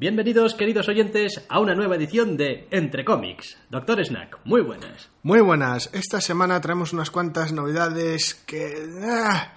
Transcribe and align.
Bienvenidos, 0.00 0.54
queridos 0.54 0.88
oyentes, 0.88 1.44
a 1.48 1.58
una 1.58 1.74
nueva 1.74 1.96
edición 1.96 2.36
de 2.36 2.68
Entre 2.70 3.04
Cómics. 3.04 3.58
Doctor 3.68 4.00
Snack, 4.06 4.38
muy 4.44 4.60
buenas. 4.60 5.10
Muy 5.24 5.40
buenas. 5.40 5.90
Esta 5.92 6.20
semana 6.20 6.60
traemos 6.60 6.92
unas 6.92 7.10
cuantas 7.10 7.52
novedades 7.52 8.36
que 8.46 8.74
ah, 9.02 9.54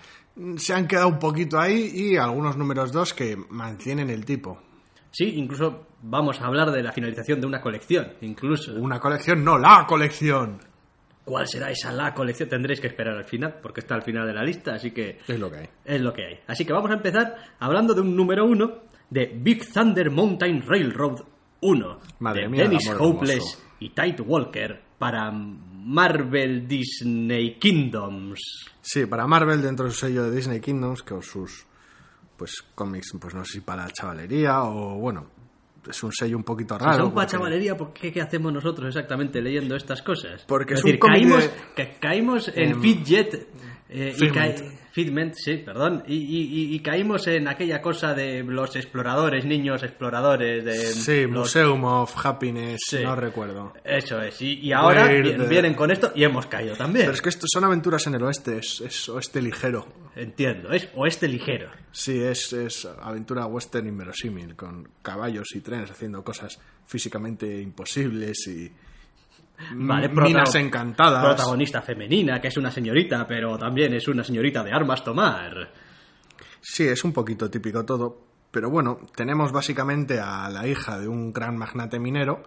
se 0.58 0.74
han 0.74 0.88
quedado 0.88 1.10
un 1.10 1.20
poquito 1.20 1.60
ahí 1.60 1.92
y 1.94 2.18
algunos 2.18 2.58
números 2.58 2.92
dos 2.92 3.14
que 3.14 3.38
mantienen 3.52 4.10
el 4.10 4.26
tipo. 4.26 4.60
Sí, 5.12 5.26
incluso 5.36 5.86
vamos 6.02 6.42
a 6.42 6.48
hablar 6.48 6.72
de 6.72 6.82
la 6.82 6.92
finalización 6.92 7.40
de 7.40 7.46
una 7.46 7.62
colección, 7.62 8.14
incluso. 8.22 8.74
Una 8.74 9.00
colección, 9.00 9.46
no 9.46 9.60
la 9.60 9.86
colección. 9.88 10.58
¿Cuál 11.24 11.48
será 11.48 11.70
esa 11.70 11.92
la 11.92 12.16
colección? 12.16 12.50
Tendréis 12.50 12.82
que 12.82 12.88
esperar 12.88 13.16
al 13.16 13.26
final, 13.26 13.60
porque 13.62 13.82
está 13.82 13.94
al 13.94 14.02
final 14.02 14.26
de 14.26 14.34
la 14.34 14.44
lista, 14.44 14.74
así 14.74 14.90
que... 14.90 15.20
Es 15.28 15.40
lo 15.40 15.52
que 15.52 15.58
hay. 15.60 15.70
Es 15.86 16.02
lo 16.02 16.12
que 16.12 16.26
hay. 16.26 16.40
Así 16.48 16.66
que 16.66 16.74
vamos 16.74 16.90
a 16.90 16.96
empezar 16.96 17.36
hablando 17.60 17.94
de 17.94 18.02
un 18.02 18.16
número 18.16 18.44
uno 18.44 18.90
de 19.12 19.26
Big 19.40 19.72
Thunder 19.72 20.10
Mountain 20.10 20.64
Railroad 20.66 21.22
1 21.62 22.00
Madre 22.20 22.42
de 22.44 22.50
mía, 22.50 22.64
Dennis 22.64 22.90
Hopeless 22.98 23.64
y 23.80 23.90
Tite 23.90 24.24
Walker 24.24 24.82
para 24.98 25.32
Marvel 25.32 26.68
Disney 26.68 27.58
Kingdoms. 27.60 28.40
Sí, 28.82 29.06
para 29.06 29.28
Marvel 29.28 29.62
dentro 29.62 29.86
de 29.86 29.92
su 29.92 30.00
sello 30.08 30.24
de 30.24 30.36
Disney 30.36 30.60
Kingdoms, 30.60 31.04
con 31.04 31.22
sus 31.22 31.66
pues 32.38 32.64
cómics, 32.74 33.12
pues 33.20 33.36
no 33.36 33.46
sé 33.46 33.54
si 33.54 33.60
para 33.62 33.84
la 33.86 33.92
chavalería 33.92 34.64
o 34.64 34.98
bueno, 34.98 35.28
es 35.88 36.02
un 36.04 36.12
sello 36.12 36.38
un 36.38 36.44
poquito 36.44 36.76
Si 36.78 36.84
raro. 36.86 36.98
son 37.06 37.14
para 37.14 37.28
porque- 37.28 37.32
chavalería, 37.38 37.78
¿por 37.78 37.94
qué, 37.94 38.12
qué 38.12 38.22
hacemos 38.22 38.52
nosotros 38.54 38.88
exactamente 38.88 39.42
leyendo 39.42 39.76
estas 39.76 40.02
cosas? 40.02 40.44
Porque 40.48 40.74
es 40.76 40.82
decir, 40.84 41.00
un 41.04 41.10
caímos, 41.12 41.44
de- 41.44 41.52
que 41.76 42.00
caímos 42.00 42.48
en 42.56 42.72
Em, 42.72 42.82
Fidget. 42.82 43.48
eh, 43.90 44.16
y 44.18 44.30
ca- 44.30 44.56
Figment, 44.92 45.34
sí, 45.36 45.58
perdón. 45.58 46.04
Y, 46.06 46.16
y- 46.16 46.76
y- 46.76 46.80
caímos 46.82 47.26
en 47.28 47.48
aquella 47.48 47.82
cosa 47.82 48.14
de 48.14 48.44
los 48.44 48.76
exploradores, 48.76 49.46
niños 49.46 49.84
exploradores. 49.84 50.66
De 50.66 50.76
Sí, 50.78 51.22
los- 51.22 51.32
Museum 51.32 51.84
of 51.86 52.14
Happiness, 52.26 52.82
Sí. 52.88 53.00
no 53.04 53.16
recuerdo. 53.16 53.74
Eso 53.86 54.22
es. 54.22 54.42
Y, 54.42 54.60
y 54.60 54.74
ahora 54.74 55.08
vienen 55.08 55.76
con 55.76 55.92
esto 55.92 56.12
y 56.14 56.24
hemos 56.26 56.46
caído 56.48 56.76
también. 56.76 57.06
Pero 57.06 57.14
es 57.16 57.22
que 57.22 57.30
esto 57.30 57.46
son 57.52 57.64
aventuras 57.64 58.06
en 58.08 58.16
el 58.16 58.24
oeste, 58.24 58.58
es, 58.58 58.82
es 58.82 59.08
oeste 59.10 59.42
ligero. 59.42 59.88
Entiendo, 60.16 60.72
es 60.74 60.90
oeste 60.96 61.28
ligero. 61.30 61.70
Sí, 61.94 62.22
es, 62.22 62.52
es 62.52 62.86
aventura 63.02 63.46
western 63.46 63.88
inverosímil, 63.88 64.56
con 64.58 64.90
caballos 65.02 65.48
y 65.56 65.62
trenes 65.62 65.90
haciendo 65.90 66.22
cosas 66.24 66.60
físicamente 66.86 67.62
imposibles 67.62 68.46
y 68.48 68.70
Vale, 69.74 70.08
m- 70.08 70.22
minas 70.24 70.54
encantadas. 70.56 71.24
Protagonista 71.24 71.82
femenina, 71.82 72.40
que 72.42 72.48
es 72.50 72.58
una 72.58 72.72
señorita, 72.72 73.26
pero 73.28 73.58
también 73.58 73.94
es 73.94 74.08
una 74.08 74.24
señorita 74.24 74.64
de 74.64 74.72
armas 74.72 75.04
tomar. 75.04 75.72
Sí, 76.62 76.88
es 76.88 77.04
un 77.04 77.14
poquito 77.14 77.50
típico 77.50 77.84
todo, 77.86 78.26
pero 78.52 78.70
bueno, 78.70 79.00
tenemos 79.16 79.52
básicamente 79.52 80.20
a 80.20 80.50
la 80.50 80.68
hija 80.68 81.00
de 81.00 81.08
un 81.08 81.34
gran 81.34 81.58
magnate 81.58 82.00
minero 82.00 82.44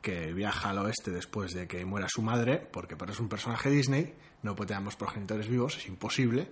que 0.00 0.32
viaja 0.32 0.70
al 0.70 0.78
oeste 0.78 1.10
después 1.10 1.52
de 1.54 1.66
que 1.66 1.84
muera 1.84 2.06
su 2.08 2.22
madre, 2.22 2.66
porque 2.72 2.96
para 2.96 3.12
es 3.12 3.20
un 3.20 3.28
personaje 3.28 3.68
Disney, 3.68 4.14
no 4.42 4.54
puede 4.54 4.68
tener 4.68 4.78
ambos 4.78 4.96
progenitores 4.96 5.48
vivos, 5.48 5.76
es 5.76 5.86
imposible. 5.88 6.48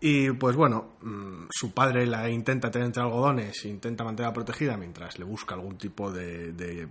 Y 0.00 0.30
pues 0.32 0.54
bueno, 0.54 0.92
mm, 1.02 1.46
su 1.50 1.72
padre 1.72 2.06
la 2.06 2.28
intenta 2.28 2.70
tener 2.70 2.86
entre 2.86 3.02
algodones, 3.02 3.64
e 3.64 3.68
intenta 3.68 4.04
mantenerla 4.04 4.32
protegida 4.34 4.76
mientras 4.76 5.18
le 5.18 5.24
busca 5.24 5.54
algún 5.54 5.76
tipo 5.78 6.12
de, 6.12 6.52
de 6.52 6.88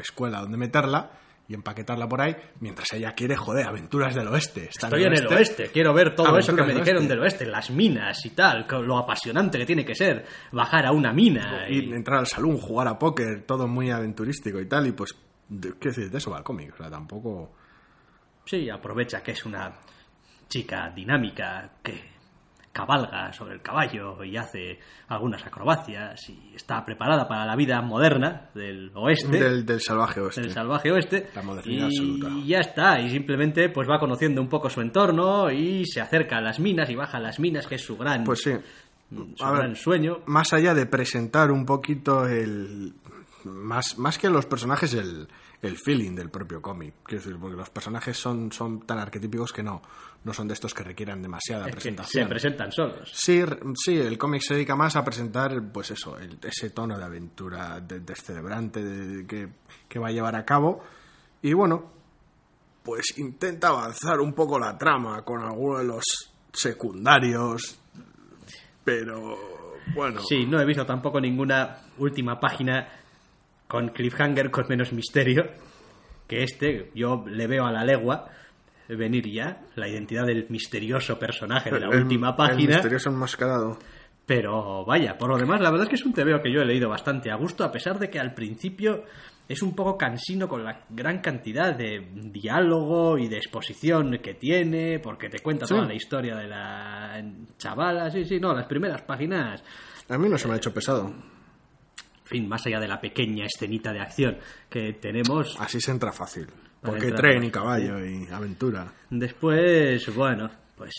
escuela 0.00 0.40
donde 0.40 0.56
meterla 0.56 1.10
y 1.48 1.54
empaquetarla 1.54 2.06
por 2.06 2.20
ahí, 2.20 2.36
mientras 2.60 2.92
ella 2.92 3.12
quiere, 3.14 3.34
joder, 3.34 3.66
aventuras 3.66 4.14
del 4.14 4.28
oeste. 4.28 4.68
Estoy 4.68 5.04
en 5.04 5.14
el 5.14 5.26
oeste, 5.28 5.70
quiero 5.72 5.94
ver 5.94 6.14
todo 6.14 6.36
eso 6.36 6.54
que 6.54 6.60
me 6.60 6.68
del 6.68 6.76
dijeron 6.80 6.98
oeste. 7.02 7.14
del 7.14 7.22
oeste, 7.22 7.46
las 7.46 7.70
minas 7.70 8.24
y 8.26 8.30
tal, 8.30 8.66
lo 8.82 8.98
apasionante 8.98 9.56
que 9.58 9.64
tiene 9.64 9.82
que 9.84 9.94
ser 9.94 10.26
bajar 10.52 10.84
a 10.84 10.92
una 10.92 11.12
mina. 11.12 11.64
y 11.68 11.78
y- 11.88 11.92
entrar 11.92 12.18
al 12.18 12.26
salón, 12.26 12.58
jugar 12.58 12.86
a 12.88 12.98
póker, 12.98 13.44
todo 13.46 13.66
muy 13.66 13.90
aventurístico 13.90 14.60
y 14.60 14.66
tal, 14.68 14.88
y 14.88 14.92
pues, 14.92 15.14
¿qué 15.80 15.88
decir? 15.88 16.10
De 16.10 16.18
eso 16.18 16.30
va 16.30 16.38
el 16.38 16.44
cómic, 16.44 16.74
o 16.74 16.76
sea, 16.76 16.90
tampoco... 16.90 17.50
Sí, 18.44 18.68
aprovecha 18.68 19.22
que 19.22 19.32
es 19.32 19.44
una 19.46 19.72
chica 20.48 20.90
dinámica 20.94 21.70
que 21.82 22.17
cabalga 22.78 23.32
sobre 23.32 23.54
el 23.54 23.60
caballo 23.60 24.22
y 24.22 24.36
hace 24.36 24.78
algunas 25.08 25.44
acrobacias 25.44 26.28
y 26.30 26.52
está 26.54 26.84
preparada 26.84 27.26
para 27.26 27.44
la 27.44 27.56
vida 27.56 27.82
moderna 27.82 28.50
del 28.54 28.92
oeste. 28.94 29.36
Del, 29.36 29.66
del 29.66 29.80
salvaje 29.80 30.20
oeste. 30.20 30.42
del 30.42 30.52
salvaje 30.52 30.92
oeste 30.92 31.28
La 31.34 31.42
modernidad 31.42 31.88
y 31.90 31.98
absoluta. 31.98 32.28
ya 32.46 32.58
está 32.60 33.00
y 33.00 33.10
simplemente 33.10 33.68
pues 33.70 33.88
va 33.88 33.98
conociendo 33.98 34.40
un 34.40 34.48
poco 34.48 34.70
su 34.70 34.80
entorno 34.80 35.50
y 35.50 35.86
se 35.86 36.00
acerca 36.00 36.36
a 36.36 36.40
las 36.40 36.60
minas 36.60 36.88
y 36.88 36.94
baja 36.94 37.18
a 37.18 37.20
las 37.20 37.40
minas 37.40 37.66
que 37.66 37.74
es 37.74 37.82
su 37.84 37.96
gran 37.96 38.22
Pues 38.22 38.42
sí. 38.42 38.52
su 39.10 39.44
A 39.44 39.50
ver, 39.50 39.60
gran 39.62 39.74
sueño 39.74 40.20
Más 40.26 40.52
allá 40.52 40.72
de 40.72 40.86
presentar 40.86 41.50
un 41.50 41.66
poquito 41.66 42.26
el... 42.28 42.92
Más, 43.44 43.98
más 43.98 44.18
que 44.18 44.28
los 44.28 44.46
personajes, 44.46 44.92
el, 44.94 45.26
el 45.62 45.76
feeling 45.78 46.14
del 46.14 46.28
propio 46.28 46.60
cómic. 46.60 46.94
Quiero 47.04 47.22
decir, 47.24 47.38
porque 47.40 47.56
los 47.56 47.70
personajes 47.70 48.16
son, 48.16 48.52
son 48.52 48.80
tan 48.80 48.98
arquetípicos 48.98 49.52
que 49.52 49.62
no, 49.62 49.80
no 50.24 50.34
son 50.34 50.48
de 50.48 50.54
estos 50.54 50.74
que 50.74 50.82
requieran 50.82 51.22
demasiada 51.22 51.66
es 51.66 51.72
presentación. 51.72 52.24
se 52.24 52.28
presentan 52.28 52.72
solos 52.72 53.10
Sí, 53.14 53.42
sí, 53.82 53.98
el 53.98 54.18
cómic 54.18 54.42
se 54.42 54.54
dedica 54.54 54.74
más 54.76 54.96
a 54.96 55.04
presentar, 55.04 55.62
pues 55.72 55.90
eso, 55.92 56.18
el- 56.18 56.38
ese 56.42 56.70
tono 56.70 56.98
de 56.98 57.04
aventura 57.04 57.80
de- 57.80 58.00
descerebrante 58.00 58.82
de- 58.84 59.26
que, 59.26 59.48
que 59.88 59.98
va 59.98 60.08
a 60.08 60.12
llevar 60.12 60.34
a 60.36 60.44
cabo. 60.44 60.82
Y 61.40 61.52
bueno, 61.52 61.92
pues 62.82 63.16
intenta 63.18 63.68
avanzar 63.68 64.18
un 64.20 64.32
poco 64.34 64.58
la 64.58 64.76
trama 64.76 65.22
con 65.24 65.42
algunos 65.42 65.78
de 65.80 65.84
los 65.86 66.04
secundarios, 66.52 67.78
pero 68.84 69.36
bueno. 69.94 70.20
sí 70.22 70.46
no 70.46 70.60
he 70.60 70.64
visto 70.64 70.84
tampoco 70.86 71.20
ninguna 71.20 71.78
última 71.98 72.38
página 72.40 72.88
con 73.66 73.88
cliffhanger 73.90 74.50
con 74.50 74.66
menos 74.68 74.92
misterio 74.92 75.44
que 76.26 76.42
este 76.42 76.90
yo 76.94 77.24
le 77.26 77.46
veo 77.46 77.64
a 77.66 77.72
la 77.72 77.84
legua 77.84 78.28
venir 78.88 79.28
ya 79.30 79.60
la 79.76 79.88
identidad 79.88 80.26
del 80.26 80.46
misterioso 80.48 81.18
personaje 81.18 81.70
de 81.70 81.80
la 81.80 81.88
el- 81.88 82.02
última 82.02 82.30
El 82.30 82.36
página 82.36 82.74
misterioso 82.74 83.10
enmascarado. 83.10 83.78
Pero 84.26 84.84
vaya, 84.84 85.16
por 85.16 85.30
lo 85.30 85.38
demás, 85.38 85.60
la 85.60 85.70
verdad 85.70 85.84
es 85.84 85.88
que 85.90 85.94
es 85.96 86.04
un 86.04 86.12
TVO 86.12 86.42
que 86.42 86.52
yo 86.52 86.60
he 86.60 86.66
leído 86.66 86.88
bastante 86.90 87.30
a 87.30 87.36
gusto, 87.36 87.64
a 87.64 87.72
pesar 87.72 87.98
de 87.98 88.10
que 88.10 88.18
al 88.20 88.34
principio 88.34 89.04
es 89.48 89.62
un 89.62 89.74
poco 89.74 89.96
cansino 89.96 90.46
con 90.46 90.62
la 90.62 90.84
gran 90.90 91.20
cantidad 91.22 91.74
de 91.74 92.06
diálogo 92.14 93.16
y 93.16 93.28
de 93.28 93.38
exposición 93.38 94.18
que 94.22 94.34
tiene, 94.34 94.98
porque 94.98 95.30
te 95.30 95.38
cuenta 95.38 95.66
Sí. 95.66 95.74
toda 95.74 95.86
la 95.86 95.94
historia 95.94 96.36
de 96.36 96.46
la 96.46 97.24
chavala, 97.56 98.10
sí, 98.10 98.24
sí, 98.26 98.38
no, 98.38 98.52
las 98.54 98.66
primeras 98.66 99.00
páginas, 99.02 99.64
A 100.10 100.18
mí 100.18 100.28
no 100.28 100.36
se 100.36 100.46
me 100.48 100.54
ha 100.54 100.56
hecho 100.58 100.74
pesado. 100.74 101.06
en 101.08 102.24
fin, 102.24 102.46
más 102.46 102.66
allá 102.66 102.80
de 102.80 102.88
la 102.88 103.00
pequeña 103.00 103.46
escenita 103.46 103.90
de 103.94 104.00
acción 104.00 104.36
que 104.68 104.92
tenemos, 104.92 105.56
Así 105.58 105.80
se 105.80 105.90
entra 105.90 106.12
fácil. 106.12 106.46
Porque 106.82 107.12
tren 107.12 107.44
y 107.44 107.50
caballo 107.50 108.04
y 108.04 108.26
aventura. 108.30 108.86
después, 109.10 110.14
bueno, 110.14 110.48
pues... 110.76 110.94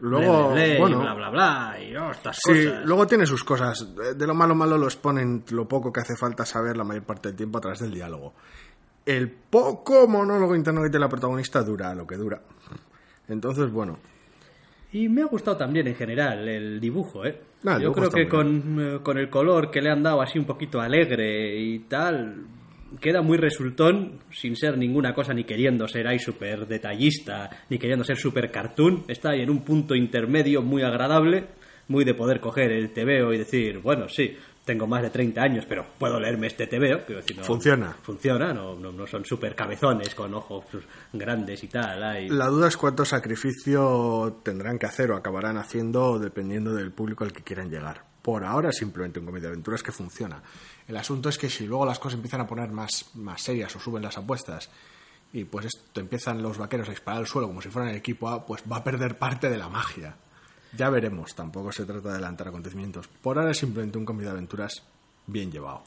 Luego, 0.00 0.52
ble, 0.52 0.54
ble, 0.54 0.68
ble, 0.70 0.78
bueno. 0.78 0.98
y 1.00 1.02
bla, 1.02 1.14
bla, 1.14 1.30
bla, 1.30 1.76
y 1.82 1.96
oh, 1.96 2.10
estas 2.12 2.36
Sí, 2.40 2.66
cosas. 2.66 2.84
luego 2.86 3.06
tiene 3.08 3.26
sus 3.26 3.42
cosas. 3.42 3.84
De 4.16 4.26
lo 4.28 4.34
malo 4.34 4.54
malo 4.54 4.78
lo 4.78 4.84
exponen 4.86 5.42
lo 5.50 5.66
poco 5.66 5.92
que 5.92 5.98
hace 6.00 6.14
falta 6.16 6.44
saber 6.46 6.76
la 6.76 6.84
mayor 6.84 7.02
parte 7.02 7.28
del 7.30 7.36
tiempo 7.36 7.58
a 7.58 7.60
través 7.60 7.80
del 7.80 7.90
diálogo. 7.92 8.32
El 9.04 9.28
poco 9.28 10.06
monólogo 10.06 10.54
interno 10.54 10.82
que 10.82 10.88
tiene 10.90 11.04
la 11.04 11.08
protagonista 11.08 11.62
dura 11.64 11.92
lo 11.96 12.06
que 12.06 12.14
dura. 12.16 12.40
Entonces, 13.28 13.70
bueno, 13.72 13.98
Y 14.92 15.08
me 15.08 15.22
ha 15.22 15.26
gustado 15.26 15.56
también 15.56 15.88
en 15.88 15.96
general 15.96 16.48
el 16.48 16.78
dibujo, 16.80 17.24
¿eh? 17.26 17.42
Ah, 17.66 17.74
el 17.74 17.82
Yo 17.82 17.92
creo 17.92 18.08
que 18.10 18.28
con, 18.28 18.78
eh, 18.80 19.00
con 19.02 19.18
el 19.18 19.28
color 19.28 19.68
que 19.70 19.82
le 19.82 19.90
han 19.90 20.02
dado 20.04 20.22
así 20.22 20.38
un 20.38 20.44
poquito 20.46 20.80
alegre 20.80 21.58
y 21.58 21.80
tal, 21.80 22.46
queda 23.00 23.22
muy 23.22 23.36
resultón, 23.38 24.20
sin 24.32 24.56
ser 24.56 24.76
ninguna 24.78 25.12
cosa 25.14 25.34
ni 25.34 25.44
queriendo 25.44 25.86
ser 25.88 26.06
ahí 26.08 26.18
súper 26.18 26.66
detallista, 26.66 27.50
ni 27.68 27.78
queriendo 27.78 28.04
ser 28.04 28.16
súper 28.16 28.50
cartoon. 28.50 29.04
Está 29.08 29.30
ahí 29.30 29.42
en 29.42 29.50
un 29.50 29.62
punto 29.64 29.94
intermedio 29.94 30.62
muy 30.62 30.82
agradable, 30.82 31.46
muy 31.88 32.04
de 32.04 32.14
poder 32.14 32.40
coger 32.40 32.72
el 32.72 32.92
TVO 32.92 33.32
y 33.32 33.38
decir, 33.38 33.78
bueno, 33.78 34.08
sí, 34.08 34.36
tengo 34.64 34.86
más 34.86 35.00
de 35.00 35.08
30 35.08 35.40
años, 35.42 35.64
pero 35.66 35.86
puedo 35.98 36.20
leerme 36.20 36.46
este 36.48 36.66
TVO. 36.66 37.04
Quiero 37.06 37.22
decir, 37.22 37.36
no- 37.38 37.42
Funciona. 37.44 37.96
Funciona, 38.02 38.52
no, 38.52 38.74
no, 38.76 38.92
no 38.92 39.06
son 39.06 39.24
súper 39.24 39.54
cabezones 39.54 40.14
con 40.14 40.34
ojos 40.34 40.64
grandes 41.14 41.64
y 41.64 41.68
tal. 41.68 42.28
la 42.36 42.46
duda 42.48 42.68
es 42.68 42.76
cuánto 42.76 43.04
sacrificio 43.06 44.40
tendrán 44.42 44.78
que 44.78 44.86
hacer 44.86 45.10
o 45.10 45.16
acabarán 45.16 45.56
haciendo 45.56 46.18
dependiendo 46.18 46.74
del 46.74 46.92
público 46.92 47.24
al 47.24 47.32
que 47.32 47.42
quieran 47.42 47.70
llegar. 47.70 48.02
por 48.20 48.44
ahora 48.44 48.72
simplemente 48.72 49.18
un 49.20 49.24
cómic 49.26 49.40
de 49.40 49.48
aventuras 49.48 49.82
que 49.82 49.90
funciona. 49.92 50.42
El 50.88 50.96
asunto 50.96 51.28
es 51.28 51.36
que 51.36 51.50
si 51.50 51.66
luego 51.66 51.84
las 51.84 51.98
cosas 51.98 52.16
empiezan 52.16 52.40
a 52.40 52.46
poner 52.46 52.70
más, 52.70 53.10
más 53.14 53.42
serias 53.42 53.76
o 53.76 53.78
suben 53.78 54.02
las 54.02 54.16
apuestas 54.16 54.70
y 55.32 55.44
pues 55.44 55.66
esto, 55.66 56.00
empiezan 56.00 56.42
los 56.42 56.56
vaqueros 56.56 56.88
a 56.88 56.92
disparar 56.92 57.20
al 57.20 57.26
suelo 57.26 57.46
como 57.46 57.60
si 57.60 57.68
fueran 57.68 57.90
el 57.90 57.96
equipo 57.96 58.28
A, 58.28 58.46
pues 58.46 58.62
va 58.70 58.78
a 58.78 58.84
perder 58.84 59.18
parte 59.18 59.50
de 59.50 59.58
la 59.58 59.68
magia. 59.68 60.16
Ya 60.76 60.88
veremos, 60.88 61.34
tampoco 61.34 61.72
se 61.72 61.84
trata 61.84 62.08
de 62.08 62.14
adelantar 62.14 62.48
acontecimientos. 62.48 63.08
Por 63.08 63.38
ahora 63.38 63.50
es 63.50 63.58
simplemente 63.58 63.98
un 63.98 64.06
cómic 64.06 64.24
de 64.24 64.30
aventuras 64.30 64.82
bien 65.26 65.52
llevado. 65.52 65.82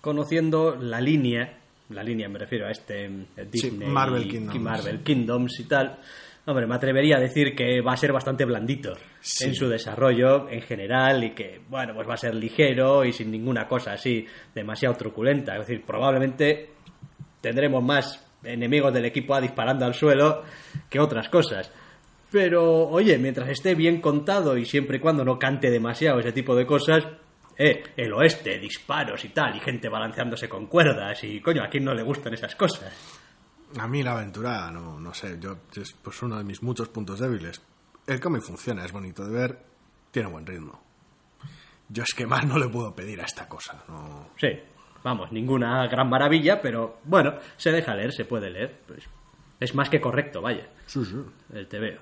Conociendo 0.00 0.76
la 0.76 1.00
línea, 1.00 1.58
la 1.90 2.02
línea 2.02 2.28
me 2.28 2.38
refiero 2.38 2.66
a 2.66 2.70
este 2.70 3.04
eh, 3.06 3.46
Disney 3.50 3.88
Marvel 3.88 4.24
y- 4.26 4.28
Kingdoms. 4.28 4.54
y 4.56 4.58
Marvel 4.58 5.00
Kingdoms 5.02 5.60
y 5.60 5.64
tal, 5.64 5.98
hombre, 6.46 6.66
me 6.66 6.74
atrevería 6.74 7.16
a 7.16 7.20
decir 7.20 7.54
que 7.54 7.80
va 7.80 7.92
a 7.92 7.96
ser 7.96 8.12
bastante 8.12 8.44
blandito 8.44 8.94
Sí. 9.20 9.44
en 9.46 9.54
su 9.54 9.68
desarrollo 9.68 10.48
en 10.48 10.62
general 10.62 11.24
y 11.24 11.30
que, 11.30 11.60
bueno, 11.68 11.94
pues 11.94 12.08
va 12.08 12.14
a 12.14 12.18
ser 12.18 12.34
ligero 12.34 13.04
y 13.04 13.12
sin 13.12 13.30
ninguna 13.30 13.66
cosa 13.68 13.92
así 13.92 14.24
demasiado 14.54 14.94
truculenta. 14.96 15.54
Es 15.54 15.66
decir, 15.66 15.84
probablemente 15.84 16.70
tendremos 17.40 17.82
más 17.82 18.24
enemigos 18.44 18.92
del 18.92 19.04
equipo 19.06 19.34
A 19.34 19.40
disparando 19.40 19.84
al 19.84 19.94
suelo 19.94 20.42
que 20.88 21.00
otras 21.00 21.28
cosas. 21.28 21.72
Pero, 22.30 22.88
oye, 22.88 23.18
mientras 23.18 23.48
esté 23.48 23.74
bien 23.74 24.00
contado 24.00 24.56
y 24.56 24.64
siempre 24.64 24.96
y 24.98 25.00
cuando 25.00 25.24
no 25.24 25.38
cante 25.38 25.70
demasiado 25.70 26.18
ese 26.20 26.32
tipo 26.32 26.54
de 26.56 26.66
cosas, 26.66 27.06
eh, 27.58 27.82
el 27.96 28.12
oeste, 28.12 28.58
disparos 28.58 29.24
y 29.24 29.30
tal, 29.30 29.56
y 29.56 29.60
gente 29.60 29.88
balanceándose 29.88 30.48
con 30.48 30.66
cuerdas, 30.66 31.22
y 31.24 31.40
coño, 31.40 31.62
¿a 31.62 31.68
quién 31.68 31.84
no 31.84 31.94
le 31.94 32.02
gustan 32.02 32.34
esas 32.34 32.54
cosas? 32.56 32.92
A 33.78 33.86
mí 33.88 34.02
la 34.02 34.12
aventura, 34.12 34.70
no, 34.70 34.98
no 35.00 35.12
sé, 35.12 35.38
yo 35.40 35.58
es 35.74 35.92
pues 36.02 36.22
uno 36.22 36.38
de 36.38 36.44
mis 36.44 36.62
muchos 36.62 36.88
puntos 36.88 37.18
débiles. 37.18 37.60
El 38.06 38.20
cómic 38.20 38.42
funciona, 38.42 38.84
es 38.84 38.92
bonito 38.92 39.24
de 39.26 39.32
ver, 39.32 39.58
tiene 40.10 40.28
buen 40.28 40.46
ritmo. 40.46 40.80
Yo 41.88 42.02
es 42.02 42.14
que 42.14 42.26
más 42.26 42.44
no 42.46 42.58
le 42.58 42.68
puedo 42.68 42.94
pedir 42.94 43.20
a 43.20 43.24
esta 43.24 43.48
cosa, 43.48 43.84
no. 43.88 44.30
Sí, 44.40 44.48
vamos, 45.02 45.30
ninguna 45.32 45.86
gran 45.88 46.08
maravilla, 46.08 46.60
pero 46.60 46.98
bueno, 47.04 47.34
se 47.56 47.70
deja 47.72 47.94
leer, 47.94 48.12
se 48.12 48.24
puede 48.24 48.50
leer. 48.50 48.80
Pues 48.86 49.04
es 49.60 49.74
más 49.74 49.88
que 49.88 50.00
correcto, 50.00 50.40
vaya, 50.42 50.68
Sí, 50.86 51.04
sí. 51.04 51.16
el 51.52 51.66
TVO. 51.68 52.00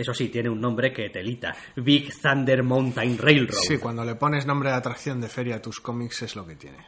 Eso 0.00 0.14
sí, 0.14 0.30
tiene 0.30 0.48
un 0.48 0.58
nombre 0.58 0.94
que 0.94 1.10
telita. 1.10 1.54
Big 1.76 2.10
Thunder 2.22 2.62
Mountain 2.62 3.18
Railroad. 3.18 3.58
Sí, 3.60 3.76
cuando 3.76 4.02
le 4.02 4.14
pones 4.14 4.46
nombre 4.46 4.70
de 4.70 4.76
atracción 4.76 5.20
de 5.20 5.28
feria 5.28 5.56
a 5.56 5.62
tus 5.62 5.78
cómics 5.78 6.22
es 6.22 6.36
lo 6.36 6.46
que 6.46 6.56
tiene. 6.56 6.78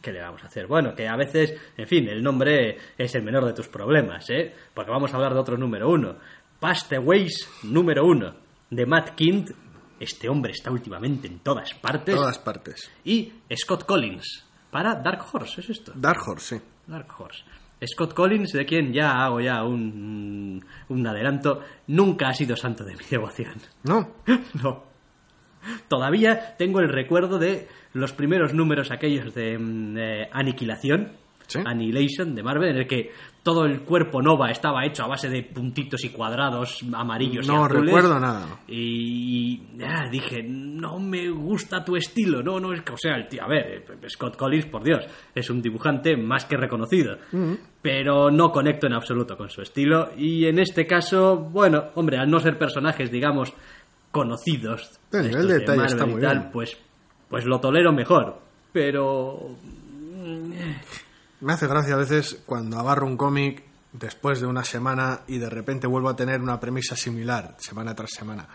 ¿Qué 0.00 0.12
le 0.12 0.20
vamos 0.20 0.44
a 0.44 0.46
hacer? 0.46 0.68
Bueno, 0.68 0.94
que 0.94 1.08
a 1.08 1.16
veces, 1.16 1.54
en 1.76 1.88
fin, 1.88 2.08
el 2.08 2.22
nombre 2.22 2.78
es 2.96 3.12
el 3.16 3.24
menor 3.24 3.44
de 3.46 3.52
tus 3.52 3.66
problemas, 3.66 4.30
¿eh? 4.30 4.54
Porque 4.72 4.92
vamos 4.92 5.12
a 5.12 5.16
hablar 5.16 5.34
de 5.34 5.40
otro 5.40 5.56
número 5.56 5.90
uno. 5.90 6.14
Pastaways 6.60 7.48
número 7.64 8.06
uno, 8.06 8.36
de 8.70 8.86
Matt 8.86 9.16
Kint. 9.16 9.50
Este 9.98 10.28
hombre 10.28 10.52
está 10.52 10.70
últimamente 10.70 11.26
en 11.26 11.40
todas 11.40 11.74
partes. 11.74 12.14
Todas 12.14 12.38
partes. 12.38 12.92
Y 13.04 13.32
Scott 13.56 13.86
Collins, 13.86 14.44
para 14.70 14.94
Dark 14.94 15.24
Horse, 15.32 15.62
¿es 15.62 15.70
esto? 15.70 15.92
Dark 15.96 16.20
Horse, 16.24 16.58
sí. 16.58 16.64
Dark 16.86 17.08
Horse. 17.18 17.42
Scott 17.86 18.14
Collins, 18.14 18.52
de 18.52 18.64
quien 18.66 18.92
ya 18.92 19.24
hago 19.24 19.40
ya 19.40 19.64
un, 19.64 20.64
un 20.88 21.06
adelanto, 21.06 21.60
nunca 21.88 22.28
ha 22.28 22.34
sido 22.34 22.56
santo 22.56 22.84
de 22.84 22.94
mi 22.96 23.04
devoción. 23.10 23.54
No, 23.84 24.08
No. 24.62 24.84
Todavía 25.88 26.56
tengo 26.56 26.80
el 26.80 26.88
recuerdo 26.88 27.38
de 27.38 27.68
los 27.92 28.12
primeros 28.12 28.52
números 28.52 28.90
aquellos 28.90 29.32
de 29.34 29.58
mm, 29.58 29.96
eh, 29.96 30.28
Aniquilación, 30.32 31.12
Sí. 31.46 31.58
Annihilation 31.64 32.34
de 32.34 32.42
Marvel, 32.42 32.70
en 32.70 32.76
el 32.78 32.86
que 32.86 33.10
todo 33.42 33.64
el 33.64 33.80
cuerpo 33.80 34.22
Nova 34.22 34.50
estaba 34.50 34.86
hecho 34.86 35.02
a 35.02 35.08
base 35.08 35.28
de 35.28 35.42
puntitos 35.42 36.04
y 36.04 36.10
cuadrados 36.10 36.78
amarillos 36.94 37.44
y 37.44 37.48
no 37.48 37.64
azules. 37.64 37.86
recuerdo 37.86 38.20
nada. 38.20 38.60
Y 38.68 39.60
ya, 39.76 40.08
dije, 40.10 40.44
no 40.44 41.00
me 41.00 41.28
gusta 41.28 41.84
tu 41.84 41.96
estilo, 41.96 42.40
no, 42.42 42.60
no 42.60 42.72
es 42.72 42.82
que, 42.82 42.92
o 42.92 42.96
sea, 42.96 43.16
el 43.16 43.26
tío, 43.26 43.42
a 43.42 43.48
ver, 43.48 43.84
eh, 43.88 44.08
Scott 44.08 44.36
Collins, 44.36 44.66
por 44.66 44.84
Dios, 44.84 45.04
es 45.34 45.50
un 45.50 45.60
dibujante 45.60 46.16
más 46.16 46.44
que 46.44 46.56
reconocido, 46.56 47.16
pero 47.82 48.30
no 48.30 48.52
conecto 48.52 48.86
en 48.86 48.92
absoluto 48.92 49.36
con 49.36 49.50
su 49.50 49.60
estilo, 49.60 50.10
y 50.16 50.46
en 50.46 50.60
este 50.60 50.86
caso, 50.86 51.36
bueno, 51.36 51.86
hombre, 51.96 52.18
al 52.18 52.30
no 52.30 52.38
ser 52.38 52.56
personajes, 52.58 53.10
digamos, 53.10 53.52
conocidos, 54.12 55.00
El 55.10 55.32
de 55.32 55.38
de 55.46 55.58
detalle 55.58 55.86
está 55.86 56.06
y 56.06 56.10
muy 56.10 56.20
tal, 56.20 56.38
bien. 56.38 56.50
pues, 56.52 56.78
pues 57.28 57.44
lo 57.44 57.58
tolero 57.58 57.92
mejor, 57.92 58.38
pero 58.72 59.56
Me 61.42 61.52
hace 61.52 61.66
gracia 61.66 61.94
a 61.94 61.98
veces 61.98 62.40
cuando 62.46 62.78
agarro 62.78 63.06
un 63.06 63.16
cómic 63.16 63.62
después 63.92 64.40
de 64.40 64.46
una 64.46 64.64
semana 64.64 65.20
y 65.26 65.38
de 65.38 65.50
repente 65.50 65.86
vuelvo 65.86 66.08
a 66.08 66.16
tener 66.16 66.40
una 66.40 66.58
premisa 66.58 66.96
similar, 66.96 67.56
semana 67.58 67.94
tras 67.94 68.10
semana. 68.12 68.48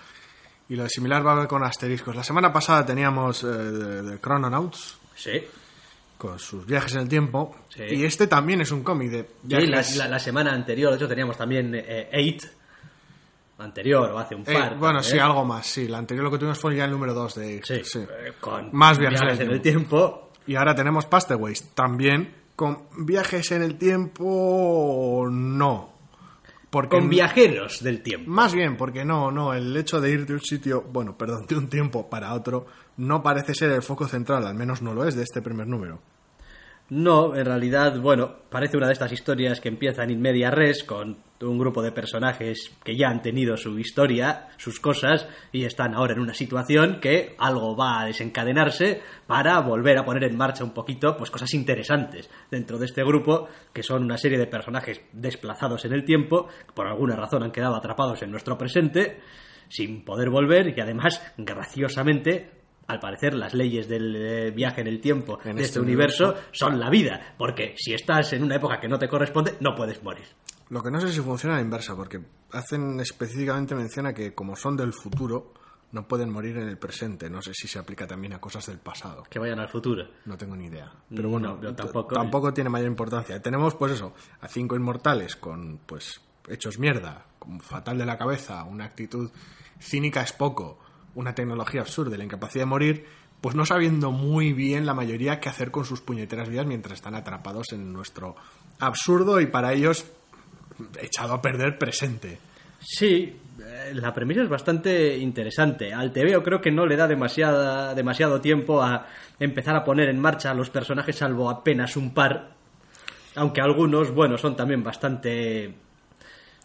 Y 0.70 0.76
lo 0.76 0.84
de 0.84 0.90
similar 0.90 1.26
va 1.26 1.48
con 1.48 1.64
asteriscos. 1.64 2.16
La 2.16 2.24
semana 2.24 2.52
pasada 2.52 2.86
teníamos 2.86 3.44
eh, 3.44 3.48
de, 3.48 4.02
de 4.04 4.20
Chrononauts, 4.20 4.98
sí. 5.16 5.44
con 6.18 6.40
sus 6.40 6.66
viajes 6.66 6.94
en 6.96 7.02
el 7.02 7.08
tiempo. 7.08 7.56
Sí. 7.70 7.84
Y 7.90 8.04
este 8.06 8.28
también 8.28 8.62
es 8.62 8.72
un 8.72 8.84
cómic 8.84 9.12
de 9.12 9.30
Y 9.48 9.50
la, 9.54 9.60
viajes. 9.60 9.96
la- 9.98 10.08
la 10.08 10.20
semana 10.20 10.54
anterior, 10.54 10.90
de 10.92 10.98
hecho, 10.98 11.08
teníamos 11.08 11.38
también 11.38 11.74
eh, 11.76 12.10
Eight, 12.12 12.44
anterior, 13.60 14.12
o 14.12 14.20
hace 14.20 14.36
un 14.36 14.44
par. 14.44 14.78
bueno, 14.78 15.00
¿eh? 15.00 15.04
sí, 15.04 15.18
algo 15.20 15.44
más, 15.46 15.66
sí. 15.68 15.88
La 15.88 15.98
anterior 16.00 16.24
lo 16.26 16.32
que 16.32 16.38
tuvimos 16.38 16.60
fue 16.60 16.76
ya 16.76 16.86
el 16.86 16.92
número 16.92 17.14
2 17.14 17.36
de 17.36 17.62
Sí, 17.64 17.82
sí. 17.84 18.00
eh, 18.00 18.34
con 18.40 18.70
Más 18.74 18.98
viajes 18.98 19.22
en 19.22 19.28
el 19.30 19.42
en 19.42 19.52
el 19.52 19.62
tiempo. 19.62 20.32
Y 20.46 20.56
ahora 20.56 20.74
tenemos 20.76 21.06
Pastaways, 21.06 21.70
también 21.74 22.34
con 22.58 22.88
viajes 22.98 23.52
en 23.52 23.62
el 23.62 23.78
tiempo, 23.78 25.28
no. 25.30 25.94
Porque 26.72 26.90
Con 26.90 27.08
viajeros 27.08 27.84
del 27.84 28.02
tiempo. 28.02 28.32
Más 28.32 28.56
bien, 28.56 28.76
porque 28.78 29.06
no, 29.06 29.32
no, 29.32 29.54
el 29.54 29.78
hecho 29.78 30.02
de 30.02 30.10
ir 30.10 30.26
de 30.26 30.34
un 30.34 30.42
sitio, 30.42 30.84
bueno, 30.92 31.16
perdón, 31.16 31.46
de 31.48 31.56
un 31.56 31.70
tiempo 31.70 32.10
para 32.10 32.34
otro, 32.34 32.66
no 32.98 33.22
parece 33.22 33.54
ser 33.54 33.72
el 33.72 33.84
foco 33.84 34.08
central, 34.08 34.48
al 34.48 34.56
menos 34.56 34.82
no 34.82 34.96
lo 34.96 35.08
es 35.08 35.16
de 35.16 35.22
este 35.22 35.44
primer 35.44 35.68
número. 35.68 36.00
No, 36.90 37.36
en 37.36 37.46
realidad, 37.46 38.00
bueno, 38.00 38.34
parece 38.50 38.78
una 38.78 38.88
de 38.88 38.94
estas 38.94 39.12
historias 39.12 39.60
que 39.60 39.68
empiezan 39.68 40.10
in 40.10 40.22
media 40.22 40.52
res 40.52 40.86
con 40.86 41.18
un 41.42 41.60
grupo 41.60 41.82
de 41.82 41.92
personajes 41.92 42.72
que 42.82 42.96
ya 42.96 43.10
han 43.10 43.22
tenido 43.22 43.58
su 43.58 43.78
historia, 43.78 44.48
sus 44.56 44.80
cosas, 44.80 45.28
y 45.52 45.66
están 45.66 45.94
ahora 45.94 46.14
en 46.14 46.22
una 46.22 46.34
situación 46.34 47.02
que 47.02 47.36
algo 47.40 47.76
va 47.76 48.00
a 48.00 48.06
desencadenarse 48.06 49.02
para 49.28 49.60
volver 49.60 49.98
a 49.98 50.06
poner 50.06 50.24
en 50.24 50.38
marcha 50.38 50.64
un 50.64 50.74
poquito, 50.74 51.18
pues 51.18 51.30
cosas 51.30 51.54
interesantes 51.54 52.30
dentro 52.50 52.78
de 52.78 52.86
este 52.86 53.04
grupo, 53.04 53.50
que 53.74 53.84
son 53.84 54.06
una 54.06 54.18
serie 54.18 54.38
de 54.38 54.48
personajes 54.48 55.02
desplazados 55.12 55.84
en 55.84 55.92
el 55.92 56.06
tiempo, 56.06 56.48
que 56.48 56.74
por 56.74 56.88
alguna 56.88 57.18
razón 57.18 57.44
han 57.44 57.52
quedado 57.52 57.76
atrapados 57.76 58.22
en 58.22 58.32
nuestro 58.32 58.58
presente, 58.58 59.20
sin 59.68 60.06
poder 60.06 60.30
volver, 60.30 60.74
y 60.74 60.80
además, 60.80 61.22
graciosamente, 61.36 62.57
al 62.88 63.00
parecer 63.00 63.34
las 63.34 63.54
leyes 63.54 63.88
del 63.88 64.52
viaje 64.54 64.82
en 64.82 64.88
el 64.88 65.02
tiempo 65.02 65.40
En 65.44 65.58
de 65.58 65.64
este 65.64 65.80
este 65.80 65.80
universo, 65.82 66.36
son 66.52 66.80
la 66.80 66.90
vida, 66.90 67.36
porque 67.38 67.76
si 67.78 67.94
estás 67.94 68.32
en 68.34 68.44
una 68.44 68.56
época 68.56 68.80
que 68.80 68.88
no 68.88 68.98
te 68.98 69.08
corresponde, 69.10 69.58
no 69.60 69.76
puedes 69.76 70.02
morir. 70.04 70.26
Lo 70.70 70.82
que 70.84 70.92
no 70.92 71.00
sé 71.00 71.12
si 71.12 71.20
funciona 71.22 71.56
a 71.56 71.58
la 71.60 71.64
inversa, 71.64 71.96
porque 71.96 72.22
hacen 72.52 73.00
específicamente 73.00 73.76
mención 73.76 74.06
a 74.06 74.14
que 74.14 74.34
como 74.34 74.56
son 74.56 74.76
del 74.78 74.94
futuro, 74.94 75.54
no 75.94 76.06
pueden 76.08 76.30
morir 76.30 76.58
en 76.58 76.68
el 76.68 76.78
presente. 76.78 77.30
No 77.30 77.42
sé 77.42 77.54
si 77.54 77.68
se 77.68 77.80
aplica 77.80 78.06
también 78.06 78.34
a 78.34 78.42
cosas 78.42 78.66
del 78.66 78.78
pasado. 78.78 79.24
Que 79.30 79.40
vayan 79.40 79.60
al 79.60 79.70
futuro. 79.70 80.06
No 80.26 80.38
tengo 80.38 80.56
ni 80.58 80.66
idea. 80.66 80.92
Pero 81.10 81.30
bueno, 81.30 81.58
No, 81.62 81.74
tampoco. 81.74 82.14
tampoco 82.16 82.54
tiene 82.54 82.70
mayor 82.70 82.88
importancia. 82.90 83.42
Tenemos, 83.42 83.76
pues 83.76 83.94
eso, 83.94 84.14
a 84.42 84.48
cinco 84.50 84.76
inmortales 84.76 85.38
con, 85.38 85.80
pues, 85.86 86.20
hechos 86.50 86.78
mierda, 86.80 87.26
como 87.40 87.62
fatal 87.62 87.98
de 87.98 88.06
la 88.06 88.18
cabeza, 88.18 88.64
una 88.66 88.84
actitud 88.84 89.32
cínica 89.80 90.22
es 90.22 90.34
poco, 90.34 90.80
una 91.18 91.34
tecnología 91.34 91.82
absurda 91.82 92.16
y 92.16 92.20
la 92.20 92.24
incapacidad 92.24 92.62
de 92.62 92.70
morir, 92.70 93.06
pues 93.42 93.56
no 93.56 93.66
sabiendo 93.66 94.12
muy 94.12 94.54
bien 94.54 94.86
la 94.86 94.94
mayoría 94.94 95.40
qué 95.40 95.50
hacer 95.50 95.72
con 95.72 95.84
sus 95.84 96.00
puñeteras 96.00 96.48
vidas 96.48 96.68
mientras 96.68 97.00
están 97.00 97.16
atrapados 97.16 97.74
en 97.74 97.92
nuestro 97.92 98.36
absurdo 98.80 99.42
y 99.42 99.48
para 99.48 99.74
ellos 99.74 100.06
echado 101.02 101.34
a 101.34 101.42
perder 101.42 101.80
presente. 101.80 102.38
Sí, 102.80 103.36
eh, 103.60 103.92
la 103.96 104.14
premisa 104.14 104.44
es 104.44 104.50
bastante 104.50 105.18
interesante. 105.18 105.92
Al 105.92 106.14
TVO 106.14 106.44
creo 106.44 106.62
que 106.62 106.72
no 106.72 106.86
le 106.86 106.96
da 106.96 107.08
demasiada, 107.08 107.96
demasiado 107.96 108.40
tiempo 108.40 108.84
a 108.84 109.08
empezar 109.40 109.76
a 109.76 109.84
poner 109.84 110.10
en 110.10 110.20
marcha 110.20 110.52
a 110.52 110.54
los 110.54 110.70
personajes, 110.70 111.16
salvo 111.16 111.50
apenas 111.50 111.98
un 111.98 112.14
par. 112.14 112.52
Aunque 113.36 113.62
algunos, 113.62 114.12
bueno, 114.12 114.38
son 114.38 114.56
también 114.56 114.84
bastante, 114.84 115.74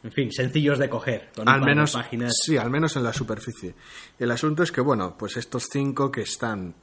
en 0.03 0.11
fin, 0.13 0.33
sencillos 0.33 0.79
de 0.79 0.89
coger. 0.89 1.31
Con 1.35 1.49
al 1.49 1.61
menos 1.61 1.93
páginas. 1.93 2.33
sí 2.45 2.57
al 2.57 2.71
menos 2.71 2.97
en 2.97 3.05
la 3.05 3.13
superficie 3.13 3.75
el 4.19 4.31
asunto 4.31 4.63
es 4.63 4.73
que 4.73 4.81
bueno 4.81 5.17
pues 5.17 5.37
estos 5.37 5.69
cinco 5.71 6.11
que 6.11 6.23
están 6.23 6.75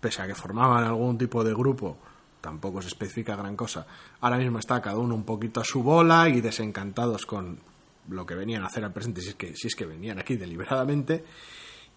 pese 0.00 0.22
a 0.22 0.26
que 0.26 0.34
formaban 0.34 0.84
algún 0.84 1.18
tipo 1.18 1.42
de 1.42 1.52
grupo 1.52 1.98
tampoco 2.40 2.80
se 2.80 2.88
especifica 2.88 3.36
gran 3.36 3.56
cosa 3.56 3.86
ahora 4.20 4.38
mismo 4.38 4.58
está 4.58 4.80
cada 4.80 4.98
uno 4.98 5.14
un 5.14 5.24
poquito 5.24 5.60
a 5.60 5.64
su 5.64 5.82
bola 5.82 6.28
y 6.28 6.40
desencantados 6.40 7.26
con 7.26 7.58
lo 8.08 8.24
que 8.24 8.34
venían 8.34 8.62
a 8.62 8.66
hacer 8.66 8.84
al 8.84 8.92
presente 8.92 9.20
si 9.20 9.30
es 9.30 9.34
que 9.34 9.56
si 9.56 9.66
es 9.68 9.74
que 9.74 9.86
venían 9.86 10.18
aquí 10.18 10.36
deliberadamente 10.36 11.24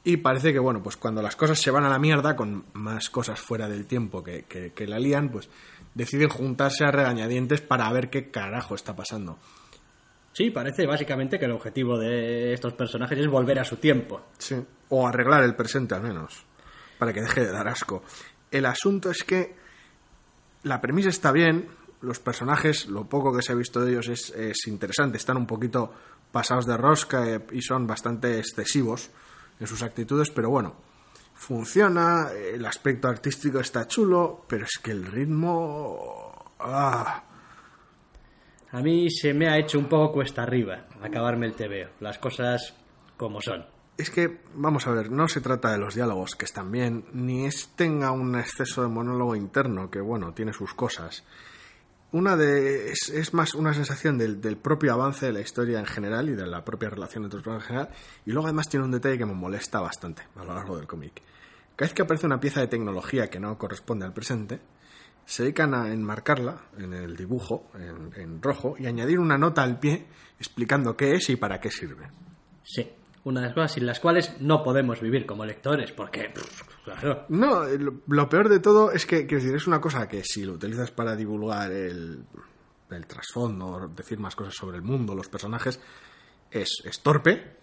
y 0.04 0.18
parece 0.18 0.52
que 0.52 0.60
bueno 0.60 0.82
pues 0.82 0.98
cuando 0.98 1.22
las 1.22 1.36
cosas 1.36 1.60
se 1.60 1.72
van 1.72 1.86
a 1.86 1.90
la 1.90 2.00
mierda 2.00 2.36
con 2.36 2.66
más 2.74 3.10
cosas 3.10 3.40
fuera 3.40 3.70
del 3.70 3.86
tiempo 3.86 4.24
que, 4.24 4.44
que, 4.44 4.74
que 4.74 4.88
la 4.88 5.00
lían 5.00 5.30
pues 5.30 5.50
deciden 5.94 6.30
juntarse 6.30 6.84
a 6.84 6.92
regañadientes 6.92 7.62
para 7.62 7.92
ver 7.94 8.10
qué 8.10 8.32
carajo 8.32 8.76
está 8.76 8.96
pasando 8.96 9.38
Sí, 10.34 10.50
parece 10.50 10.86
básicamente 10.88 11.38
que 11.38 11.46
el 11.46 11.52
objetivo 11.52 11.98
de 11.98 12.54
estos 12.54 12.74
personajes 12.74 13.20
es 13.20 13.28
volver 13.28 13.60
a 13.60 13.64
su 13.64 13.78
tiempo. 13.78 14.22
Sí. 14.40 14.56
O 14.90 15.08
arreglar 15.08 15.44
el 15.44 15.56
presente 15.56 15.94
al 15.94 16.02
menos. 16.02 16.44
Para 16.98 17.14
que 17.14 17.22
deje 17.22 17.46
de 17.46 17.52
dar 17.52 17.68
asco. 17.68 18.04
El 18.52 18.66
asunto 18.66 19.12
es 19.12 19.24
que 19.24 19.56
la 20.64 20.82
premisa 20.82 21.10
está 21.10 21.32
bien. 21.32 21.68
Los 22.02 22.20
personajes, 22.20 22.88
lo 22.88 23.08
poco 23.08 23.36
que 23.36 23.44
se 23.44 23.52
ha 23.52 23.56
visto 23.56 23.80
de 23.80 23.92
ellos 23.92 24.08
es, 24.08 24.32
es 24.32 24.68
interesante. 24.68 25.18
Están 25.18 25.38
un 25.38 25.48
poquito 25.48 25.94
pasados 26.32 26.66
de 26.66 26.78
rosca 26.78 27.30
eh, 27.30 27.46
y 27.52 27.62
son 27.62 27.86
bastante 27.86 28.40
excesivos 28.40 29.12
en 29.60 29.68
sus 29.68 29.84
actitudes, 29.84 30.32
pero 30.32 30.50
bueno, 30.50 30.76
funciona, 31.36 32.32
el 32.32 32.66
aspecto 32.66 33.08
artístico 33.08 33.60
está 33.60 33.88
chulo, 33.88 34.44
pero 34.48 34.66
es 34.66 34.80
que 34.82 34.92
el 34.92 35.06
ritmo... 35.06 36.54
Ah, 36.60 37.24
A 38.74 38.82
mí 38.82 39.08
se 39.12 39.36
me 39.36 39.48
ha 39.48 39.60
hecho 39.60 39.78
un 39.78 39.86
poco 39.86 40.12
cuesta 40.12 40.42
arriba 40.42 40.88
acabarme 41.00 41.46
el 41.46 41.54
TVO. 41.54 41.92
Las 42.00 42.18
cosas 42.18 42.74
como 43.18 43.40
son. 43.40 43.64
Es 44.00 44.10
que, 44.10 44.40
vamos 44.56 44.88
a 44.88 44.92
ver, 44.92 45.12
no 45.12 45.28
se 45.28 45.42
trata 45.42 45.72
de 45.72 45.78
los 45.78 45.94
diálogos, 45.94 46.36
que 46.36 46.46
están 46.46 46.72
bien, 46.72 47.06
ni 47.14 47.46
es 47.46 47.70
tenga 47.76 48.10
un 48.10 48.36
exceso 48.36 48.82
de 48.82 48.88
monólogo 48.88 49.36
interno, 49.36 49.92
que 49.92 50.02
bueno, 50.02 50.34
tiene 50.34 50.54
sus 50.54 50.74
cosas. 50.74 51.24
Una 52.14 52.36
de. 52.36 52.92
es, 52.92 53.34
más 53.36 53.54
una 53.54 53.76
sensación 53.76 54.18
del, 54.18 54.58
propio 54.58 54.94
avance 54.94 55.28
de 55.28 55.34
la 55.34 55.42
historia 55.42 55.78
en 55.80 55.86
general 55.86 56.30
y 56.30 56.34
de 56.34 56.48
la 56.48 56.66
propia 56.66 56.90
relación 56.90 57.26
entre 57.26 57.42
los 57.42 57.48
en 57.56 57.62
general. 57.62 57.90
Y 58.26 58.32
luego 58.32 58.48
además 58.48 58.70
tiene 58.70 58.86
un 58.88 58.92
detalle 58.92 59.20
que 59.20 59.26
me 59.28 59.36
molesta 59.36 59.82
bastante 59.82 60.24
a 60.36 60.44
lo 60.44 60.56
largo 60.56 60.78
del 60.78 60.88
cómic. 60.88 61.22
Cada 61.76 61.90
vez 61.90 61.94
que 61.94 62.02
aparece 62.02 62.26
una 62.26 62.40
pieza 62.40 62.60
de 62.60 62.68
tecnología 62.68 63.30
que 63.30 63.40
no 63.40 63.56
corresponde 63.60 64.06
al 64.06 64.14
presente, 64.14 64.60
se 65.26 65.44
dedican 65.44 65.74
a 65.74 65.92
enmarcarla 65.92 66.62
en 66.78 66.94
el 66.94 67.16
dibujo, 67.16 67.70
en, 67.76 68.12
en 68.20 68.42
rojo, 68.42 68.76
y 68.78 68.86
añadir 68.88 69.20
una 69.20 69.38
nota 69.38 69.64
al 69.64 69.80
pie 69.80 70.08
explicando 70.38 70.98
qué 70.98 71.14
es 71.16 71.30
y 71.30 71.36
para 71.36 71.60
qué 71.60 71.72
sirve. 71.72 72.10
Sí, 72.64 72.90
una 73.24 73.40
de 73.42 73.48
las 73.48 73.56
cosas 73.56 73.72
sin 73.74 73.86
las 73.86 74.00
cuales 74.00 74.36
no 74.42 74.64
podemos 74.64 75.00
vivir 75.00 75.26
como 75.26 75.46
lectores, 75.46 75.92
porque, 75.92 76.30
pff, 76.34 76.64
claro, 76.84 77.26
No, 77.30 77.64
lo, 77.66 78.02
lo 78.08 78.30
peor 78.30 78.50
de 78.50 78.60
todo 78.60 78.92
es 78.92 79.06
que, 79.06 79.26
quiero 79.26 79.42
decir, 79.42 79.56
es 79.56 79.68
una 79.68 79.80
cosa 79.80 80.08
que 80.08 80.24
si 80.24 80.44
lo 80.44 80.54
utilizas 80.54 80.92
para 80.92 81.16
divulgar 81.16 81.72
el, 81.72 82.26
el 82.90 83.08
trasfondo, 83.08 83.92
decir 83.96 84.20
más 84.20 84.36
cosas 84.36 84.54
sobre 84.54 84.78
el 84.78 84.84
mundo, 84.84 85.16
los 85.16 85.30
personajes, 85.30 85.80
es, 86.52 86.82
es 86.84 87.00
torpe. 87.02 87.63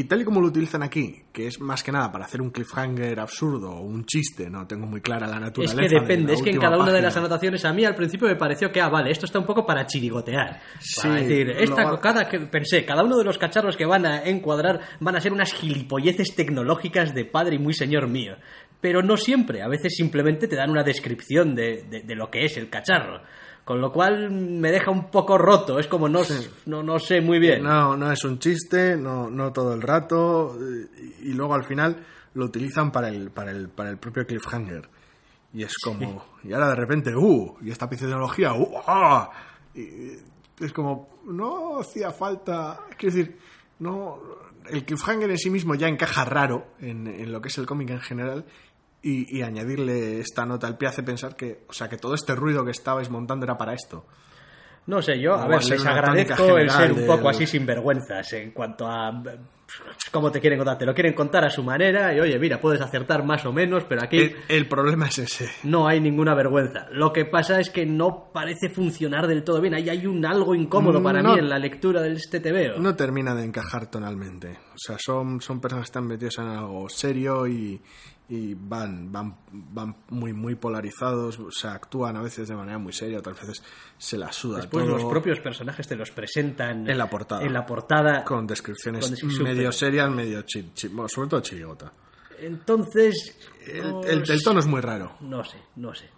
Y 0.00 0.04
tal 0.04 0.20
y 0.20 0.24
como 0.24 0.40
lo 0.40 0.46
utilizan 0.46 0.84
aquí, 0.84 1.24
que 1.32 1.48
es 1.48 1.60
más 1.60 1.82
que 1.82 1.90
nada 1.90 2.12
para 2.12 2.24
hacer 2.24 2.40
un 2.40 2.50
cliffhanger 2.50 3.18
absurdo 3.18 3.72
o 3.72 3.80
un 3.80 4.04
chiste, 4.04 4.48
no 4.48 4.64
tengo 4.64 4.86
muy 4.86 5.00
clara 5.00 5.26
la 5.26 5.34
es 5.36 5.40
naturaleza. 5.40 5.76
que 5.76 5.88
de 5.88 6.00
depende, 6.00 6.26
la 6.28 6.38
es 6.38 6.42
que 6.42 6.50
en 6.50 6.60
cada 6.60 6.78
una 6.78 6.92
de 6.92 7.02
las 7.02 7.16
anotaciones 7.16 7.64
a 7.64 7.72
mí 7.72 7.84
al 7.84 7.96
principio 7.96 8.28
me 8.28 8.36
pareció 8.36 8.70
que, 8.70 8.80
ah, 8.80 8.88
vale, 8.88 9.10
esto 9.10 9.26
está 9.26 9.40
un 9.40 9.46
poco 9.46 9.66
para 9.66 9.86
chirigotear. 9.86 10.60
Sí, 10.78 11.00
para 11.02 11.14
decir, 11.16 11.50
esta, 11.50 11.98
cada, 11.98 12.28
que, 12.28 12.38
pensé, 12.40 12.84
cada 12.84 13.02
uno 13.02 13.18
de 13.18 13.24
los 13.24 13.38
cacharros 13.38 13.76
que 13.76 13.86
van 13.86 14.06
a 14.06 14.22
encuadrar 14.22 14.80
van 15.00 15.16
a 15.16 15.20
ser 15.20 15.32
unas 15.32 15.52
gilipolleces 15.52 16.32
tecnológicas 16.36 17.12
de 17.12 17.24
padre 17.24 17.56
y 17.56 17.58
muy 17.58 17.74
señor 17.74 18.06
mío. 18.08 18.36
Pero 18.80 19.02
no 19.02 19.16
siempre, 19.16 19.62
a 19.62 19.68
veces 19.68 19.96
simplemente 19.96 20.46
te 20.46 20.54
dan 20.54 20.70
una 20.70 20.84
descripción 20.84 21.56
de, 21.56 21.82
de- 21.90 22.02
de 22.02 22.14
lo 22.14 22.30
que 22.30 22.44
es 22.44 22.56
el 22.56 22.70
cacharro. 22.70 23.20
Con 23.68 23.82
lo 23.82 23.92
cual 23.92 24.30
me 24.30 24.72
deja 24.72 24.90
un 24.90 25.10
poco 25.10 25.36
roto, 25.36 25.78
es 25.78 25.86
como 25.88 26.08
no, 26.08 26.22
no, 26.64 26.82
no 26.82 26.98
sé 26.98 27.20
muy 27.20 27.38
bien. 27.38 27.62
No, 27.62 27.98
no 27.98 28.10
es 28.10 28.24
un 28.24 28.38
chiste, 28.38 28.96
no, 28.96 29.28
no 29.28 29.52
todo 29.52 29.74
el 29.74 29.82
rato, 29.82 30.56
y, 30.58 31.28
y 31.28 31.32
luego 31.34 31.52
al 31.52 31.64
final 31.64 32.02
lo 32.32 32.46
utilizan 32.46 32.90
para 32.90 33.08
el, 33.08 33.30
para 33.30 33.50
el, 33.50 33.68
para 33.68 33.90
el 33.90 33.98
propio 33.98 34.26
cliffhanger. 34.26 34.88
Y 35.52 35.64
es 35.64 35.74
como, 35.84 36.24
y 36.44 36.54
ahora 36.54 36.68
de 36.70 36.76
repente, 36.76 37.14
¡uh! 37.14 37.58
Y 37.60 37.70
esta 37.70 37.86
tecnología, 37.86 38.54
¡uh! 38.54 38.72
¡ah! 38.86 39.30
Y 39.74 40.12
es 40.60 40.72
como, 40.72 41.20
no 41.26 41.80
hacía 41.80 42.10
falta, 42.10 42.80
quiero 42.96 43.14
decir, 43.14 43.38
no, 43.80 44.18
el 44.70 44.82
cliffhanger 44.86 45.28
en 45.28 45.36
sí 45.36 45.50
mismo 45.50 45.74
ya 45.74 45.88
encaja 45.88 46.24
raro 46.24 46.68
en, 46.80 47.06
en 47.06 47.30
lo 47.30 47.42
que 47.42 47.48
es 47.48 47.58
el 47.58 47.66
cómic 47.66 47.90
en 47.90 48.00
general. 48.00 48.46
Y, 49.02 49.38
y 49.38 49.42
añadirle 49.42 50.18
esta 50.20 50.44
nota 50.44 50.66
al 50.66 50.76
pie 50.76 50.88
hace 50.88 51.02
pensar 51.04 51.36
que, 51.36 51.64
o 51.68 51.72
sea, 51.72 51.88
que 51.88 51.96
todo 51.98 52.14
este 52.14 52.34
ruido 52.34 52.64
que 52.64 52.72
estabais 52.72 53.08
montando 53.10 53.44
era 53.44 53.56
para 53.56 53.72
esto. 53.74 54.04
No 54.86 55.00
sé, 55.02 55.20
yo, 55.20 55.34
a 55.34 55.46
ver, 55.46 55.62
les 55.64 55.84
agradezco 55.86 56.58
el 56.58 56.70
ser 56.70 56.92
un 56.92 57.06
poco 57.06 57.18
del- 57.28 57.36
así 57.36 57.46
sinvergüenzas 57.46 58.32
en 58.32 58.50
cuanto 58.52 58.88
a 58.88 59.12
cómo 60.10 60.30
te 60.32 60.40
quieren 60.40 60.58
contar. 60.58 60.78
Te 60.78 60.86
lo 60.86 60.94
quieren 60.94 61.12
contar 61.14 61.44
a 61.44 61.50
su 61.50 61.62
manera 61.62 62.14
y, 62.14 62.20
oye, 62.20 62.38
mira, 62.38 62.60
puedes 62.60 62.80
acertar 62.80 63.24
más 63.24 63.44
o 63.46 63.52
menos, 63.52 63.84
pero 63.88 64.02
aquí 64.02 64.18
El, 64.18 64.36
el 64.48 64.68
problema 64.68 65.06
es 65.08 65.18
ese. 65.18 65.50
no 65.64 65.86
hay 65.86 66.00
ninguna 66.00 66.34
vergüenza. 66.34 66.86
Lo 66.92 67.12
que 67.12 67.24
pasa 67.24 67.60
es 67.60 67.70
que 67.70 67.84
no 67.86 68.30
parece 68.32 68.68
funcionar 68.70 69.26
del 69.26 69.44
todo 69.44 69.60
bien. 69.60 69.74
Ahí 69.74 69.88
hay 69.88 70.06
un 70.06 70.24
algo 70.24 70.54
incómodo 70.54 71.02
para 71.02 71.22
No. 71.22 71.32
mí 71.34 71.38
en 71.38 71.48
la 71.48 71.58
lectura 71.58 72.00
del 72.02 72.16
este 72.16 72.40
TVO. 72.40 72.78
No 72.80 72.94
termina 72.96 73.34
de 73.34 73.44
encajar 73.44 73.90
tonalmente. 73.90 74.58
O 74.74 74.78
sea, 74.78 74.96
son, 74.98 75.40
son 75.40 75.60
personas 75.60 75.84
que 75.84 75.88
están 75.88 76.06
metidas 76.06 76.38
en 76.38 76.46
algo 76.46 76.88
serio 76.88 77.46
y, 77.46 77.80
y 78.28 78.54
van, 78.54 79.10
van, 79.10 79.36
van 79.50 79.96
muy, 80.10 80.32
muy 80.32 80.54
polarizados. 80.54 81.38
O 81.40 81.50
sea, 81.50 81.72
actúan 81.72 82.16
a 82.16 82.22
veces 82.22 82.46
de 82.48 82.54
manera 82.54 82.78
muy 82.78 82.92
seria, 82.92 83.18
otras 83.18 83.40
veces 83.40 83.62
se 83.96 84.16
la 84.16 84.30
suda 84.30 84.58
Después 84.58 84.84
todo. 84.84 84.96
los 84.96 85.04
propios 85.06 85.40
personajes 85.40 85.88
te 85.88 85.96
los 85.96 86.10
presentan 86.12 86.88
En 86.88 86.96
la 86.98 87.10
portada. 87.10 87.42
En 87.42 87.52
la 87.52 87.66
portada. 87.66 88.22
Con 88.24 88.46
descripciones 88.46 89.02
Con 89.02 89.10
descripciones 89.10 89.57
medio 89.58 89.72
serias, 89.72 90.10
medio 90.10 90.42
chi, 90.42 90.70
chi- 90.74 90.88
bueno, 90.88 91.08
sobre 91.08 91.28
todo 91.28 91.40
chirigota. 91.40 91.92
Entonces. 92.40 93.36
El, 93.66 93.90
no 93.90 94.02
el- 94.04 94.30
el 94.30 94.42
tono 94.42 94.60
es 94.60 94.66
muy 94.66 94.80
raro. 94.80 95.16
No 95.20 95.44
sé, 95.44 95.58
no 95.76 95.94
sé. 95.94 96.08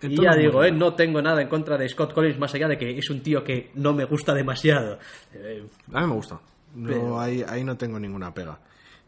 El 0.00 0.12
Y 0.12 0.22
ya 0.22 0.34
digo, 0.36 0.62
¿eh? 0.64 0.70
no 0.72 0.94
tengo 0.94 1.20
nada 1.20 1.42
en 1.42 1.48
contra 1.48 1.76
de 1.76 1.88
Scott 1.88 2.12
Collins 2.12 2.38
más 2.38 2.54
allá 2.54 2.68
de 2.68 2.78
que 2.78 2.96
es 2.98 3.10
un 3.10 3.20
tío 3.22 3.42
que 3.42 3.70
no 3.74 3.92
me 3.92 4.04
gusta 4.04 4.32
demasiado. 4.34 4.98
A 5.92 6.00
mí 6.00 6.06
me 6.06 6.14
gusta. 6.14 6.40
No, 6.74 6.88
Pero- 6.88 7.20
ahí, 7.20 7.44
ahí 7.46 7.64
no 7.64 7.76
tengo 7.76 7.98
ninguna 7.98 8.32
pega. 8.32 8.58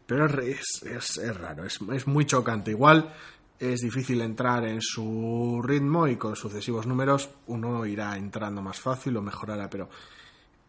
Pero 0.06 0.26
es, 0.42 0.60
es, 0.82 0.82
es- 0.82 1.16
es 1.18 1.36
raro, 1.36 1.64
es, 1.64 1.78
es 1.92 2.06
muy 2.06 2.26
chocante. 2.26 2.72
Igual 2.72 3.12
es 3.58 3.80
difícil 3.80 4.20
entrar 4.20 4.64
en 4.66 4.80
su 4.82 5.62
ritmo 5.64 6.06
y 6.08 6.16
con 6.16 6.34
sucesivos 6.36 6.86
números 6.86 7.30
uno 7.46 7.86
irá 7.86 8.16
entrando 8.18 8.60
más 8.60 8.78
fácil 8.80 9.16
o 9.16 9.22
mejorará, 9.22 9.70
pero 9.70 9.88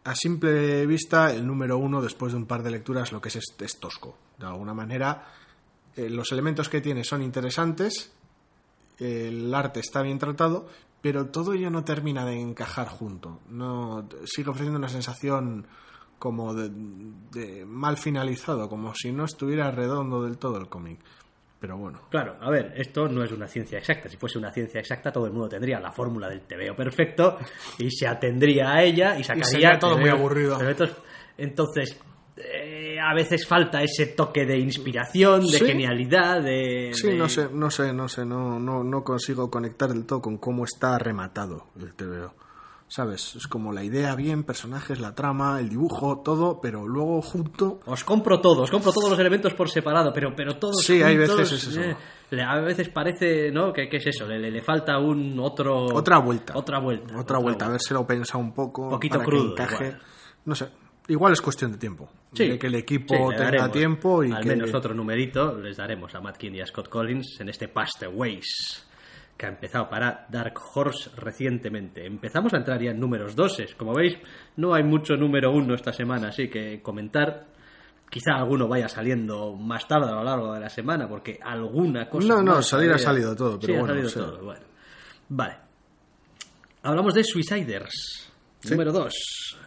a 0.06 0.14
simple 0.14 0.86
vista 0.86 1.32
el 1.32 1.44
número 1.44 1.78
uno 1.78 2.00
después 2.00 2.32
de 2.32 2.38
un 2.38 2.46
par 2.46 2.62
de 2.62 2.70
lecturas 2.70 3.10
lo 3.10 3.20
que 3.20 3.28
es 3.28 3.36
es, 3.58 3.80
tosco. 3.80 4.16
De 4.38 4.46
alguna 4.46 4.72
manera 4.72 5.26
eh, 5.96 6.08
los 6.08 6.30
elementos 6.30 6.68
que 6.68 6.80
tiene 6.80 7.02
son 7.02 7.22
interesantes, 7.22 8.12
el 8.98 9.52
arte 9.52 9.80
está 9.80 10.02
bien 10.02 10.20
tratado, 10.20 10.68
pero 11.02 11.26
todo 11.26 11.54
ello 11.54 11.70
no 11.70 11.82
termina 11.82 12.24
de 12.24 12.40
encajar 12.40 12.88
junto. 12.88 13.40
No 13.50 14.08
sigue 14.24 14.50
ofreciendo 14.50 14.78
una 14.78 14.88
sensación 14.88 15.66
como 16.20 16.54
de 16.54 17.64
mal 17.66 17.96
finalizado, 17.96 18.68
como 18.68 18.94
si 18.94 19.12
no 19.12 19.24
estuviera 19.24 19.72
redondo 19.72 20.22
del 20.22 20.38
todo 20.38 20.56
el 20.58 20.68
cómic. 20.68 21.00
Pero 21.66 21.78
bueno, 21.78 22.00
Claro, 22.10 22.36
a 22.40 22.48
ver, 22.48 22.74
esto 22.76 23.08
no 23.08 23.24
es 23.24 23.32
una 23.32 23.48
ciencia 23.48 23.76
exacta. 23.78 24.08
Si 24.08 24.16
fuese 24.16 24.38
una 24.38 24.52
ciencia 24.52 24.78
exacta, 24.78 25.10
todo 25.10 25.26
el 25.26 25.32
mundo 25.32 25.48
tendría 25.48 25.80
la 25.80 25.90
fórmula 25.90 26.28
del 26.28 26.42
TVO 26.42 26.76
perfecto 26.76 27.38
y 27.78 27.90
se 27.90 28.06
atendría 28.06 28.70
a 28.72 28.82
ella 28.84 29.18
y 29.18 29.24
sacaría. 29.24 29.44
sería 29.44 29.78
todo 29.80 29.98
muy 29.98 30.08
aburrido. 30.08 30.58
Entonces, 31.36 32.00
eh, 32.36 32.96
a 33.00 33.14
veces 33.14 33.46
falta 33.46 33.82
ese 33.82 34.06
toque 34.06 34.44
de 34.46 34.58
inspiración, 34.58 35.40
de 35.40 35.58
Sí. 35.58 35.66
genialidad, 35.66 36.40
de. 36.42 36.90
sí, 36.94 37.08
de- 37.08 37.16
no 37.16 37.28
sé, 37.28 37.48
no 37.52 37.70
sé, 37.70 37.92
no 37.92 38.08
sé, 38.08 38.24
no, 38.24 38.60
no, 38.60 38.84
no 38.84 39.02
consigo 39.02 39.50
conectar 39.50 39.88
del 39.88 40.06
todo 40.06 40.20
con 40.20 40.38
cómo 40.38 40.64
está 40.64 40.96
rematado 40.98 41.66
el 41.80 41.94
TVO. 41.94 42.32
¿Sabes? 42.88 43.34
Es 43.34 43.48
como 43.48 43.72
la 43.72 43.82
idea 43.82 44.14
bien, 44.14 44.44
personajes, 44.44 45.00
la 45.00 45.12
trama, 45.14 45.58
el 45.58 45.68
dibujo, 45.68 46.20
todo, 46.24 46.60
pero 46.60 46.86
luego 46.86 47.20
junto 47.20 47.80
Os 47.84 48.04
compro 48.04 48.40
todo, 48.40 48.62
os 48.62 48.70
compro 48.70 48.92
todos 48.92 49.10
los 49.10 49.18
elementos 49.18 49.54
por 49.54 49.68
separado, 49.68 50.12
pero, 50.12 50.34
pero 50.36 50.56
todos 50.56 50.76
Sí, 50.84 51.02
hay 51.02 51.16
veces 51.16 51.50
es 51.50 51.66
eso. 51.66 51.80
eh, 51.80 51.96
le- 52.30 52.42
a 52.44 52.60
veces 52.60 52.88
parece, 52.90 53.50
¿no? 53.50 53.72
¿Qué, 53.72 53.88
qué 53.88 53.96
es 53.96 54.06
eso? 54.06 54.24
Le, 54.28 54.38
le- 54.38 54.52
le 54.52 54.62
falta 54.62 54.98
un 55.00 55.36
otro... 55.40 55.86
Otra 55.86 56.18
vuelta. 56.18 56.56
Otra 56.56 56.78
vuelta. 56.78 57.18
Otra 57.18 57.38
vuelta, 57.38 57.66
a 57.66 57.70
ver 57.70 57.80
si 57.80 57.92
lo 57.92 58.06
pensa 58.06 58.38
un 58.38 58.54
poco. 58.54 58.88
Poquito 58.88 59.18
para 59.18 59.24
crudo, 59.26 59.54
Que 59.56 59.62
encaje. 59.64 59.84
igual. 59.86 60.02
No 60.44 60.54
sé. 60.54 60.68
Igual 61.08 61.32
es 61.32 61.40
cuestión 61.40 61.72
de 61.72 61.78
tiempo. 61.78 62.08
Sí, 62.34 62.48
de 62.48 62.58
que 62.58 62.66
el 62.68 62.74
equipo 62.76 63.14
sí, 63.32 63.36
tenga 63.36 63.70
tiempo 63.70 64.22
y 64.24 64.30
al 64.32 64.42
que. 64.42 64.48
menos 64.50 64.72
otro 64.74 64.92
numerito 64.94 65.56
les 65.58 65.76
daremos 65.76 66.14
a 66.14 66.20
Matt 66.20 66.36
King 66.36 66.52
y 66.54 66.60
a 66.60 66.66
Scott 66.66 66.88
Collins 66.88 67.40
en 67.40 67.48
este 67.48 67.68
Past 67.68 68.00
the 68.00 68.08
Ways 68.08 68.85
que 69.36 69.46
ha 69.46 69.48
empezado 69.50 69.88
para 69.88 70.26
Dark 70.28 70.58
Horse 70.74 71.10
recientemente. 71.16 72.06
Empezamos 72.06 72.54
a 72.54 72.58
entrar 72.58 72.80
ya 72.80 72.90
en 72.90 73.00
números 73.00 73.36
doses. 73.36 73.74
Como 73.74 73.94
veis, 73.94 74.16
no 74.56 74.74
hay 74.74 74.82
mucho 74.82 75.14
número 75.16 75.52
uno 75.52 75.74
esta 75.74 75.92
semana, 75.92 76.28
así 76.28 76.48
que 76.48 76.80
comentar. 76.82 77.46
Quizá 78.08 78.36
alguno 78.36 78.68
vaya 78.68 78.88
saliendo 78.88 79.54
más 79.56 79.86
tarde 79.86 80.08
a 80.08 80.14
lo 80.14 80.24
largo 80.24 80.54
de 80.54 80.60
la 80.60 80.70
semana, 80.70 81.08
porque 81.08 81.38
alguna 81.42 82.08
cosa. 82.08 82.28
No, 82.28 82.42
no, 82.42 82.62
salir 82.62 82.92
ha 82.92 82.98
salido 82.98 83.34
todo, 83.34 83.58
pero 83.58 83.74
sí, 83.74 83.78
bueno, 83.78 83.92
ha 83.92 84.08
salido 84.08 84.26
todo. 84.26 84.44
Bueno. 84.44 84.66
Vale. 85.28 85.56
Hablamos 86.82 87.14
de 87.14 87.24
Suiciders. 87.24 88.32
Número 88.70 88.92
2. 88.92 89.58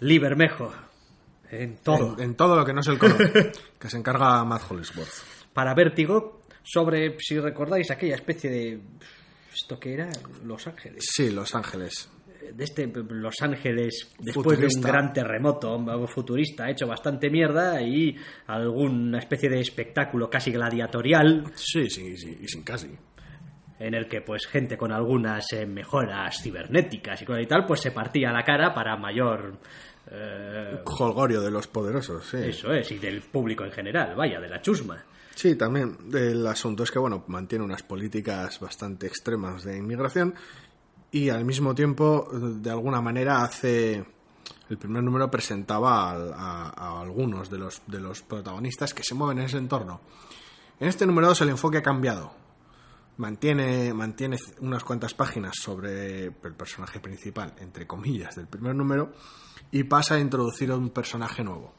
Libermejo. 0.00 0.72
En 1.50 1.78
todo. 1.78 2.14
En, 2.18 2.24
en 2.24 2.34
todo 2.36 2.56
lo 2.56 2.64
que 2.64 2.74
no 2.74 2.80
es 2.80 2.88
el 2.88 2.98
color. 2.98 3.16
que 3.80 3.88
se 3.88 3.96
encarga 3.96 4.44
Matt 4.44 4.70
Hollisworth. 4.70 5.52
para 5.54 5.74
Vértigo 5.74 6.35
sobre, 6.68 7.16
si 7.20 7.38
recordáis, 7.38 7.90
aquella 7.90 8.16
especie 8.16 8.50
de... 8.50 8.80
¿Esto 9.54 9.78
que 9.78 9.94
era? 9.94 10.10
Los 10.44 10.66
Ángeles. 10.66 11.04
Sí, 11.08 11.30
Los 11.30 11.54
Ángeles. 11.54 12.10
de 12.52 12.64
este 12.64 12.86
Los 13.08 13.40
Ángeles 13.40 14.12
después 14.18 14.58
de 14.58 14.66
un 14.66 14.82
gran 14.82 15.12
terremoto 15.12 15.78
futurista 16.08 16.68
hecho 16.68 16.86
bastante 16.86 17.30
mierda 17.30 17.80
y 17.80 18.14
alguna 18.48 19.18
especie 19.18 19.48
de 19.48 19.60
espectáculo 19.60 20.28
casi 20.28 20.50
gladiatorial 20.50 21.44
Sí, 21.54 21.88
sí, 21.88 22.16
sí, 22.18 22.36
y 22.40 22.46
sin 22.48 22.62
casi. 22.64 22.90
en 23.78 23.94
el 23.94 24.08
que 24.08 24.20
pues 24.20 24.46
gente 24.46 24.76
con 24.76 24.92
algunas 24.92 25.50
eh, 25.54 25.64
mejoras 25.66 26.40
cibernéticas 26.42 27.22
y 27.22 27.24
cosas 27.24 27.42
y 27.42 27.46
tal 27.46 27.64
pues 27.66 27.80
se 27.80 27.92
partía 27.92 28.30
la 28.32 28.44
cara 28.44 28.74
para 28.74 28.96
mayor 28.98 29.58
eh, 30.10 30.80
Holgorio 30.84 31.40
de 31.40 31.50
los 31.50 31.66
poderosos, 31.66 32.26
sí. 32.26 32.36
eso 32.42 32.72
es 32.72 32.90
y 32.92 32.98
del 32.98 33.22
público 33.22 33.64
en 33.64 33.72
general 33.72 34.14
vaya 34.16 34.38
de 34.38 34.48
la 34.48 34.60
chusma 34.60 35.02
Sí, 35.36 35.54
también 35.54 35.98
el 36.14 36.46
asunto 36.46 36.82
es 36.82 36.90
que, 36.90 36.98
bueno, 36.98 37.24
mantiene 37.26 37.62
unas 37.62 37.82
políticas 37.82 38.58
bastante 38.58 39.06
extremas 39.06 39.64
de 39.64 39.76
inmigración 39.76 40.34
y 41.10 41.28
al 41.28 41.44
mismo 41.44 41.74
tiempo, 41.74 42.26
de 42.32 42.70
alguna 42.70 43.02
manera, 43.02 43.44
hace... 43.44 44.02
El 44.70 44.78
primer 44.78 45.02
número 45.02 45.30
presentaba 45.30 46.10
a, 46.10 46.70
a 46.70 47.00
algunos 47.02 47.50
de 47.50 47.58
los, 47.58 47.82
de 47.86 48.00
los 48.00 48.22
protagonistas 48.22 48.94
que 48.94 49.02
se 49.02 49.14
mueven 49.14 49.38
en 49.38 49.44
ese 49.44 49.58
entorno. 49.58 50.00
En 50.80 50.88
este 50.88 51.06
número 51.06 51.28
2 51.28 51.42
el 51.42 51.50
enfoque 51.50 51.78
ha 51.78 51.82
cambiado. 51.82 52.32
Mantiene, 53.18 53.92
mantiene 53.92 54.38
unas 54.60 54.84
cuantas 54.84 55.12
páginas 55.12 55.52
sobre 55.60 56.24
el 56.24 56.54
personaje 56.56 56.98
principal, 56.98 57.52
entre 57.60 57.86
comillas, 57.86 58.36
del 58.36 58.46
primer 58.46 58.74
número 58.74 59.12
y 59.70 59.84
pasa 59.84 60.14
a 60.14 60.18
introducir 60.18 60.72
un 60.72 60.90
personaje 60.90 61.44
nuevo. 61.44 61.74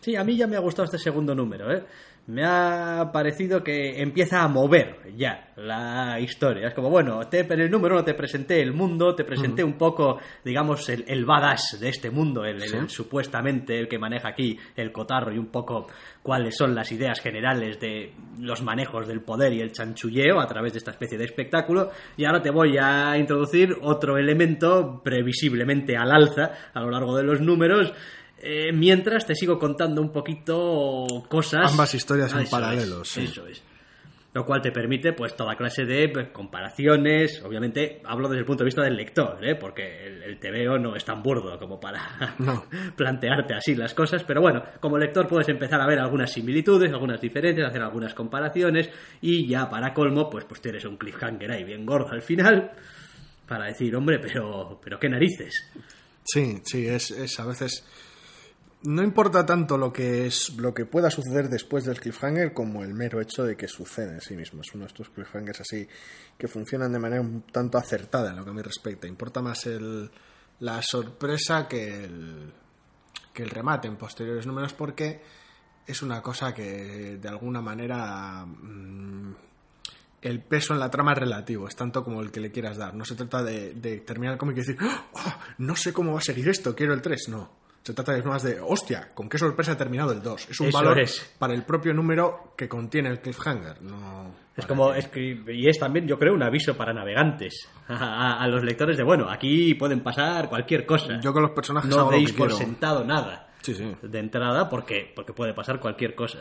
Sí, 0.00 0.16
a 0.16 0.22
mí 0.22 0.36
ya 0.36 0.46
me 0.46 0.56
ha 0.56 0.60
gustado 0.60 0.84
este 0.84 0.98
segundo 0.98 1.34
número, 1.34 1.72
¿eh? 1.72 1.86
Me 2.26 2.42
ha 2.42 3.10
parecido 3.12 3.62
que 3.62 4.00
empieza 4.00 4.42
a 4.42 4.48
mover 4.48 4.96
ya 5.14 5.52
la 5.56 6.18
historia. 6.20 6.68
Es 6.68 6.74
como, 6.74 6.88
bueno, 6.88 7.20
te, 7.28 7.40
en 7.40 7.60
el 7.60 7.70
número 7.70 7.96
uno 7.96 8.04
te 8.04 8.14
presenté 8.14 8.62
el 8.62 8.72
mundo, 8.72 9.14
te 9.14 9.24
presenté 9.24 9.62
un 9.62 9.74
poco, 9.74 10.18
digamos, 10.42 10.88
el, 10.88 11.04
el 11.06 11.26
badass 11.26 11.76
de 11.80 11.90
este 11.90 12.10
mundo, 12.10 12.44
el, 12.46 12.56
el- 12.62 12.62
el 12.84 12.88
supuestamente 12.88 13.78
el 13.78 13.88
que 13.88 13.98
maneja 13.98 14.28
aquí 14.30 14.58
el 14.74 14.90
cotarro 14.90 15.34
y 15.34 15.38
un 15.38 15.48
poco 15.48 15.86
cuáles 16.22 16.56
son 16.56 16.74
las 16.74 16.90
ideas 16.92 17.20
generales 17.20 17.78
de 17.78 18.14
los 18.40 18.62
manejos 18.62 19.06
del 19.06 19.20
poder 19.20 19.52
y 19.52 19.60
el 19.60 19.72
chanchulleo 19.72 20.40
a 20.40 20.46
través 20.46 20.72
de 20.72 20.78
esta 20.78 20.92
especie 20.92 21.18
de 21.18 21.24
espectáculo. 21.24 21.90
Y 22.16 22.24
ahora 22.24 22.40
te 22.40 22.50
voy 22.50 22.78
a 22.80 23.18
introducir 23.18 23.76
otro 23.82 24.16
elemento 24.16 25.02
previsiblemente 25.04 25.94
al 25.96 26.10
alza 26.10 26.52
a 26.72 26.80
lo 26.80 26.90
largo 26.90 27.14
de 27.16 27.22
los 27.24 27.42
números. 27.42 27.92
Eh, 28.38 28.72
mientras 28.72 29.26
te 29.26 29.34
sigo 29.34 29.58
contando 29.58 30.02
un 30.02 30.12
poquito 30.12 31.06
cosas. 31.28 31.70
Ambas 31.70 31.94
historias 31.94 32.32
en 32.32 32.40
es, 32.40 33.08
sí. 33.08 33.24
Eso 33.24 33.46
es. 33.46 33.62
Lo 34.34 34.44
cual 34.44 34.60
te 34.60 34.72
permite, 34.72 35.12
pues, 35.12 35.36
toda 35.36 35.54
clase 35.54 35.84
de 35.84 36.08
pues, 36.08 36.28
comparaciones. 36.30 37.40
Obviamente, 37.44 38.02
hablo 38.04 38.28
desde 38.28 38.40
el 38.40 38.44
punto 38.44 38.64
de 38.64 38.66
vista 38.66 38.82
del 38.82 38.96
lector, 38.96 39.38
¿eh? 39.46 39.54
Porque 39.54 40.06
el, 40.08 40.22
el 40.24 40.38
TVO 40.40 40.76
no 40.76 40.96
es 40.96 41.04
tan 41.04 41.22
burdo 41.22 41.56
como 41.56 41.78
para 41.78 42.34
No. 42.40 42.64
plantearte 42.96 43.54
así 43.54 43.76
las 43.76 43.94
cosas. 43.94 44.24
Pero 44.24 44.40
bueno, 44.40 44.64
como 44.80 44.98
lector 44.98 45.28
puedes 45.28 45.48
empezar 45.48 45.80
a 45.80 45.86
ver 45.86 46.00
algunas 46.00 46.32
similitudes, 46.32 46.92
algunas 46.92 47.20
diferencias, 47.20 47.68
hacer 47.68 47.80
algunas 47.80 48.12
comparaciones. 48.12 48.90
Y 49.20 49.46
ya 49.46 49.70
para 49.70 49.94
colmo, 49.94 50.28
pues, 50.28 50.44
pues 50.44 50.60
tienes 50.60 50.84
un 50.84 50.96
cliffhanger 50.96 51.52
ahí 51.52 51.62
bien 51.62 51.86
gordo 51.86 52.10
al 52.10 52.22
final. 52.22 52.72
Para 53.46 53.66
decir, 53.66 53.94
hombre, 53.94 54.18
pero, 54.18 54.80
pero 54.82 54.98
qué 54.98 55.08
narices. 55.08 55.70
Sí, 56.24 56.60
sí, 56.64 56.88
es, 56.88 57.12
es 57.12 57.38
a 57.38 57.46
veces. 57.46 57.86
No 58.84 59.02
importa 59.02 59.46
tanto 59.46 59.78
lo 59.78 59.90
que 59.90 60.26
es 60.26 60.56
lo 60.58 60.74
que 60.74 60.84
pueda 60.84 61.08
suceder 61.08 61.48
después 61.48 61.84
del 61.84 61.98
cliffhanger 61.98 62.52
como 62.52 62.84
el 62.84 62.92
mero 62.92 63.18
hecho 63.18 63.42
de 63.42 63.56
que 63.56 63.66
sucede 63.66 64.12
en 64.12 64.20
sí 64.20 64.36
mismo. 64.36 64.60
Es 64.60 64.74
uno 64.74 64.84
de 64.84 64.88
estos 64.88 65.08
cliffhangers 65.08 65.62
así 65.62 65.88
que 66.36 66.48
funcionan 66.48 66.92
de 66.92 66.98
manera 66.98 67.22
un 67.22 67.42
tanto 67.50 67.78
acertada 67.78 68.28
en 68.30 68.36
lo 68.36 68.44
que 68.44 68.50
a 68.50 68.52
mí 68.52 68.60
respecta. 68.60 69.06
Importa 69.06 69.40
más 69.40 69.64
el, 69.64 70.10
la 70.60 70.82
sorpresa 70.82 71.66
que 71.66 72.04
el, 72.04 72.52
que 73.32 73.42
el 73.42 73.48
remate 73.48 73.88
en 73.88 73.96
posteriores 73.96 74.46
números 74.46 74.74
porque 74.74 75.22
es 75.86 76.02
una 76.02 76.20
cosa 76.20 76.52
que 76.52 77.16
de 77.16 77.28
alguna 77.28 77.62
manera 77.62 78.44
mm, 78.44 79.34
el 80.20 80.42
peso 80.42 80.74
en 80.74 80.80
la 80.80 80.90
trama 80.90 81.12
es 81.12 81.18
relativo, 81.20 81.68
es 81.68 81.74
tanto 81.74 82.04
como 82.04 82.20
el 82.20 82.30
que 82.30 82.40
le 82.40 82.52
quieras 82.52 82.76
dar. 82.76 82.94
No 82.94 83.06
se 83.06 83.14
trata 83.14 83.42
de, 83.42 84.02
terminar 84.04 84.34
el 84.34 84.38
cómic 84.38 84.58
y 84.58 84.60
decir, 84.60 84.76
"Oh, 84.82 85.34
no 85.56 85.74
sé 85.74 85.94
cómo 85.94 86.12
va 86.12 86.18
a 86.18 86.22
seguir 86.22 86.50
esto, 86.50 86.74
quiero 86.76 86.92
el 86.92 87.00
3. 87.00 87.30
No. 87.30 87.63
Se 87.84 87.92
trata 87.92 88.12
de 88.12 88.22
más 88.22 88.42
de, 88.42 88.58
hostia, 88.60 89.10
con 89.14 89.28
qué 89.28 89.36
sorpresa 89.36 89.72
ha 89.72 89.76
terminado 89.76 90.12
el 90.12 90.22
2. 90.22 90.48
Es 90.50 90.58
un 90.60 90.68
Eso 90.68 90.78
valor 90.78 90.98
es. 91.00 91.34
para 91.38 91.52
el 91.52 91.64
propio 91.64 91.92
número 91.92 92.54
que 92.56 92.66
contiene 92.66 93.10
el 93.10 93.20
cliffhanger. 93.20 93.82
No 93.82 94.34
Es 94.56 94.64
como, 94.64 94.94
es 94.94 95.08
que- 95.08 95.44
y 95.52 95.68
es 95.68 95.78
también, 95.78 96.06
yo 96.08 96.18
creo, 96.18 96.32
un 96.32 96.42
aviso 96.42 96.74
para 96.76 96.94
navegantes, 96.94 97.68
a, 97.88 97.94
a- 97.94 98.42
a 98.42 98.48
los 98.48 98.62
lectores 98.64 98.96
de, 98.96 99.02
bueno, 99.02 99.28
aquí 99.28 99.74
pueden 99.74 100.02
pasar 100.02 100.48
cualquier 100.48 100.86
cosa. 100.86 101.20
Yo 101.20 101.32
con 101.34 101.42
los 101.42 101.50
personajes 101.50 101.90
no 101.90 101.98
hago 102.00 102.10
lo 102.12 102.16
deis 102.16 102.32
que 102.32 102.38
por 102.38 102.48
quiero. 102.48 102.64
sentado 102.64 103.04
nada 103.04 103.48
Sí, 103.60 103.74
sí. 103.74 103.94
de 104.02 104.18
entrada 104.18 104.68
porque, 104.70 105.12
porque 105.14 105.34
puede 105.34 105.52
pasar 105.52 105.78
cualquier 105.78 106.14
cosa. 106.14 106.38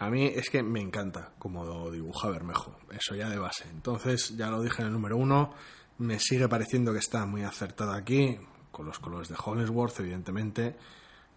A 0.00 0.10
mí 0.10 0.26
es 0.26 0.50
que 0.50 0.62
me 0.62 0.80
encanta 0.80 1.34
cómo 1.38 1.64
lo 1.64 1.90
dibuja 1.92 2.30
Bermejo, 2.30 2.78
eso 2.90 3.14
ya 3.14 3.28
de 3.28 3.38
base. 3.38 3.68
Entonces, 3.70 4.36
ya 4.36 4.48
lo 4.48 4.60
dije 4.62 4.80
en 4.82 4.88
el 4.88 4.92
número 4.94 5.16
uno, 5.16 5.54
me 5.98 6.18
sigue 6.18 6.48
pareciendo 6.48 6.92
que 6.92 6.98
está 6.98 7.26
muy 7.26 7.42
acertado 7.44 7.92
aquí, 7.92 8.38
con 8.70 8.86
los 8.86 8.98
colores 8.98 9.28
de 9.28 9.36
Hollingsworth, 9.42 10.00
evidentemente. 10.00 10.76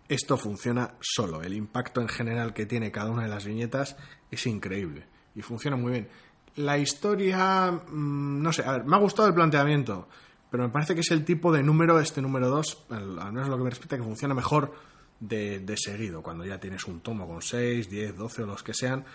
Esto 0.08 0.38
funciona 0.38 0.96
solo, 1.00 1.42
el 1.42 1.54
impacto 1.54 2.02
en 2.02 2.10
general 2.10 2.54
que 2.54 2.66
tiene 2.66 2.92
cada 2.92 3.10
una 3.10 3.24
de 3.24 3.30
las 3.30 3.46
viñetas 3.46 3.96
es 4.30 4.46
increíble 4.48 5.08
y 5.36 5.42
funciona 5.42 5.78
muy 5.78 5.92
bien. 5.94 6.10
La 6.56 6.78
historia, 6.78 7.72
mm, 7.72 8.42
no 8.42 8.54
sé, 8.54 8.64
a 8.64 8.74
ver, 8.74 8.84
me 8.86 8.96
ha 8.96 9.00
gustado 9.00 9.28
el 9.28 9.34
planteamiento, 9.34 10.08
pero 10.52 10.64
me 10.64 10.70
parece 10.70 10.94
que 10.94 11.02
es 11.02 11.12
el 11.12 11.26
tipo 11.26 11.52
de 11.52 11.64
número, 11.64 12.00
este 12.00 12.22
número 12.22 12.50
2, 12.50 12.86
al, 12.92 13.34
menos 13.34 13.50
lo 13.50 13.58
que 13.58 13.64
me 13.64 13.70
respecta, 13.70 13.98
que 13.98 14.04
funciona 14.04 14.34
mejor 14.34 14.74
de, 15.20 15.60
de 15.62 15.78
seguido, 15.78 16.22
cuando 16.22 16.46
ya 16.46 16.60
tienes 16.60 16.86
un 16.86 17.00
tomo 17.00 17.28
con 17.28 17.42
6, 17.42 17.90
10, 17.90 18.18
12 18.18 18.44
o 18.44 18.46
los 18.46 18.62
que 18.62 18.74
sean. 18.74 19.06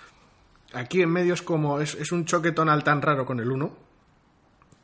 Aquí 0.73 1.01
en 1.03 1.11
medio 1.11 1.35
es 1.35 1.43
como, 1.43 1.81
es, 1.81 1.95
es 1.95 2.13
un 2.13 2.25
choque 2.25 2.53
tonal 2.53 2.83
tan 2.83 3.01
raro 3.03 3.25
con 3.25 3.39
el 3.41 3.51
1, 3.51 3.88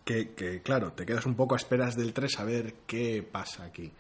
que, 0.05 0.35
que, 0.35 0.63
claro, 0.63 0.93
te 0.93 1.07
quedas 1.07 1.27
un 1.27 1.35
poco 1.35 1.55
a 1.55 1.59
esperas 1.59 1.97
del 1.97 2.13
3 2.13 2.41
a 2.41 2.45
ver 2.45 2.75
qué 2.87 3.23
pasa 3.23 3.65
aquí, 3.65 3.93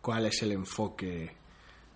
cuál 0.00 0.26
es 0.26 0.42
el 0.42 0.52
enfoque. 0.52 1.32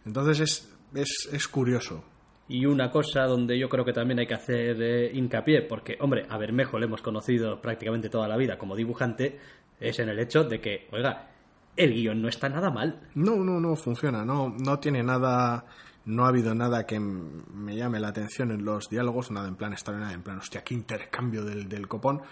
Entonces 0.05 0.41
es, 0.41 0.75
es, 0.95 1.29
es 1.33 1.49
curioso. 1.49 2.05
Y 2.49 2.67
una 2.67 2.91
cosa 2.91 3.23
donde 3.25 3.59
yo 3.59 3.69
creo 3.69 3.85
que 3.85 3.93
también 3.93 4.19
hay 4.19 4.27
que 4.27 4.35
hacer 4.35 4.83
eh, 4.83 5.11
hincapié, 5.15 5.63
porque, 5.63 5.97
hombre, 6.01 6.27
a 6.29 6.37
Bermejo 6.37 6.79
le 6.79 6.87
hemos 6.87 7.01
conocido 7.01 7.61
prácticamente 7.61 8.11
toda 8.11 8.29
la 8.29 8.37
vida 8.37 8.59
como 8.59 8.77
dibujante, 8.77 9.39
es 9.81 9.99
en 10.01 10.09
el 10.09 10.19
hecho 10.19 10.45
de 10.45 10.61
que, 10.61 10.89
oiga, 10.93 11.31
el 11.77 11.95
guion 11.95 12.21
no 12.21 12.29
está 12.29 12.49
nada 12.49 12.71
mal. 12.71 13.01
No, 13.15 13.37
no, 13.37 13.61
no 13.61 13.77
funciona, 13.77 14.25
no, 14.25 14.51
no 14.51 14.79
tiene 14.81 15.03
nada, 15.03 15.65
no 16.05 16.25
ha 16.25 16.29
habido 16.29 16.55
nada 16.55 16.85
que 16.85 17.01
me 17.01 17.77
llame 17.77 18.01
la 18.01 18.09
atención 18.09 18.51
en 18.51 18.65
los 18.65 18.89
diálogos, 18.91 19.31
nada 19.31 19.49
en 19.49 19.57
plan 19.57 19.73
extraordinario, 19.73 20.17
en 20.17 20.23
plan, 20.23 20.39
hostia, 20.39 20.63
qué 20.63 20.75
intercambio 20.75 21.45
del, 21.45 21.69
del 21.69 21.89
copón, 21.89 22.23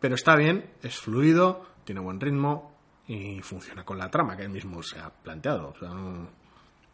pero 0.00 0.14
está 0.14 0.34
bien, 0.36 0.64
es 0.82 0.96
fluido, 0.96 1.66
tiene 1.84 2.00
buen 2.00 2.18
ritmo 2.18 2.74
y 3.06 3.40
funciona 3.42 3.84
con 3.84 3.98
la 3.98 4.10
trama 4.10 4.36
que 4.36 4.44
él 4.44 4.50
mismo 4.50 4.82
se 4.82 4.98
ha 4.98 5.10
planteado. 5.10 5.74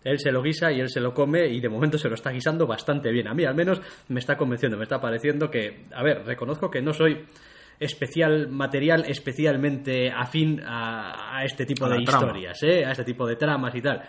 Él 0.02 0.18
se 0.18 0.30
lo 0.30 0.42
guisa 0.42 0.70
y 0.72 0.80
él 0.80 0.88
se 0.88 1.00
lo 1.00 1.12
come 1.12 1.46
y 1.46 1.60
de 1.60 1.68
momento 1.68 1.98
se 1.98 2.08
lo 2.08 2.14
está 2.14 2.30
guisando 2.30 2.66
bastante 2.66 3.10
bien. 3.10 3.28
A 3.28 3.34
mí 3.34 3.44
al 3.44 3.54
menos 3.54 3.80
me 4.08 4.20
está 4.20 4.36
convenciendo, 4.36 4.76
me 4.76 4.84
está 4.84 5.00
pareciendo 5.00 5.50
que, 5.50 5.84
a 5.92 6.02
ver, 6.02 6.24
reconozco 6.24 6.70
que 6.70 6.80
no 6.80 6.92
soy 6.92 7.26
especial 7.78 8.48
material 8.48 9.04
especialmente 9.06 10.10
afín 10.10 10.60
a, 10.64 11.38
a 11.38 11.44
este 11.44 11.66
tipo 11.66 11.86
A 11.86 11.90
de 11.90 12.02
historias, 12.02 12.62
¿eh? 12.62 12.84
a 12.84 12.92
este 12.92 13.04
tipo 13.04 13.26
de 13.26 13.36
tramas 13.36 13.74
y 13.74 13.82
tal. 13.82 14.02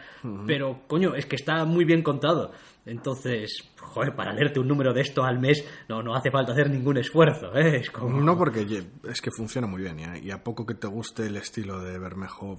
Pero, 0.46 0.82
coño, 0.88 1.16
es 1.16 1.26
que 1.26 1.36
está 1.36 1.66
muy 1.66 1.86
bien 1.86 2.02
contado. 2.02 2.52
Entonces, 2.86 3.70
joder, 3.80 4.16
para 4.16 4.34
leerte 4.34 4.60
un 4.60 4.68
número 4.68 4.94
de 4.94 5.02
esto 5.02 5.24
al 5.24 5.40
mes 5.40 5.68
no, 5.90 6.02
no 6.02 6.16
hace 6.16 6.32
falta 6.32 6.54
hacer 6.54 6.70
ningún 6.70 6.98
esfuerzo. 6.98 7.54
¿eh? 7.56 7.78
Es 7.78 7.92
como... 7.92 8.22
No 8.22 8.38
porque 8.38 8.66
es 9.10 9.22
que 9.22 9.32
funciona 9.32 9.68
muy 9.68 9.82
bien 9.82 10.00
y 10.00 10.04
a, 10.04 10.18
y 10.18 10.32
a 10.32 10.44
poco 10.44 10.66
que 10.66 10.76
te 10.76 10.88
guste 10.88 11.28
el 11.28 11.38
estilo 11.38 11.82
de 11.82 12.00
Bermejo, 12.00 12.58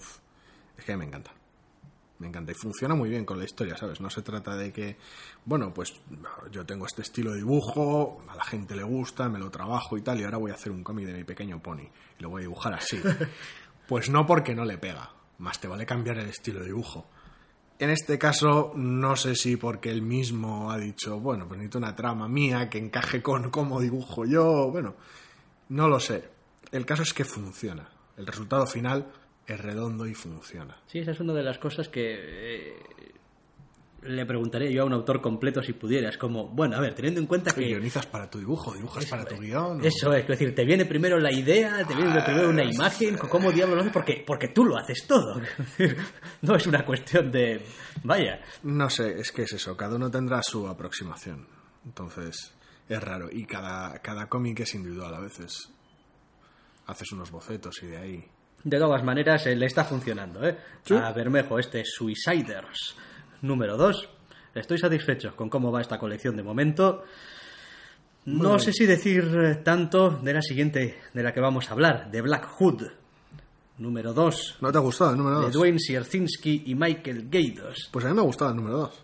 es 0.76 0.84
que 0.84 0.96
me 0.96 1.04
encanta. 1.04 1.38
Me 2.18 2.26
encanta 2.26 2.52
y 2.52 2.54
funciona 2.54 2.94
muy 2.94 3.09
bien 3.11 3.24
con 3.24 3.38
la 3.38 3.44
historia, 3.44 3.76
¿sabes? 3.76 4.00
No 4.00 4.11
se 4.11 4.22
trata 4.22 4.57
de 4.57 4.72
que, 4.72 4.96
bueno, 5.44 5.72
pues 5.72 5.94
yo 6.50 6.66
tengo 6.66 6.87
este 6.87 7.02
estilo 7.02 7.31
de 7.31 7.38
dibujo, 7.38 8.22
a 8.28 8.35
la 8.35 8.44
gente 8.44 8.74
le 8.74 8.83
gusta, 8.83 9.28
me 9.28 9.38
lo 9.38 9.50
trabajo 9.50 9.96
y 9.96 10.02
tal, 10.02 10.20
y 10.20 10.24
ahora 10.24 10.38
voy 10.38 10.50
a 10.50 10.54
hacer 10.54 10.72
un 10.72 10.83
cómic 10.83 11.07
de 11.07 11.14
mi 11.14 11.24
pequeño 11.24 11.62
pony 11.62 11.88
y 12.18 12.22
lo 12.22 12.31
voy 12.31 12.40
a 12.40 12.42
dibujar 12.42 12.74
así. 12.74 13.00
Pues 13.88 14.11
no 14.11 14.26
porque 14.26 14.54
no 14.54 14.66
le 14.66 14.76
pega, 14.76 15.14
más 15.38 15.59
te 15.62 15.66
vale 15.66 15.87
cambiar 15.87 16.18
el 16.18 16.28
estilo 16.28 16.61
de 16.61 16.66
dibujo. 16.66 17.07
En 17.78 17.88
este 17.88 18.18
caso, 18.18 18.72
no 18.76 19.16
sé 19.16 19.35
si 19.35 19.57
porque 19.57 19.90
él 19.90 20.02
mismo 20.02 20.70
ha 20.70 20.76
dicho, 20.76 21.18
bueno, 21.20 21.48
pues 21.48 21.57
necesito 21.57 21.78
una 21.78 21.96
trama 21.96 22.28
mía 22.28 22.68
que 22.68 22.76
encaje 22.76 23.22
con 23.22 23.50
cómo 23.50 23.81
dibujo 23.81 24.26
yo, 24.26 24.70
bueno, 24.70 24.94
no 25.70 25.88
lo 25.88 25.98
sé. 26.00 26.28
El 26.70 26.85
caso 26.85 27.02
es 27.02 27.14
que 27.14 27.24
funciona. 27.24 27.88
El 28.18 28.26
resultado 28.26 28.66
final 28.66 29.11
es 29.48 29.61
redondo 29.61 30.06
y 30.06 30.14
funciona. 30.14 30.76
Sí, 30.87 30.98
esa 31.00 31.11
es 31.12 31.20
una 31.20 31.32
de 31.32 31.42
las 31.42 31.58
cosas 31.58 31.88
que 31.88 32.02
eh, 32.02 32.76
le 34.02 34.24
preguntaría 34.26 34.70
yo 34.70 34.82
a 34.82 34.84
un 34.84 34.92
autor 34.92 35.20
completo 35.20 35.61
si 35.62 35.72
pudieras, 35.72 36.16
como, 36.18 36.46
bueno, 36.48 36.76
a 36.76 36.80
ver, 36.80 36.94
teniendo 36.94 37.20
en 37.20 37.26
cuenta 37.26 37.50
¿Qué 37.52 37.62
que... 37.62 37.66
guionizas 37.68 38.06
para 38.06 38.30
tu 38.30 38.38
dibujo? 38.38 38.72
¿Dibujas 38.74 39.06
para 39.06 39.24
tu 39.24 39.37
guion? 39.37 39.80
o- 39.80 39.84
Eso 39.84 40.12
es, 40.12 40.22
es 40.22 40.28
decir, 40.28 40.54
te 40.54 40.64
viene 40.64 40.84
primero 40.84 41.18
la 41.18 41.32
idea, 41.32 41.84
te 41.87 41.94
viene 41.96 42.22
primero 42.22 42.50
una 42.50 42.62
imagen, 42.64 43.16
¿cómo 43.16 43.50
diablos 43.50 43.76
lo 43.76 43.80
haces? 43.82 43.92
Porque, 43.92 44.22
porque 44.26 44.48
tú 44.48 44.64
lo 44.64 44.76
haces 44.76 45.04
todo. 45.06 45.40
No 46.42 46.54
es 46.54 46.66
una 46.68 46.84
cuestión 46.84 47.32
de... 47.32 47.61
Vaya, 48.04 48.40
No 48.62 48.88
sé, 48.88 49.18
es 49.18 49.32
que 49.32 49.42
es 49.42 49.52
eso, 49.54 49.76
cada 49.76 49.96
uno 49.96 50.08
tendrá 50.11 50.40
su 50.42 50.68
aproximación. 50.68 51.48
Entonces, 51.84 52.54
es 52.88 53.02
raro. 53.02 53.28
Y 53.32 53.44
cada, 53.46 53.98
cada 54.00 54.28
cómic 54.28 54.61
es 54.61 54.74
individual 54.74 55.14
a 55.14 55.20
veces. 55.20 55.70
Haces 56.87 57.11
unos 57.12 57.30
bocetos 57.32 57.82
y 57.82 57.87
de 57.87 57.96
ahí. 57.96 58.24
De 58.64 58.78
todas 58.78 59.02
maneras, 59.04 59.46
eh, 59.46 59.56
le 59.56 59.66
está 59.66 59.84
funcionando, 59.84 60.46
¿eh? 60.46 60.56
A 61.02 61.12
Bermejo, 61.12 61.58
este 61.58 61.84
Suiciders 61.84 62.96
número 63.42 63.76
2. 63.76 64.08
Estoy 64.54 64.78
satisfecho 64.78 65.34
con 65.36 65.48
cómo 65.48 65.70
va 65.70 65.80
esta 65.80 65.98
colección 65.98 66.36
de 66.36 66.42
momento. 66.42 67.04
No 68.26 68.58
sé 68.58 68.72
si 68.72 68.84
decir 68.84 69.24
eh, 69.42 69.54
tanto 69.64 70.10
de 70.10 70.34
la 70.34 70.42
siguiente 70.42 70.98
de 71.14 71.22
la 71.22 71.32
que 71.32 71.40
vamos 71.40 71.68
a 71.70 71.72
hablar, 71.72 72.10
de 72.10 72.20
Black 72.20 72.46
Hood, 72.58 72.82
número 73.78 74.12
2, 74.12 74.56
¿No 74.60 74.72
te 74.72 74.78
ha 74.78 74.80
gustado 74.80 75.12
el 75.12 75.16
número 75.18 75.38
de 75.38 75.44
2? 75.46 75.52
Dwayne 75.54 75.78
Sierzinski 75.78 76.64
y 76.66 76.74
Michael 76.74 77.28
Gaydos. 77.30 77.88
Pues 77.92 78.04
a 78.04 78.08
mí 78.08 78.14
me 78.14 78.20
ha 78.20 78.24
gustado 78.24 78.50
el 78.50 78.56
número 78.56 78.76
2. 78.78 79.02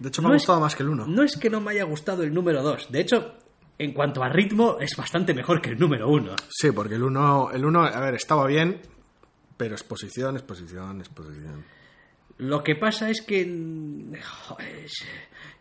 De 0.00 0.08
hecho, 0.08 0.20
me 0.20 0.28
No 0.28 0.34
ha 0.34 0.36
es- 0.36 0.42
gustado 0.42 0.60
más 0.60 0.74
que 0.74 0.82
el 0.82 0.88
1. 0.90 1.06
No 1.06 1.22
es 1.22 1.36
que 1.36 1.48
no 1.48 1.60
me 1.60 1.70
haya 1.70 1.84
gustado 1.84 2.22
el 2.24 2.34
número 2.34 2.62
2, 2.62 2.90
de 2.90 3.00
hecho, 3.00 3.34
en 3.78 3.92
cuanto 3.94 4.22
a 4.22 4.28
ritmo, 4.28 4.78
es 4.80 4.94
bastante 4.96 5.32
mejor 5.32 5.62
que 5.62 5.70
el 5.70 5.78
número 5.78 6.08
1. 6.08 6.32
Sí, 6.50 6.72
porque 6.72 6.96
el 6.96 7.04
1, 7.04 7.50
el 7.52 7.64
uno, 7.64 7.84
a 7.84 8.00
ver, 8.00 8.14
estaba 8.14 8.46
bien, 8.46 8.80
pero 9.56 9.74
exposición, 9.74 10.36
exposición, 10.36 11.00
exposición. 11.00 11.64
Lo 12.38 12.62
que 12.62 12.76
pasa 12.76 13.08
es 13.08 13.22
que 13.22 13.44
joder, 14.46 14.86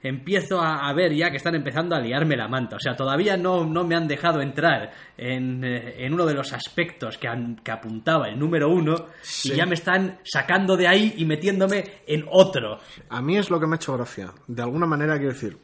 empiezo 0.04 0.60
a, 0.60 0.90
a 0.90 0.94
ver 0.94 1.14
ya 1.16 1.32
que 1.32 1.38
están 1.38 1.56
empezando 1.56 1.96
a 1.96 2.00
liarme 2.02 2.36
la 2.36 2.50
manta. 2.50 2.76
O 2.76 2.80
sea, 2.80 2.98
todavía 2.98 3.38
no, 3.38 3.64
no 3.66 3.86
me 3.86 3.96
han 3.96 4.08
dejado 4.10 4.42
entrar 4.42 4.92
en, 5.18 5.64
eh, 5.64 6.06
en 6.06 6.14
uno 6.14 6.26
de 6.26 6.34
los 6.34 6.52
aspectos 6.52 7.18
que, 7.18 7.30
han- 7.30 7.56
que 7.64 7.72
apuntaba 7.72 8.28
el 8.28 8.38
número 8.38 8.70
uno 8.70 9.08
Sí. 9.22 9.54
y 9.54 9.56
ya 9.56 9.66
me 9.66 9.76
están 9.76 10.20
sacando 10.26 10.76
de 10.76 10.88
ahí 10.88 11.14
y 11.18 11.24
metiéndome 11.26 12.02
en 12.08 12.26
otro. 12.30 12.80
A 13.10 13.22
mí 13.22 13.38
es 13.38 13.50
lo 13.50 13.58
que 13.60 13.68
me 13.68 13.76
ha 13.76 13.78
hecho 13.78 13.94
gracia. 13.96 14.34
De 14.48 14.62
alguna 14.62 14.86
manera, 14.86 15.16
quiero 15.18 15.32
decir, 15.34 15.58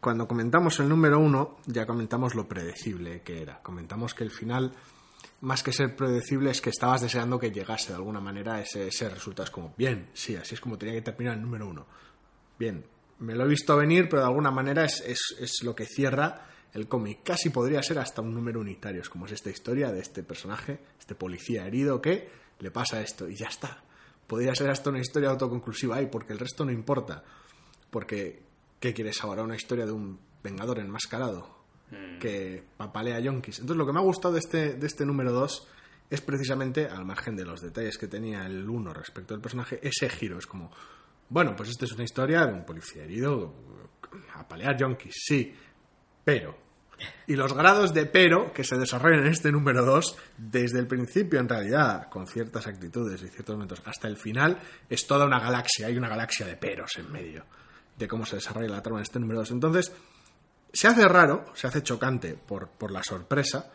cuando 0.00 0.26
comentamos 0.26 0.80
el 0.80 0.88
número 0.88 1.18
1, 1.18 1.58
ya 1.66 1.84
comentamos 1.86 2.34
lo 2.34 2.48
predecible 2.48 3.20
que 3.20 3.42
era. 3.42 3.60
Comentamos 3.62 4.14
que 4.14 4.24
el 4.24 4.30
final, 4.30 4.72
más 5.44 5.62
que 5.62 5.72
ser 5.72 5.94
predecible, 5.94 6.50
es 6.50 6.60
que 6.60 6.70
estabas 6.70 7.02
deseando 7.02 7.38
que 7.38 7.50
llegase 7.50 7.88
de 7.90 7.96
alguna 7.96 8.20
manera 8.20 8.60
ese, 8.60 8.88
ese 8.88 9.08
resultado. 9.08 9.44
Es 9.44 9.50
como, 9.50 9.74
bien, 9.76 10.10
sí, 10.14 10.36
así 10.36 10.54
es 10.54 10.60
como 10.60 10.76
tenía 10.78 10.94
que 10.94 11.02
terminar 11.02 11.34
el 11.34 11.42
número 11.42 11.68
1. 11.68 11.86
Bien, 12.58 12.84
me 13.20 13.34
lo 13.34 13.44
he 13.44 13.48
visto 13.48 13.76
venir, 13.76 14.08
pero 14.08 14.22
de 14.22 14.28
alguna 14.28 14.50
manera 14.50 14.84
es, 14.84 15.00
es- 15.06 15.36
es 15.40 15.62
lo 15.62 15.74
que 15.74 15.86
cierra 15.86 16.46
el 16.72 16.88
cómic. 16.88 17.20
Casi 17.22 17.50
podría 17.50 17.82
ser 17.82 17.98
hasta 17.98 18.20
un 18.22 18.34
número 18.34 18.60
unitario, 18.60 19.00
es 19.02 19.08
como 19.08 19.26
es 19.26 19.32
esta 19.32 19.50
historia 19.50 19.92
de 19.92 20.00
este 20.00 20.22
personaje, 20.22 20.80
este 20.98 21.14
policía 21.14 21.66
herido 21.66 22.00
que 22.02 22.28
le 22.58 22.70
pasa 22.70 23.00
esto 23.02 23.28
y 23.28 23.36
ya 23.36 23.46
está. 23.48 23.84
Podría 24.26 24.54
ser 24.54 24.70
hasta 24.70 24.90
una 24.90 25.00
historia 25.00 25.30
autoconclusiva 25.30 25.96
ahí, 25.96 26.06
porque 26.06 26.32
el 26.32 26.38
resto 26.38 26.64
no 26.64 26.72
importa. 26.72 27.22
Porque, 27.90 28.42
¿qué 28.80 28.92
quieres 28.94 29.22
ahora? 29.22 29.42
Una 29.42 29.56
historia 29.56 29.84
de 29.86 29.92
un 29.92 30.18
vengador 30.42 30.78
enmascarado 30.78 31.63
que 32.20 32.64
papalea 32.76 33.20
yonkis. 33.20 33.60
Entonces, 33.60 33.76
lo 33.76 33.86
que 33.86 33.92
me 33.92 34.00
ha 34.00 34.02
gustado 34.02 34.34
de 34.34 34.40
este, 34.40 34.74
de 34.74 34.86
este 34.86 35.04
número 35.04 35.32
2 35.32 35.68
es 36.10 36.20
precisamente, 36.20 36.86
al 36.86 37.04
margen 37.04 37.36
de 37.36 37.44
los 37.44 37.60
detalles 37.60 37.98
que 37.98 38.06
tenía 38.06 38.46
el 38.46 38.68
1 38.68 38.92
respecto 38.92 39.34
al 39.34 39.40
personaje, 39.40 39.80
ese 39.82 40.08
giro. 40.08 40.38
Es 40.38 40.46
como, 40.46 40.70
bueno, 41.28 41.54
pues 41.56 41.70
esta 41.70 41.84
es 41.84 41.92
una 41.92 42.04
historia 42.04 42.46
de 42.46 42.52
un 42.52 42.64
policía 42.64 43.04
herido 43.04 43.54
a 44.34 44.46
palear 44.46 44.76
yonkis, 44.76 45.14
sí, 45.16 45.54
pero. 46.24 46.62
Y 47.26 47.34
los 47.34 47.52
grados 47.52 47.92
de 47.92 48.06
pero 48.06 48.52
que 48.52 48.62
se 48.62 48.78
desarrollan 48.78 49.26
en 49.26 49.32
este 49.32 49.50
número 49.50 49.84
2, 49.84 50.16
desde 50.38 50.78
el 50.78 50.86
principio 50.86 51.40
en 51.40 51.48
realidad, 51.48 52.08
con 52.08 52.26
ciertas 52.26 52.66
actitudes 52.66 53.20
y 53.22 53.28
ciertos 53.28 53.56
momentos, 53.56 53.82
hasta 53.84 54.06
el 54.06 54.16
final, 54.16 54.58
es 54.88 55.06
toda 55.06 55.26
una 55.26 55.40
galaxia, 55.40 55.88
hay 55.88 55.96
una 55.96 56.08
galaxia 56.08 56.46
de 56.46 56.56
peros 56.56 56.92
en 56.96 57.10
medio 57.10 57.44
de 57.96 58.08
cómo 58.08 58.26
se 58.26 58.36
desarrolla 58.36 58.68
la 58.68 58.82
trama 58.82 59.00
en 59.00 59.04
este 59.04 59.18
número 59.18 59.40
2. 59.40 59.50
Entonces, 59.52 59.92
se 60.74 60.88
hace 60.88 61.08
raro, 61.08 61.46
se 61.54 61.66
hace 61.66 61.82
chocante 61.82 62.34
por, 62.34 62.68
por 62.68 62.90
la 62.90 63.02
sorpresa, 63.02 63.72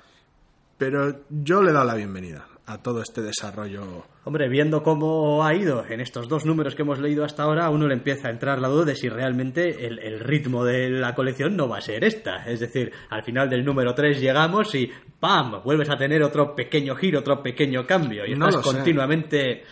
pero 0.78 1.26
yo 1.30 1.64
le 1.64 1.72
he 1.72 1.74
dado 1.74 1.86
la 1.86 1.96
bienvenida 1.96 2.46
a 2.70 2.78
todo 2.84 3.02
este 3.02 3.22
desarrollo. 3.22 4.06
Hombre, 4.26 4.48
viendo 4.48 4.84
cómo 4.84 5.44
ha 5.44 5.56
ido 5.56 5.84
en 5.90 6.02
estos 6.02 6.28
dos 6.28 6.46
números 6.46 6.76
que 6.76 6.84
hemos 6.84 7.00
leído 7.00 7.26
hasta 7.26 7.44
ahora, 7.44 7.66
a 7.66 7.70
uno 7.72 7.88
le 7.88 7.96
empieza 7.96 8.28
a 8.28 8.32
entrar 8.32 8.60
la 8.60 8.68
duda 8.68 8.86
de 8.86 8.96
si 8.96 9.10
realmente 9.10 9.88
el, 9.88 9.98
el 9.98 10.20
ritmo 10.20 10.64
de 10.64 10.90
la 10.90 11.16
colección 11.16 11.58
no 11.58 11.68
va 11.68 11.80
a 11.80 11.82
ser 11.82 12.04
esta. 12.04 12.46
Es 12.46 12.60
decir, 12.60 12.92
al 13.10 13.24
final 13.24 13.50
del 13.50 13.66
número 13.66 13.96
3 13.96 14.22
llegamos 14.22 14.76
y 14.76 14.92
¡pam! 15.20 15.64
vuelves 15.64 15.90
a 15.90 15.98
tener 15.98 16.22
otro 16.22 16.54
pequeño 16.54 16.96
giro, 16.96 17.22
otro 17.22 17.42
pequeño 17.42 17.88
cambio. 17.88 18.26
Y 18.28 18.34
estás 18.34 18.58
continuamente... 18.58 19.64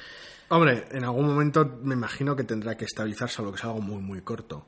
Hombre, 0.49 0.85
en 0.91 1.03
algún 1.03 1.27
momento 1.27 1.79
me 1.83 1.93
imagino 1.93 2.35
que 2.35 2.45
tendrá 2.45 2.75
que 2.75 2.85
estabilizarse, 2.85 3.43
lo 3.43 3.51
que 3.51 3.57
es 3.57 3.63
algo 3.63 3.81
muy, 3.81 4.01
muy 4.01 4.21
corto. 4.21 4.65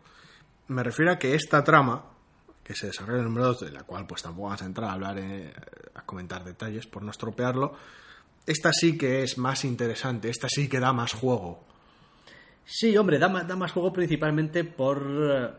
Me 0.67 0.83
refiero 0.83 1.11
a 1.13 1.17
que 1.17 1.33
esta 1.33 1.63
trama, 1.63 2.05
que 2.69 2.75
se 2.75 2.85
desarrolla 2.85 3.17
en 3.17 3.25
el 3.25 3.29
número 3.29 3.47
2, 3.47 3.61
de 3.61 3.71
la 3.71 3.81
cual 3.81 4.05
pues 4.05 4.21
tampoco 4.21 4.43
vamos 4.43 4.61
a 4.61 4.65
entrar 4.65 4.91
a 4.91 4.93
hablar, 4.93 5.17
eh, 5.17 5.51
a 5.95 6.05
comentar 6.05 6.43
detalles 6.43 6.85
por 6.85 7.01
no 7.01 7.09
estropearlo, 7.09 7.73
esta 8.45 8.71
sí 8.71 8.95
que 8.95 9.23
es 9.23 9.39
más 9.39 9.65
interesante, 9.65 10.29
esta 10.29 10.47
sí 10.47 10.69
que 10.69 10.79
da 10.79 10.93
más 10.93 11.13
juego. 11.13 11.63
Sí, 12.65 12.95
hombre, 12.95 13.17
da 13.17 13.27
más, 13.27 13.47
da 13.47 13.55
más 13.55 13.71
juego 13.71 13.91
principalmente 13.91 14.65
por, 14.65 15.03
eh, 15.03 15.49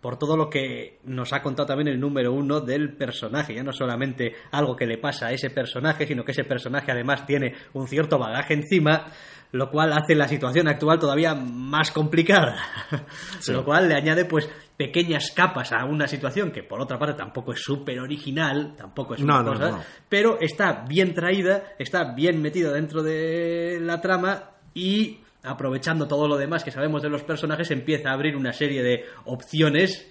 por 0.00 0.18
todo 0.18 0.36
lo 0.36 0.50
que 0.50 0.98
nos 1.04 1.32
ha 1.32 1.40
contado 1.40 1.68
también 1.68 1.86
el 1.86 2.00
número 2.00 2.32
uno 2.32 2.60
del 2.60 2.96
personaje. 2.96 3.54
Ya 3.54 3.62
no 3.62 3.72
solamente 3.72 4.34
algo 4.50 4.74
que 4.74 4.86
le 4.86 4.98
pasa 4.98 5.28
a 5.28 5.32
ese 5.32 5.50
personaje, 5.50 6.04
sino 6.04 6.24
que 6.24 6.32
ese 6.32 6.42
personaje 6.42 6.90
además 6.90 7.26
tiene 7.26 7.54
un 7.74 7.86
cierto 7.86 8.18
bagaje 8.18 8.54
encima, 8.54 9.06
lo 9.52 9.70
cual 9.70 9.92
hace 9.92 10.16
la 10.16 10.26
situación 10.26 10.66
actual 10.66 10.98
todavía 10.98 11.36
más 11.36 11.92
complicada. 11.92 12.56
Lo 13.48 13.64
cual 13.64 13.88
le 13.88 13.96
añade 13.96 14.24
pues 14.24 14.48
pequeñas 14.80 15.30
capas 15.32 15.72
a 15.72 15.84
una 15.84 16.08
situación 16.08 16.50
que 16.50 16.62
por 16.62 16.80
otra 16.80 16.98
parte 16.98 17.12
tampoco 17.18 17.52
es 17.52 17.60
súper 17.60 18.00
original, 18.00 18.74
tampoco 18.78 19.14
es 19.14 19.20
una 19.20 19.42
No, 19.42 19.52
cosa, 19.52 19.70
no. 19.72 19.82
pero 20.08 20.40
está 20.40 20.86
bien 20.88 21.12
traída, 21.12 21.74
está 21.78 22.14
bien 22.14 22.40
metida 22.40 22.72
dentro 22.72 23.02
de 23.02 23.76
la 23.82 24.00
trama 24.00 24.52
y 24.72 25.20
aprovechando 25.42 26.08
todo 26.08 26.26
lo 26.26 26.38
demás 26.38 26.64
que 26.64 26.70
sabemos 26.70 27.02
de 27.02 27.10
los 27.10 27.22
personajes 27.24 27.70
empieza 27.70 28.08
a 28.08 28.14
abrir 28.14 28.34
una 28.36 28.54
serie 28.54 28.82
de 28.82 29.04
opciones 29.26 30.06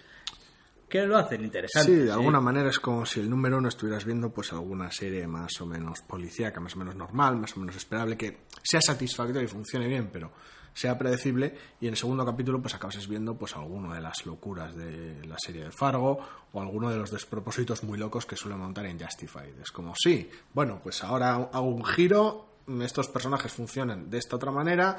que 0.88 1.01
lo 1.08 1.17
hacen 1.17 1.43
interesante. 1.43 1.91
Sí, 1.91 1.97
de 1.97 2.12
alguna 2.12 2.39
manera 2.39 2.69
es 2.69 2.79
como 2.79 3.08
si 3.08 3.19
el 3.21 3.27
número 3.29 3.58
uno 3.58 3.69
estuvieras 3.69 4.05
viendo 4.05 4.32
pues 4.32 4.53
alguna 4.53 4.91
serie 4.91 5.25
más 5.25 5.60
o 5.62 5.65
menos 5.65 6.01
policíaca, 6.01 6.60
más 6.60 6.75
o 6.75 6.77
menos 6.79 6.95
normal, 6.95 7.38
más 7.38 7.58
o 7.58 7.60
menos 7.60 7.75
esperable, 7.75 8.15
que 8.17 8.41
sea 8.62 8.82
satisfactoria 8.82 9.41
y 9.41 9.47
funcione 9.47 9.88
bien, 9.88 10.10
pero 10.13 10.32
sea 10.73 10.97
predecible, 10.97 11.55
y 11.82 11.88
en 11.88 11.93
el 11.93 11.97
segundo 11.97 12.25
capítulo 12.25 12.62
pues 12.62 12.75
acabas 12.75 13.08
viendo 13.08 13.36
pues 13.36 13.55
alguno 13.55 13.93
de 13.93 14.01
las 14.01 14.25
locuras 14.25 14.75
de 14.75 15.25
la 15.25 15.38
serie 15.38 15.65
de 15.65 15.71
Fargo 15.71 16.19
o 16.51 16.62
alguno 16.62 16.89
de 16.89 16.97
los 16.97 17.12
despropósitos 17.12 17.84
muy 17.84 17.97
locos 17.97 18.25
que 18.25 18.36
suele 18.36 18.55
montar 18.58 18.86
en 18.86 18.99
Justified. 18.99 19.60
Es 19.62 19.71
como, 19.71 19.93
sí, 19.95 20.29
bueno, 20.53 20.79
pues 20.82 21.03
ahora 21.03 21.36
hago 21.36 21.67
un 21.67 21.86
giro, 21.86 22.47
estos 22.82 23.08
personajes 23.08 23.51
funcionan 23.51 24.10
de 24.10 24.17
esta 24.17 24.36
otra 24.36 24.51
manera 24.51 24.97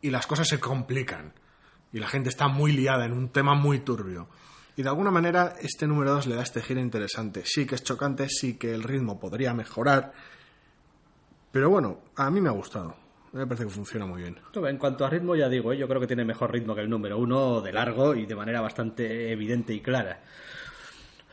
y 0.00 0.10
las 0.10 0.26
cosas 0.26 0.48
se 0.48 0.60
complican. 0.60 1.32
Y 1.92 1.98
la 1.98 2.08
gente 2.08 2.28
está 2.28 2.48
muy 2.48 2.72
liada 2.72 3.06
en 3.06 3.12
un 3.12 3.30
tema 3.30 3.54
muy 3.54 3.80
turbio. 3.80 4.28
Y 4.76 4.82
de 4.82 4.90
alguna 4.90 5.10
manera 5.10 5.54
este 5.60 5.86
número 5.86 6.12
2 6.12 6.26
le 6.26 6.36
da 6.36 6.42
este 6.42 6.62
giro 6.62 6.80
interesante. 6.80 7.42
Sí 7.44 7.66
que 7.66 7.74
es 7.74 7.82
chocante, 7.82 8.28
sí 8.28 8.58
que 8.58 8.72
el 8.72 8.82
ritmo 8.82 9.18
podría 9.18 9.54
mejorar. 9.54 10.12
Pero 11.50 11.70
bueno, 11.70 12.02
a 12.14 12.30
mí 12.30 12.40
me 12.40 12.48
ha 12.48 12.52
gustado. 12.52 13.07
Me 13.32 13.46
parece 13.46 13.64
que 13.64 13.70
funciona 13.70 14.06
muy 14.06 14.22
bien. 14.22 14.36
En 14.54 14.78
cuanto 14.78 15.04
a 15.04 15.10
ritmo, 15.10 15.36
ya 15.36 15.48
digo, 15.48 15.72
¿eh? 15.72 15.76
yo 15.78 15.86
creo 15.86 16.00
que 16.00 16.06
tiene 16.06 16.24
mejor 16.24 16.50
ritmo 16.52 16.74
que 16.74 16.80
el 16.80 16.88
número 16.90 17.18
uno 17.18 17.60
de 17.60 17.72
largo 17.72 18.14
y 18.14 18.24
de 18.26 18.34
manera 18.34 18.60
bastante 18.60 19.30
evidente 19.32 19.74
y 19.74 19.80
clara. 19.80 20.20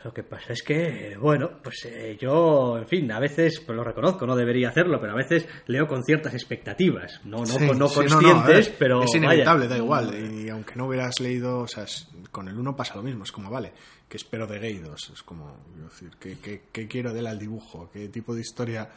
Lo 0.03 0.13
que 0.13 0.21
pasa 0.21 0.53
es 0.53 0.61
que, 0.61 1.17
bueno, 1.19 1.49
pues 1.63 1.83
eh, 1.85 2.15
yo, 2.19 2.77
en 2.77 2.85
fin, 2.87 3.11
a 3.11 3.19
veces, 3.19 3.59
pues 3.65 3.75
lo 3.75 3.83
reconozco, 3.83 4.27
no 4.27 4.35
debería 4.35 4.69
hacerlo, 4.69 4.99
pero 5.01 5.13
a 5.13 5.15
veces 5.15 5.47
leo 5.65 5.87
con 5.87 6.03
ciertas 6.03 6.35
expectativas, 6.35 7.21
no, 7.25 7.39
no, 7.39 7.45
Sí, 7.47 7.53
no 7.65 7.73
sí, 7.73 7.79
no, 7.79 7.87
conscientes, 7.89 8.21
no, 8.21 8.39
a 8.43 8.45
ver, 8.47 8.75
pero 8.77 9.01
Es 9.03 9.11
vaya. 9.13 9.25
inevitable, 9.25 9.67
da 9.67 9.77
igual. 9.77 10.13
Y 10.31 10.47
aunque 10.49 10.75
no 10.75 10.85
hubieras 10.85 11.19
leído, 11.19 11.61
o 11.61 11.67
sea, 11.67 11.85
es- 11.85 12.07
con 12.29 12.47
el 12.49 12.55
1 12.59 12.75
pasa 12.75 12.93
lo 12.95 13.01
mismo. 13.01 13.23
Es 13.23 13.31
como, 13.31 13.49
vale, 13.49 13.71
¿qué 14.07 14.17
espero 14.17 14.45
de 14.45 14.79
2? 14.79 15.09
Es 15.11 15.23
como, 15.23 15.57
decir, 15.75 16.11
¿qué, 16.19 16.37
qué, 16.39 16.63
qué 16.71 16.87
quiero 16.87 17.11
de 17.11 17.21
él 17.21 17.27
al 17.27 17.39
dibujo? 17.39 17.89
¿Qué 17.91 18.07
tipo 18.09 18.35
de 18.35 18.41
historia 18.41 18.87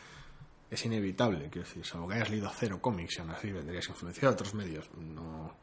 es 0.71 0.85
inevitable? 0.85 1.49
Quiero 1.51 1.67
decir, 1.67 1.85
salvo 1.85 2.09
que 2.09 2.15
hayas 2.15 2.31
leído 2.31 2.51
cero 2.55 2.79
cómics 2.81 3.17
y 3.17 3.21
aún 3.21 3.31
así 3.31 3.51
vendrías 3.53 3.89
influenciado 3.89 4.29
a 4.29 4.33
otros 4.33 4.55
medios. 4.55 4.89
No, 4.97 5.55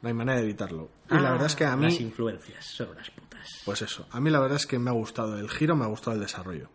no 0.00 0.08
hay 0.08 0.14
manera 0.14 0.38
de 0.38 0.44
evitarlo. 0.44 0.90
Y 1.10 1.14
la 1.14 1.28
Ah, 1.28 1.32
verdad 1.32 1.46
es 1.46 1.56
que 1.56 1.64
a 1.64 1.76
mí... 1.76 1.84
Las 1.84 2.00
influencias 2.00 2.64
son 2.64 2.90
unas 2.90 3.10
putas. 3.10 3.46
Pues 3.64 3.82
eso, 3.82 4.06
a 4.10 4.20
mí 4.20 4.30
la 4.30 4.40
verdad 4.40 4.56
es 4.56 4.66
que 4.66 4.78
me 4.78 4.90
ha 4.90 4.94
gustado 4.94 5.38
el 5.38 5.48
giro, 5.50 5.74
me 5.76 5.84
ha 5.84 5.88
gustado 5.88 6.14
el 6.16 6.20
desarrollo. 6.22 6.68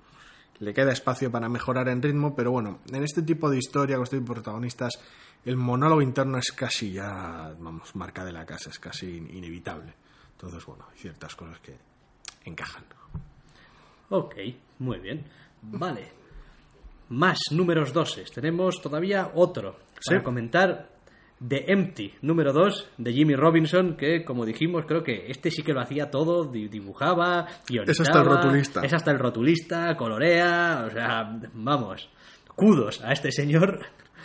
le 0.60 0.73
queda 0.73 0.91
espacio 0.91 1.32
para 1.32 1.50
mejorar 1.50 1.88
en 1.89 2.02
ritmo, 2.02 2.36
pero 2.36 2.52
bueno, 2.52 2.80
en 2.91 3.04
este 3.04 3.21
tipo 3.21 3.50
de 3.50 3.58
historia 3.60 3.95
con 3.97 4.04
este 4.06 4.17
tipo 4.17 4.34
de 4.34 4.41
protagonistas, 4.41 4.93
el 5.45 5.56
monólogo 5.56 6.02
interno 6.02 6.38
es 6.39 6.52
casi 6.52 6.91
ya, 6.93 7.54
vamos, 7.60 7.95
marca 7.95 8.26
de 8.26 8.34
la 8.34 8.43
casa, 8.45 8.69
es 8.71 8.80
casi 8.80 9.17
inevitable. 9.17 9.93
Entonces, 10.32 10.65
bueno, 10.65 10.86
hay 10.91 10.97
ciertas 10.97 11.36
cosas 11.36 11.60
que 11.60 11.78
encajan. 12.45 12.84
Ok, 14.10 14.36
muy 14.80 15.00
bien. 15.00 15.26
Vale. 15.62 16.12
Más 17.10 17.39
números 17.52 17.93
doses. 17.93 18.32
Tenemos 18.32 18.82
todavía 18.82 19.32
otro 19.34 19.78
para 20.06 20.24
comentar. 20.24 20.89
The 21.48 21.72
Empty, 21.72 22.13
número 22.24 22.52
2, 22.52 22.89
de 22.98 23.13
Jimmy 23.13 23.36
Robinson, 23.36 23.96
que 23.96 24.24
como 24.26 24.43
dijimos, 24.43 24.86
creo 24.88 25.04
que 25.04 25.28
este 25.30 25.52
sí 25.52 25.62
que 25.62 25.72
lo 25.72 25.82
hacía 25.82 26.10
todo, 26.10 26.46
di- 26.46 26.67
dibujaba, 26.67 27.46
guionizaba. 27.70 27.91
Es 27.91 28.00
hasta 28.02 28.20
el 28.22 28.26
rotulista. 28.26 28.82
Es 28.84 28.93
hasta 28.93 29.12
el 29.12 29.20
rotulista, 29.20 29.96
colorea, 29.96 30.86
o 30.88 30.89
sea, 30.91 31.39
vamos, 31.54 32.10
kudos 32.56 33.04
a 33.04 33.12
este 33.13 33.32
señor 33.32 33.82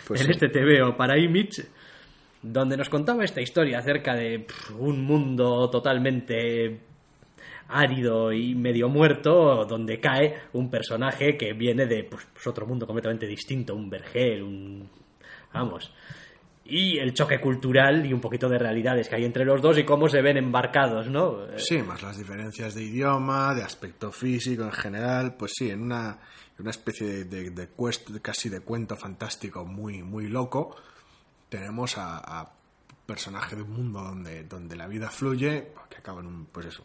Pues 0.08 0.22
en 0.22 0.26
sí. 0.28 0.32
este 0.32 0.48
TVO 0.48 0.96
para 0.96 1.18
Image, 1.18 1.66
donde 2.40 2.78
nos 2.78 2.88
contaba 2.88 3.24
esta 3.24 3.42
historia 3.42 3.80
acerca 3.80 4.14
de 4.14 4.38
pff, 4.40 4.70
un 4.78 5.04
mundo 5.04 5.68
totalmente 5.68 6.80
árido 7.72 8.32
y 8.32 8.54
medio 8.54 8.88
muerto, 8.88 9.64
donde 9.64 9.98
cae 10.00 10.42
un 10.52 10.70
personaje 10.70 11.36
que 11.36 11.52
viene 11.52 11.86
de 11.86 12.04
pues, 12.04 12.26
pues, 12.32 12.46
otro 12.46 12.66
mundo 12.66 12.86
completamente 12.86 13.26
distinto, 13.26 13.74
un 13.74 13.88
vergel, 13.90 14.42
un... 14.42 14.88
vamos. 15.52 15.92
Y 16.64 16.98
el 16.98 17.12
choque 17.12 17.40
cultural 17.40 18.06
y 18.06 18.12
un 18.12 18.20
poquito 18.20 18.48
de 18.48 18.58
realidades 18.58 19.08
que 19.08 19.16
hay 19.16 19.24
entre 19.24 19.44
los 19.44 19.60
dos 19.60 19.76
y 19.78 19.84
cómo 19.84 20.08
se 20.08 20.22
ven 20.22 20.36
embarcados, 20.36 21.08
¿no? 21.08 21.38
Sí, 21.56 21.78
más 21.82 22.02
las 22.02 22.16
diferencias 22.16 22.74
de 22.74 22.84
idioma, 22.84 23.52
de 23.54 23.62
aspecto 23.64 24.12
físico 24.12 24.62
en 24.62 24.70
general, 24.72 25.34
pues 25.36 25.52
sí, 25.56 25.70
en 25.70 25.82
una, 25.82 26.18
una 26.60 26.70
especie 26.70 27.06
de, 27.06 27.24
de, 27.24 27.50
de 27.50 27.68
quest- 27.76 28.20
casi 28.22 28.48
de 28.48 28.60
cuento 28.60 28.94
fantástico 28.96 29.64
muy, 29.64 30.02
muy 30.04 30.28
loco, 30.28 30.76
tenemos 31.48 31.98
a, 31.98 32.18
a 32.18 32.52
personaje 33.06 33.56
de 33.56 33.62
un 33.62 33.72
mundo 33.72 34.00
donde, 34.00 34.44
donde 34.44 34.76
la 34.76 34.86
vida 34.86 35.10
fluye, 35.10 35.72
que 35.90 35.96
acaba 35.98 36.20
en 36.20 36.28
un, 36.28 36.46
pues 36.46 36.66
eso, 36.66 36.84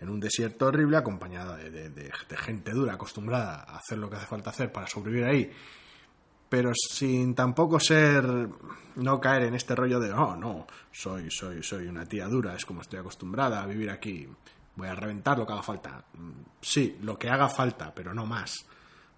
en 0.00 0.08
un 0.08 0.18
desierto 0.18 0.66
horrible, 0.66 0.96
acompañado 0.96 1.56
de, 1.56 2.10
gente 2.38 2.72
dura, 2.72 2.94
acostumbrada 2.94 3.64
a 3.68 3.76
hacer 3.76 3.98
lo 3.98 4.08
que 4.08 4.16
hace 4.16 4.26
falta 4.26 4.50
hacer 4.50 4.72
para 4.72 4.86
sobrevivir 4.86 5.24
ahí, 5.24 5.52
pero 6.48 6.72
sin 6.74 7.34
tampoco 7.34 7.78
ser 7.78 8.24
no 8.96 9.20
caer 9.20 9.44
en 9.44 9.54
este 9.54 9.76
rollo 9.76 10.00
de 10.00 10.12
oh 10.12 10.34
no 10.34 10.66
soy 10.90 11.30
soy 11.30 11.62
soy 11.62 11.86
una 11.86 12.04
tía 12.04 12.26
dura 12.26 12.56
es 12.56 12.66
como 12.66 12.80
estoy 12.80 12.98
acostumbrada 12.98 13.62
a 13.62 13.66
vivir 13.66 13.88
aquí 13.88 14.28
voy 14.74 14.88
a 14.88 14.96
reventar 14.96 15.38
lo 15.38 15.46
que 15.46 15.52
haga 15.52 15.62
falta 15.62 16.04
sí 16.60 16.98
lo 17.02 17.16
que 17.16 17.30
haga 17.30 17.48
falta 17.48 17.94
pero 17.94 18.12
no 18.12 18.26
más. 18.26 18.66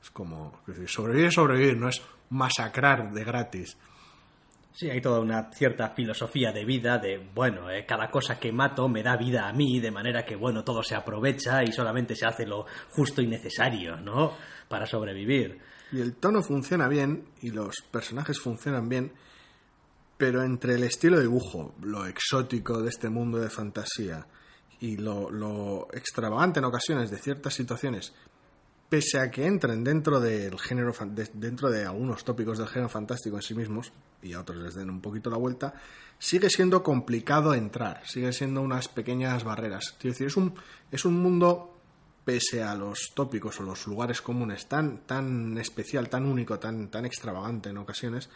Es 0.02 0.10
como 0.10 0.60
sobrevivir 0.86 1.28
es 1.28 1.34
sobrevivir 1.34 1.76
no 1.76 1.88
es 1.88 2.02
masacrar 2.28 3.12
de 3.12 3.24
gratis 3.24 3.78
Sí, 4.74 4.88
hay 4.88 5.02
toda 5.02 5.20
una 5.20 5.50
cierta 5.52 5.90
filosofía 5.90 6.50
de 6.50 6.64
vida 6.64 6.98
de, 6.98 7.18
bueno, 7.34 7.70
eh, 7.70 7.84
cada 7.86 8.10
cosa 8.10 8.38
que 8.38 8.52
mato 8.52 8.88
me 8.88 9.02
da 9.02 9.16
vida 9.16 9.46
a 9.46 9.52
mí, 9.52 9.80
de 9.80 9.90
manera 9.90 10.24
que, 10.24 10.34
bueno, 10.34 10.64
todo 10.64 10.82
se 10.82 10.94
aprovecha 10.94 11.62
y 11.62 11.72
solamente 11.72 12.16
se 12.16 12.24
hace 12.24 12.46
lo 12.46 12.64
justo 12.90 13.20
y 13.20 13.26
necesario, 13.26 13.96
¿no? 13.98 14.32
Para 14.68 14.86
sobrevivir. 14.86 15.60
Y 15.92 16.00
el 16.00 16.14
tono 16.14 16.42
funciona 16.42 16.88
bien 16.88 17.28
y 17.42 17.50
los 17.50 17.82
personajes 17.90 18.40
funcionan 18.40 18.88
bien, 18.88 19.12
pero 20.16 20.42
entre 20.42 20.76
el 20.76 20.84
estilo 20.84 21.16
de 21.16 21.24
dibujo, 21.24 21.74
lo 21.82 22.06
exótico 22.06 22.80
de 22.80 22.88
este 22.88 23.10
mundo 23.10 23.38
de 23.38 23.50
fantasía 23.50 24.26
y 24.80 24.96
lo, 24.96 25.30
lo 25.30 25.88
extravagante 25.92 26.60
en 26.60 26.64
ocasiones 26.64 27.10
de 27.10 27.18
ciertas 27.18 27.52
situaciones, 27.52 28.14
pese 28.92 29.18
a 29.18 29.30
que 29.30 29.46
entren 29.46 29.82
dentro 29.82 30.20
del 30.20 30.58
género 30.60 30.92
de- 31.06 31.30
dentro 31.32 31.70
de 31.70 31.86
algunos 31.86 32.24
tópicos 32.24 32.58
del 32.58 32.68
género 32.68 32.90
fantástico 32.90 33.36
en 33.36 33.42
sí 33.42 33.54
mismos 33.54 33.90
y 34.20 34.34
a 34.34 34.40
otros 34.40 34.58
les 34.58 34.74
den 34.74 34.90
un 34.90 35.00
poquito 35.00 35.30
la 35.30 35.38
vuelta, 35.38 35.72
sigue 36.18 36.50
siendo 36.50 36.82
complicado 36.82 37.54
entrar, 37.54 38.02
sigue 38.06 38.34
siendo 38.34 38.60
unas 38.60 38.88
pequeñas 38.88 39.44
barreras. 39.44 39.94
Quiero 39.98 40.12
decir, 40.12 40.26
es 40.26 40.36
un, 40.36 40.52
es 40.90 41.06
un 41.06 41.14
mundo 41.14 41.74
pese 42.22 42.62
a 42.62 42.74
los 42.74 43.12
tópicos 43.14 43.58
o 43.60 43.62
los 43.62 43.86
lugares 43.86 44.20
comunes 44.20 44.68
tan, 44.68 44.98
tan 45.06 45.56
especial, 45.56 46.10
tan 46.10 46.26
único, 46.26 46.58
tan, 46.58 46.88
tan 46.88 47.06
extravagante 47.06 47.70
en 47.70 47.78
ocasiones, 47.78 48.28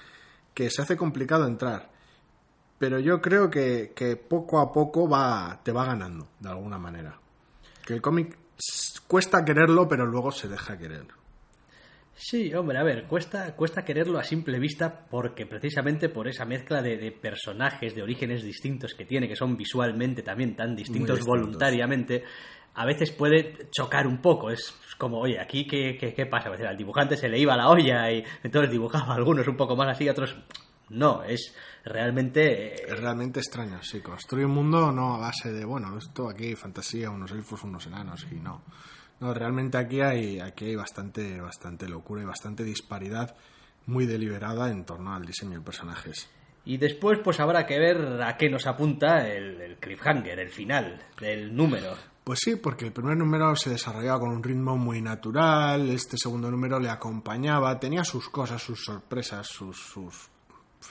que 0.54 0.70
se 0.70 0.80
hace 0.80 0.96
complicado 0.96 1.46
entrar. 1.46 1.90
Pero 2.78 2.98
yo 2.98 3.20
creo 3.20 3.50
que, 3.50 3.92
que 3.94 4.16
poco 4.16 4.58
a 4.58 4.72
poco 4.72 5.06
va, 5.06 5.60
te 5.62 5.70
va 5.70 5.84
ganando, 5.84 6.28
de 6.40 6.48
alguna 6.48 6.78
manera. 6.78 7.20
Que 7.84 7.92
el 7.92 8.00
cómic 8.00 8.38
cuesta 9.06 9.44
quererlo, 9.44 9.88
pero 9.88 10.06
luego 10.06 10.32
se 10.32 10.48
deja 10.48 10.78
querer. 10.78 11.06
Sí, 12.18 12.52
hombre, 12.54 12.78
a 12.78 12.82
ver, 12.82 13.04
cuesta, 13.04 13.54
cuesta 13.54 13.84
quererlo 13.84 14.18
a 14.18 14.24
simple 14.24 14.58
vista 14.58 15.06
porque 15.10 15.44
precisamente 15.44 16.08
por 16.08 16.26
esa 16.28 16.46
mezcla 16.46 16.80
de, 16.80 16.96
de 16.96 17.12
personajes 17.12 17.94
de 17.94 18.02
orígenes 18.02 18.42
distintos 18.42 18.94
que 18.94 19.04
tiene, 19.04 19.28
que 19.28 19.36
son 19.36 19.54
visualmente 19.54 20.22
también 20.22 20.56
tan 20.56 20.74
distintos, 20.74 21.18
distintos. 21.18 21.26
voluntariamente, 21.26 22.24
a 22.74 22.86
veces 22.86 23.12
puede 23.12 23.68
chocar 23.70 24.06
un 24.06 24.22
poco. 24.22 24.50
Es 24.50 24.74
como, 24.96 25.18
oye, 25.18 25.38
aquí 25.38 25.66
qué, 25.66 25.98
qué, 25.98 26.14
qué 26.14 26.24
pasa? 26.24 26.48
Pues, 26.48 26.62
al 26.62 26.76
dibujante 26.76 27.18
se 27.18 27.28
le 27.28 27.38
iba 27.38 27.54
la 27.54 27.68
olla 27.68 28.10
y 28.10 28.24
entonces 28.42 28.70
dibujaba 28.70 29.14
algunos 29.14 29.46
un 29.46 29.56
poco 29.56 29.76
más 29.76 29.88
así, 29.88 30.08
otros 30.08 30.36
no. 30.88 31.22
Es 31.22 31.54
realmente... 31.86 32.74
eh, 32.74 32.86
Es 32.88 33.00
realmente 33.00 33.40
extraño, 33.40 33.82
sí. 33.82 34.00
Construye 34.00 34.44
un 34.44 34.52
mundo 34.52 34.92
no 34.92 35.14
a 35.14 35.18
base 35.18 35.52
de, 35.52 35.64
bueno, 35.64 35.96
esto 35.96 36.28
aquí 36.28 36.48
hay 36.48 36.54
fantasía, 36.56 37.10
unos 37.10 37.30
elfos, 37.32 37.62
unos 37.64 37.86
enanos, 37.86 38.26
y 38.30 38.34
no. 38.34 38.62
No, 39.20 39.32
realmente 39.32 39.78
aquí 39.78 40.02
hay, 40.02 40.40
aquí 40.40 40.66
hay 40.66 40.76
bastante, 40.76 41.40
bastante 41.40 41.88
locura 41.88 42.22
y 42.22 42.26
bastante 42.26 42.64
disparidad 42.64 43.34
muy 43.86 44.04
deliberada 44.04 44.70
en 44.70 44.84
torno 44.84 45.14
al 45.14 45.24
diseño 45.24 45.58
de 45.58 45.64
personajes. 45.64 46.28
Y 46.66 46.76
después 46.78 47.20
pues 47.22 47.38
habrá 47.40 47.64
que 47.64 47.78
ver 47.78 48.20
a 48.22 48.36
qué 48.36 48.50
nos 48.50 48.66
apunta 48.66 49.26
el, 49.28 49.60
el 49.60 49.76
cliffhanger, 49.76 50.40
el 50.40 50.50
final 50.50 51.00
del 51.20 51.54
número. 51.54 51.94
Pues 52.24 52.40
sí, 52.40 52.56
porque 52.56 52.86
el 52.86 52.92
primer 52.92 53.16
número 53.16 53.54
se 53.54 53.70
desarrollaba 53.70 54.18
con 54.18 54.30
un 54.30 54.42
ritmo 54.42 54.76
muy 54.76 55.00
natural, 55.00 55.88
este 55.90 56.16
segundo 56.18 56.50
número 56.50 56.80
le 56.80 56.90
acompañaba, 56.90 57.78
tenía 57.78 58.02
sus 58.02 58.28
cosas, 58.28 58.60
sus 58.60 58.84
sorpresas, 58.84 59.46
sus, 59.46 59.78
sus 59.78 60.28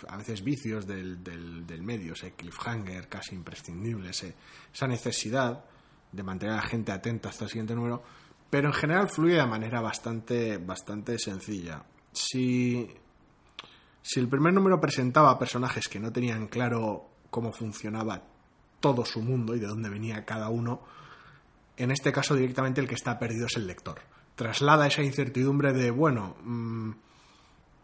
a 0.07 0.17
veces 0.17 0.43
vicios 0.43 0.85
del, 0.87 1.23
del, 1.23 1.65
del 1.65 1.81
medio, 1.83 2.13
ese 2.13 2.33
cliffhanger 2.33 3.07
casi 3.07 3.35
imprescindible, 3.35 4.09
ese- 4.09 4.35
esa 4.73 4.87
necesidad 4.87 5.63
de 6.11 6.23
mantener 6.23 6.53
a 6.53 6.57
la 6.61 6.67
gente 6.67 6.91
atenta 6.91 7.29
hasta 7.29 7.45
el 7.45 7.49
siguiente 7.49 7.75
número, 7.75 8.03
pero 8.49 8.67
en 8.69 8.73
general 8.73 9.09
fluye 9.09 9.35
de 9.35 9.45
manera 9.45 9.81
bastante, 9.81 10.57
bastante 10.57 11.17
sencilla. 11.19 11.83
Si, 12.13 12.87
si 14.01 14.19
el 14.19 14.27
primer 14.29 14.53
número 14.53 14.79
presentaba 14.79 15.37
personajes 15.37 15.87
que 15.89 15.99
no 15.99 16.11
tenían 16.11 16.47
claro 16.47 17.09
cómo 17.29 17.51
funcionaba 17.51 18.23
todo 18.79 19.03
su 19.03 19.21
mundo 19.21 19.55
y 19.55 19.59
de 19.59 19.67
dónde 19.67 19.89
venía 19.89 20.23
cada 20.25 20.49
uno, 20.49 20.81
en 21.77 21.91
este 21.91 22.11
caso 22.13 22.35
directamente 22.35 22.79
el 22.79 22.87
que 22.87 22.95
está 22.95 23.19
perdido 23.19 23.47
es 23.47 23.57
el 23.57 23.67
lector. 23.67 23.99
Traslada 24.35 24.87
esa 24.87 25.01
incertidumbre 25.03 25.73
de, 25.73 25.91
bueno, 25.91 26.35
mm, 26.43 26.91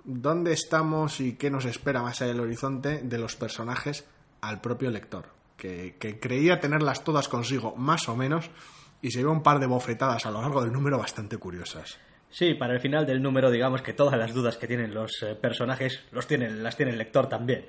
¿dónde 0.03 0.53
estamos 0.53 1.19
y 1.19 1.33
qué 1.33 1.49
nos 1.49 1.65
espera 1.65 2.01
más 2.01 2.21
allá 2.21 2.31
del 2.31 2.41
horizonte 2.41 3.01
de 3.03 3.17
los 3.17 3.35
personajes 3.35 4.05
al 4.41 4.61
propio 4.61 4.89
lector? 4.91 5.25
Que, 5.57 5.95
que 5.99 6.19
creía 6.19 6.59
tenerlas 6.59 7.03
todas 7.03 7.27
consigo, 7.27 7.75
más 7.75 8.09
o 8.09 8.15
menos, 8.15 8.49
y 9.01 9.11
se 9.11 9.19
lleva 9.19 9.31
un 9.31 9.43
par 9.43 9.59
de 9.59 9.67
bofetadas 9.67 10.25
a 10.25 10.31
lo 10.31 10.41
largo 10.41 10.61
del 10.63 10.71
número 10.71 10.97
bastante 10.97 11.37
curiosas. 11.37 11.99
Sí, 12.31 12.53
para 12.53 12.73
el 12.73 12.79
final 12.79 13.05
del 13.05 13.21
número 13.21 13.51
digamos 13.51 13.81
que 13.81 13.93
todas 13.93 14.17
las 14.17 14.33
dudas 14.33 14.57
que 14.57 14.67
tienen 14.67 14.93
los 14.93 15.11
eh, 15.21 15.35
personajes 15.35 16.03
los 16.11 16.25
tienen, 16.27 16.63
las 16.63 16.77
tiene 16.77 16.93
el 16.93 16.97
lector 16.97 17.27
también. 17.27 17.65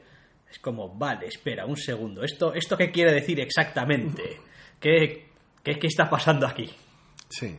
Es 0.48 0.58
como, 0.58 0.94
vale, 0.94 1.26
espera, 1.26 1.66
un 1.66 1.76
segundo. 1.76 2.22
¿Esto, 2.22 2.54
esto 2.54 2.76
qué 2.76 2.90
quiere 2.92 3.12
decir 3.12 3.40
exactamente? 3.40 4.40
¿Qué, 4.78 5.28
qué, 5.62 5.78
qué 5.78 5.86
está 5.86 6.08
pasando 6.08 6.46
aquí? 6.46 6.70
Sí. 7.28 7.58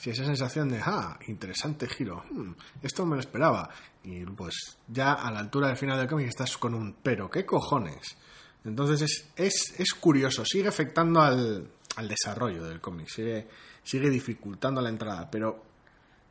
Sí, 0.00 0.10
esa 0.10 0.24
sensación 0.24 0.68
de, 0.70 0.80
ah, 0.82 1.18
interesante 1.28 1.86
giro, 1.86 2.24
hmm, 2.30 2.52
esto 2.82 3.04
me 3.04 3.16
lo 3.16 3.20
esperaba. 3.20 3.68
Y 4.02 4.24
pues 4.24 4.78
ya 4.88 5.12
a 5.12 5.30
la 5.30 5.40
altura 5.40 5.68
del 5.68 5.76
final 5.76 5.98
del 5.98 6.08
cómic 6.08 6.26
estás 6.28 6.56
con 6.56 6.72
un, 6.74 6.94
pero, 7.02 7.30
¿qué 7.30 7.44
cojones? 7.44 8.16
Entonces 8.64 9.02
es, 9.02 9.30
es, 9.36 9.78
es 9.78 9.92
curioso, 9.92 10.44
sigue 10.46 10.68
afectando 10.68 11.20
al, 11.20 11.68
al 11.96 12.08
desarrollo 12.08 12.64
del 12.64 12.80
cómic, 12.80 13.08
sigue, 13.08 13.46
sigue 13.82 14.08
dificultando 14.08 14.80
la 14.80 14.88
entrada, 14.88 15.30
pero 15.30 15.64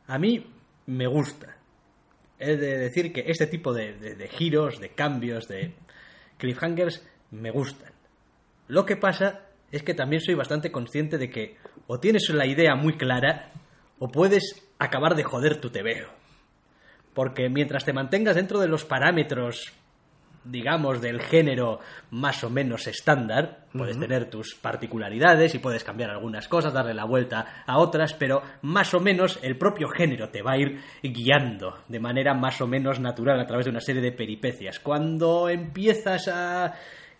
A 0.08 0.18
mí 0.18 0.44
me 0.86 1.06
gusta. 1.06 1.56
He 2.40 2.56
de 2.56 2.76
decir 2.78 3.12
que 3.12 3.24
este 3.28 3.46
tipo 3.46 3.72
de- 3.72 3.92
de 4.16 4.28
giros, 4.28 4.80
de 4.80 4.90
cambios, 4.94 5.46
de 5.46 5.74
cliffhangers 6.38 7.06
me 7.30 7.52
gustan. 7.52 7.92
Lo 8.66 8.84
que 8.84 8.96
pasa 8.96 9.42
es 9.70 9.84
que 9.84 9.94
también 9.94 10.20
soy 10.22 10.34
bastante 10.34 10.72
consciente 10.72 11.18
de 11.18 11.30
que 11.30 11.56
o 11.86 12.00
tienes 12.00 12.28
la 12.30 12.46
idea 12.46 12.74
muy 12.74 12.96
clara 12.96 13.52
o 14.00 14.08
puedes 14.08 14.68
acabar 14.80 15.14
de 15.14 15.22
joder 15.22 15.60
tu 15.60 15.70
tebeo. 15.70 16.08
Porque 17.14 17.48
mientras 17.48 17.84
te 17.84 17.92
mantengas 17.92 18.34
dentro 18.34 18.58
de 18.58 18.66
los 18.66 18.84
parámetros 18.84 19.72
digamos, 20.44 21.00
del 21.00 21.20
género 21.20 21.80
más 22.10 22.42
o 22.44 22.50
menos 22.50 22.86
estándar. 22.86 23.66
Puedes 23.72 23.98
tener 23.98 24.30
tus 24.30 24.54
particularidades 24.54 25.54
y 25.54 25.58
puedes 25.58 25.84
cambiar 25.84 26.10
algunas 26.10 26.48
cosas, 26.48 26.72
darle 26.72 26.94
la 26.94 27.04
vuelta 27.04 27.62
a 27.66 27.78
otras, 27.78 28.14
pero 28.14 28.42
más 28.62 28.94
o 28.94 29.00
menos 29.00 29.38
el 29.42 29.56
propio 29.58 29.88
género 29.88 30.30
te 30.30 30.42
va 30.42 30.52
a 30.52 30.58
ir 30.58 30.80
guiando 31.02 31.78
de 31.88 32.00
manera 32.00 32.34
más 32.34 32.60
o 32.60 32.66
menos 32.66 33.00
natural 33.00 33.38
a 33.38 33.46
través 33.46 33.66
de 33.66 33.70
una 33.70 33.80
serie 33.80 34.02
de 34.02 34.12
peripecias. 34.12 34.80
Cuando 34.80 35.48
empiezas 35.48 36.28
a 36.28 36.74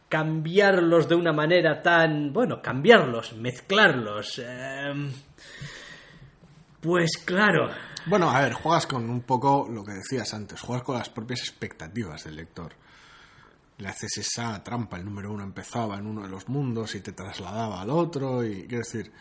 cambiarlos 0.08 1.08
de 1.08 1.14
una 1.14 1.32
manera 1.32 1.82
tan... 1.82 2.32
bueno, 2.32 2.60
cambiarlos, 2.60 3.34
mezclarlos... 3.34 4.38
em, 4.38 5.12
pues 6.80 7.10
claro, 7.24 7.70
Bueno, 8.06 8.30
a 8.30 8.40
ver, 8.40 8.54
juegas 8.54 8.86
con 8.86 9.08
un 9.10 9.22
poco 9.22 9.68
lo 9.70 9.84
que 9.84 9.92
decías 9.92 10.32
antes, 10.32 10.60
juegas 10.60 10.84
con 10.84 10.96
las 10.96 11.10
propias 11.10 11.40
expectativas 11.40 12.24
del 12.24 12.36
lector. 12.36 12.74
Le 13.78 13.88
haces 13.88 14.18
esa 14.18 14.62
trampa, 14.62 14.96
el 14.98 15.04
número 15.04 15.32
uno 15.32 15.42
empezaba 15.42 15.98
en 15.98 16.06
uno 16.06 16.22
de 16.22 16.28
los 16.28 16.48
mundos 16.48 16.94
y 16.94 17.00
te 17.00 17.12
trasladaba 17.12 17.80
al 17.80 17.90
otro, 17.90 18.44
y 18.44 18.66
quiero 18.66 18.84
decir, 18.84 19.12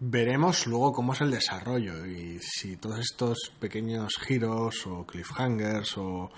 veremos 0.00 0.66
luego 0.66 0.92
cómo 0.92 1.12
es 1.12 1.20
el 1.20 1.30
desarrollo 1.30 2.06
y 2.06 2.38
si 2.40 2.76
todos 2.76 3.00
estos 3.00 3.52
pequeños 3.58 4.14
giros 4.18 4.86
o 4.86 5.04
cliffhangers 5.04 5.98
o, 5.98 6.30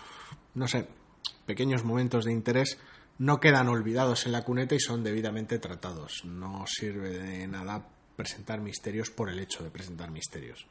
no 0.55 0.69
sé, 0.69 0.89
pequeños 1.45 1.85
momentos 1.85 2.25
de 2.25 2.33
interés 2.33 2.79
no 3.19 3.39
quedan 3.39 3.69
olvidados 3.69 4.25
en 4.25 4.33
la 4.33 4.43
cuneta 4.45 4.75
y 4.75 4.81
son 4.81 5.05
debidamente 5.05 5.59
tratados. 5.59 6.25
No 6.25 6.65
sirve 6.67 7.19
de 7.19 7.47
nada 7.47 7.87
presentar 8.17 8.61
misterios 8.61 9.11
por 9.11 9.31
el 9.31 9.39
hecho 9.39 9.63
de 9.63 9.71
presentar 9.71 10.11
misterios. 10.11 10.67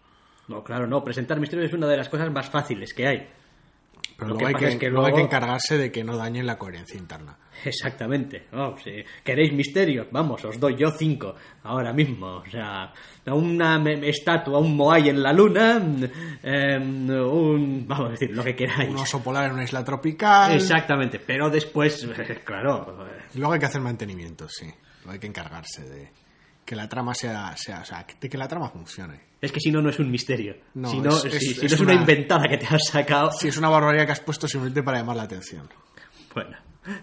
No, 0.47 0.63
claro, 0.63 0.88
no. 0.88 1.04
Presentar 1.04 1.39
misterios 1.39 1.69
es 1.69 1.78
una 1.78 1.88
de 1.88 1.97
las 1.97 2.10
cosas 2.10 2.32
más 2.32 2.49
fáciles 2.49 2.93
que 2.93 3.08
hay. 3.08 3.28
Pero 4.17 4.30
Lo 4.30 4.36
luego, 4.36 4.47
que 4.47 4.47
hay 4.47 4.69
que, 4.69 4.73
es 4.73 4.80
que 4.80 4.89
luego 4.89 5.06
hay 5.06 5.13
que 5.13 5.21
encargarse 5.21 5.78
de 5.78 5.91
que 5.91 6.04
no 6.04 6.17
dañen 6.17 6.45
la 6.45 6.58
coherencia 6.58 6.99
interna. 6.99 7.38
Exactamente. 7.63 8.47
Si 8.84 9.04
queréis 9.23 9.54
misterios, 9.54 10.08
vamos, 10.12 10.43
os 10.43 10.60
doy 10.60 10.75
yo 10.75 10.91
cinco 10.91 11.36
ahora 11.63 11.93
mismo. 11.93 12.28
O 12.38 12.49
sea, 12.49 12.91
una 13.28 13.82
estatua, 14.04 14.60
un 14.60 14.75
Moai 14.75 15.08
en 15.10 15.23
la 15.23 15.32
luna, 15.32 15.82
em, 16.43 17.10
un... 17.10 17.88
vamos 17.88 18.08
a 18.08 18.12
decir, 18.12 18.32
lo 18.32 18.43
que 18.43 18.56
queráis. 18.56 18.89
Un 18.89 18.97
oso 18.97 19.23
polar 19.23 19.45
en 19.45 19.54
una 19.54 19.63
isla 19.63 19.86
tropical. 19.86 20.54
Exactamente, 20.54 21.19
pero 21.19 21.49
después, 21.49 22.06
claro, 22.43 23.08
luego 23.36 23.54
hay 23.54 23.60
que 23.60 23.65
hacer 23.67 23.82
mantenimiento, 23.82 24.49
sí. 24.49 24.65
Luego 24.65 25.12
hay 25.12 25.19
que 25.19 25.28
encargarse 25.28 25.88
de 25.88 26.12
que 26.69 26.75
la 26.75 26.88
trama 26.88 27.15
sea, 27.15 27.58
sea 27.58 27.79
o 27.82 27.84
sea, 27.86 28.05
de 28.21 28.29
que 28.29 28.38
la 28.38 28.47
trama 28.47 28.69
funcione. 28.69 29.19
es 29.41 29.51
que 29.51 29.60
si 29.60 29.71
no, 29.71 29.82
no 29.82 29.89
es 29.89 29.97
un 29.97 30.12
misterio. 30.12 30.55
No, 30.75 30.91
si 30.91 30.99
no, 30.99 31.10
es- 31.10 31.21
si- 31.21 31.27
es- 31.29 31.39
si 31.39 31.55
no 31.62 31.65
es 31.65 31.73
es 31.73 31.79
una 31.79 31.93
una- 31.93 32.01
inventada 32.01 32.47
que 32.47 32.58
te 32.58 32.67
has 32.67 32.84
sacado, 32.91 33.32
Sí, 33.32 33.47
es 33.47 33.58
una 33.58 33.69
barbaridad 33.69 34.05
que 34.05 34.12
has 34.12 34.19
puesto 34.19 34.47
simplemente 34.47 34.84
para 34.84 34.99
llamar 34.99 35.15
la 35.15 35.23
atención. 35.23 35.67
bueno, 36.36 36.55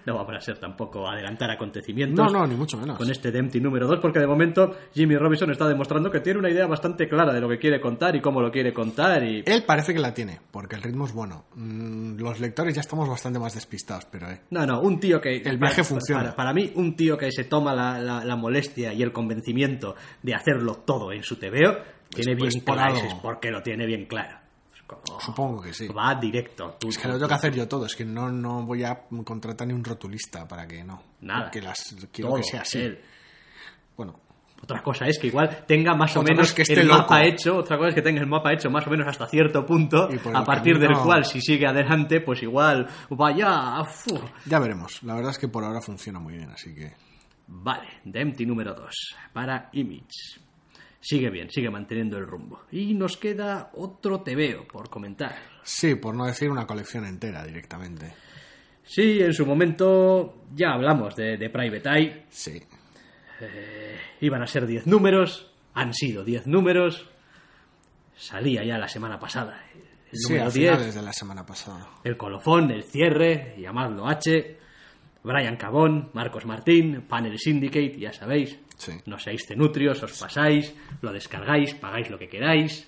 no 0.05 0.15
vamos 0.15 0.35
a 0.37 0.41
ser 0.41 0.59
tampoco 0.59 1.09
adelantar 1.09 1.51
acontecimientos. 1.51 2.33
No, 2.33 2.41
no, 2.41 2.47
ni 2.47 2.55
mucho 2.55 2.77
menos. 2.79 2.97
con 2.99 3.11
este 3.11 3.31
Dempty 3.31 3.61
número 3.61 3.87
2, 3.87 4.01
porque 4.01 4.19
de 4.19 4.27
momento 4.27 4.75
Jimmy 4.95 5.17
Robinson 5.17 5.51
está 5.51 5.69
demostrando 5.69 6.11
que 6.11 6.21
tiene 6.21 6.39
una 6.39 6.51
idea 6.51 6.67
bastante 6.67 7.09
clara 7.09 7.33
de 7.33 7.41
lo 7.41 7.49
que 7.49 7.59
quiere 7.59 7.81
contar 7.81 8.17
y 8.17 8.21
cómo 8.21 8.41
lo 8.41 8.51
quiere 8.51 8.73
contar 8.73 9.23
y... 9.23 9.43
Él 9.47 9.65
parece 9.67 9.93
que 9.95 10.01
la 10.01 10.15
tiene, 10.15 10.41
porque 10.51 10.77
el 10.77 10.83
ritmo 10.83 11.05
es 11.07 11.13
bueno. 11.13 11.45
Mm, 11.55 12.17
los 12.19 12.41
lectores 12.41 12.75
ya 12.75 12.81
estamos 12.81 13.09
bastante 13.09 13.39
más 13.39 13.55
despistados, 13.55 14.07
pero 14.07 14.31
eh. 14.31 14.41
No, 14.51 14.67
no, 14.67 14.81
un 14.81 14.99
tío 14.99 15.21
que... 15.21 15.37
El 15.37 15.59
viaje 15.59 15.77
para- 15.77 15.85
funciona. 15.85 16.21
Para, 16.23 16.37
para 16.37 16.53
mí, 16.55 16.73
un 16.75 16.97
tío 16.97 17.17
que 17.19 17.31
se 17.31 17.45
toma 17.45 17.75
la, 17.75 17.99
la- 18.01 18.25
la 18.25 18.37
molestia 18.37 18.93
y 18.93 19.03
el 19.03 19.13
convencimiento 19.13 19.95
de 20.23 20.35
hacerlo 20.35 20.77
todo 20.87 21.13
en 21.13 21.23
su 21.23 21.37
TVO, 21.37 21.77
tiene 22.09 22.37
pues 22.37 22.55
bien 22.55 22.65
claro, 22.65 22.97
es 22.97 23.15
porque 23.23 23.51
lo 23.51 23.63
tiene 23.63 23.85
bien 23.87 24.07
claro. 24.07 24.39
Como- 24.87 25.21
Supongo 25.21 25.61
que 25.63 25.73
sí. 25.73 25.89
Va 25.89 26.15
directo. 26.15 26.77
tú- 26.79 26.89
Es 26.89 26.99
que 26.99 27.09
lo 27.09 27.15
tengo 27.15 27.29
que 27.29 27.35
hacer 27.35 27.55
yo 27.55 27.67
todo, 27.67 27.87
es 27.87 27.97
que 27.97 28.05
no, 28.05 28.31
no 28.31 28.63
voy 28.65 28.85
a 28.85 29.03
contratar 29.25 29.67
ni 29.67 29.75
un 29.75 29.85
rotulista 29.85 30.47
para 30.47 30.67
que 30.67 30.85
no. 30.85 31.03
Nada. 31.21 31.45
Porque 31.45 31.61
las, 31.63 31.95
quiero 32.13 32.31
Todo, 32.31 32.39
que 32.39 32.45
sea 32.45 32.61
así. 32.63 32.79
él. 32.79 33.01
Bueno, 33.97 34.21
Otra 34.63 34.83
cosa 34.83 35.07
es 35.07 35.19
que 35.19 35.27
igual 35.27 35.65
tenga 35.67 35.95
más 35.95 36.17
o 36.17 36.23
menos 36.23 36.49
es 36.49 36.55
que 36.55 36.63
esté 36.63 36.81
el 36.81 36.89
mapa 36.89 37.23
hecho, 37.25 37.57
otra 37.59 37.77
cosa 37.77 37.91
es 37.91 37.95
que 37.95 38.01
tenga 38.03 38.21
el 38.23 38.27
mapa 38.27 38.53
hecho 38.55 38.71
más 38.71 38.87
o 38.87 38.91
menos 38.91 39.07
hasta 39.07 39.27
cierto 39.27 39.67
punto, 39.67 40.09
a 40.35 40.45
partir 40.45 40.79
del 40.79 40.97
cual 40.97 41.27
si 41.27 41.43
sigue 41.43 41.67
adelante, 41.67 42.21
pues 42.23 42.43
igual 42.43 42.89
vaya... 43.11 43.83
ya 44.47 44.59
veremos. 44.59 45.03
La 45.03 45.15
verdad 45.15 45.33
es 45.33 45.39
que 45.39 45.49
por 45.49 45.63
ahora 45.63 45.83
funciona 45.83 46.19
muy 46.19 46.35
bien, 46.39 46.49
así 46.51 46.75
que. 46.75 46.95
Vale, 47.49 47.87
The 48.11 48.21
Empty 48.21 48.47
número 48.47 48.73
2, 48.75 48.91
para 49.33 49.69
Image. 49.73 50.41
Sigue 51.09 51.31
bien, 51.31 51.49
sigue 51.51 51.71
manteniendo 51.71 52.19
el 52.19 52.27
rumbo. 52.27 52.63
Y 52.73 52.93
nos 52.95 53.17
queda 53.17 53.71
otro 53.75 54.23
tebeo 54.23 54.67
por 54.67 54.91
comentar. 54.91 55.37
Sí, 55.63 55.95
por 55.95 56.17
no 56.17 56.25
decir 56.27 56.51
una 56.51 56.67
colección 56.67 57.05
entera 57.05 57.45
directamente. 57.45 58.13
Sí, 58.83 59.21
en 59.21 59.33
su 59.33 59.47
momento 59.47 60.43
ya 60.53 60.73
hablamos 60.73 61.15
de, 61.15 61.37
de 61.37 61.49
Private 61.49 61.89
Eye. 61.89 62.25
Sí. 62.29 62.61
Iban 64.21 64.43
a 64.43 64.47
ser 64.49 64.67
10 64.67 64.89
números, 64.89 65.49
han 65.75 65.95
sido 65.95 66.25
10 66.25 66.49
números. 66.49 67.09
Salía 68.17 68.65
ya 68.65 68.77
la 68.77 68.89
semana 68.89 69.19
pasada. 69.21 69.63
El 70.11 70.19
Sí, 70.19 70.33
número 70.33 70.49
a 70.49 70.51
10, 70.51 70.71
finales 70.73 70.95
de 70.97 71.03
la 71.03 71.13
semana 71.13 71.47
pasada. 71.47 71.89
el 72.03 72.17
colofón, 72.17 72.73
el 72.73 72.83
cierre, 72.83 73.55
llamadlo 73.61 74.09
H. 74.09 74.59
Brian 75.23 75.57
Cabón, 75.57 76.11
Marcos 76.15 76.47
Martín, 76.47 77.03
Panel 77.09 77.39
Syndicate, 77.39 77.97
ya 77.99 78.13
sabéis. 78.13 78.59
Sí. 78.77 78.93
No 79.07 79.19
seáis 79.19 79.47
cenutrios, 79.47 80.03
os 80.03 80.13
pasáis, 80.13 80.75
lo 81.01 81.13
descargáis, 81.13 81.75
pagáis 81.75 82.11
lo 82.11 82.19
que 82.19 82.29
queráis. 82.29 82.87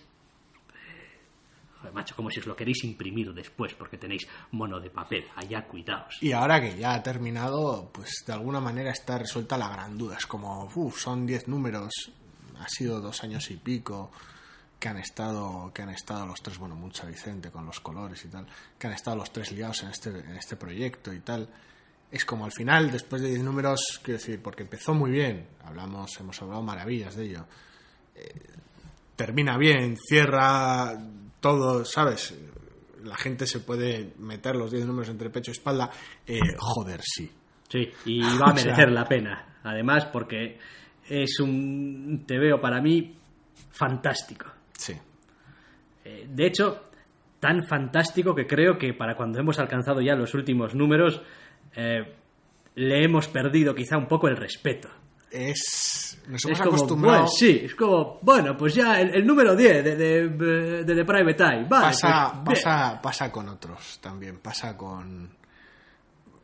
Joder, 1.80 1.94
macho, 1.94 2.14
como 2.16 2.30
si 2.30 2.40
os 2.40 2.46
lo 2.46 2.56
queréis 2.56 2.84
imprimir 2.84 3.32
después 3.32 3.72
porque 3.74 3.96
tenéis 3.96 4.26
mono 4.50 4.80
de 4.80 4.90
papel. 4.90 5.24
Allá 5.36 5.64
cuidaos. 5.66 6.18
Y 6.20 6.32
ahora 6.32 6.60
que 6.60 6.76
ya 6.76 6.94
ha 6.94 7.02
terminado, 7.02 7.90
pues 7.92 8.24
de 8.26 8.32
alguna 8.32 8.60
manera 8.60 8.90
está 8.90 9.18
resuelta 9.18 9.56
la 9.56 9.68
gran 9.68 9.96
duda. 9.96 10.16
Es 10.18 10.26
como, 10.26 10.70
uff, 10.74 11.00
son 11.00 11.26
10 11.26 11.48
números, 11.48 12.12
ha 12.58 12.68
sido 12.68 13.00
dos 13.00 13.22
años 13.22 13.50
y 13.50 13.56
pico 13.56 14.10
que 14.78 14.88
han 14.88 14.98
estado 14.98 15.72
que 15.74 15.82
han 15.82 15.90
estado 15.90 16.26
los 16.26 16.40
tres, 16.40 16.58
bueno, 16.58 16.76
mucha 16.76 17.04
Vicente 17.04 17.50
con 17.50 17.66
los 17.66 17.80
colores 17.80 18.24
y 18.24 18.28
tal, 18.28 18.46
que 18.78 18.86
han 18.86 18.92
estado 18.92 19.16
los 19.16 19.32
tres 19.32 19.50
liados 19.52 19.82
en 19.82 19.90
este, 19.90 20.10
en 20.10 20.36
este 20.36 20.56
proyecto 20.56 21.12
y 21.12 21.20
tal. 21.20 21.48
Es 22.10 22.24
como 22.24 22.44
al 22.46 22.52
final, 22.52 22.90
después 22.90 23.20
de 23.20 23.28
10 23.28 23.42
números, 23.42 24.00
quiero 24.02 24.18
decir, 24.18 24.40
porque 24.42 24.62
empezó 24.62 24.94
muy 24.94 25.10
bien, 25.10 25.46
hablamos, 25.64 26.18
hemos 26.20 26.40
hablado 26.40 26.62
maravillas 26.62 27.14
de 27.16 27.24
ello. 27.26 27.44
Eh, 28.14 28.22
termina 29.14 29.58
bien, 29.58 29.96
cierra 30.08 30.98
todo, 31.40 31.84
¿sabes? 31.84 32.34
La 33.04 33.16
gente 33.16 33.46
se 33.46 33.60
puede 33.60 34.14
meter 34.18 34.56
los 34.56 34.70
10 34.70 34.86
números 34.86 35.10
entre 35.10 35.28
pecho 35.30 35.50
y 35.50 35.52
espalda. 35.52 35.90
Eh, 36.26 36.40
joder, 36.58 37.00
sí. 37.02 37.30
Sí, 37.68 37.90
y 38.06 38.20
va 38.38 38.50
a 38.50 38.52
O 38.52 38.56
sea- 38.56 38.64
merecer 38.64 38.90
la 38.90 39.04
pena. 39.06 39.56
Además, 39.64 40.06
porque 40.06 40.58
es 41.08 41.40
un 41.40 42.24
veo 42.26 42.58
para 42.60 42.80
mí 42.80 43.16
fantástico. 43.70 44.46
Sí. 44.72 44.94
Eh, 46.04 46.26
De 46.30 46.46
hecho, 46.46 46.84
tan 47.38 47.64
fantástico 47.66 48.34
que 48.34 48.46
creo 48.46 48.78
que 48.78 48.94
para 48.94 49.14
cuando 49.14 49.38
hemos 49.38 49.58
alcanzado 49.58 50.00
ya 50.00 50.14
los 50.14 50.32
últimos 50.34 50.74
números, 50.74 51.20
eh, 51.74 52.14
le 52.76 53.04
hemos 53.04 53.28
perdido 53.28 53.74
quizá 53.74 53.96
un 53.96 54.06
poco 54.06 54.28
el 54.28 54.36
respeto. 54.36 54.88
Es. 55.30 56.20
Nos 56.28 56.40
Es 56.42 56.46
hemos 56.46 56.58
como, 56.60 56.70
acostumbrado. 56.76 57.16
bueno, 57.22 57.28
sí, 57.30 57.60
es 57.64 57.74
como, 57.74 58.18
bueno, 58.22 58.56
pues 58.56 58.74
ya 58.74 59.00
el, 59.00 59.14
el 59.14 59.26
número 59.26 59.54
10 59.56 59.84
de, 59.84 59.96
de, 59.96 60.28
de, 60.28 60.84
de 60.84 60.94
The 60.94 61.04
Private 61.04 61.42
Eye, 61.44 61.64
vale. 61.68 61.86
pasa, 61.86 62.42
pues, 62.44 62.62
pasa, 62.62 63.00
pasa 63.02 63.32
con 63.32 63.48
otros 63.48 63.98
también. 64.00 64.38
Pasa 64.38 64.76
con. 64.76 65.36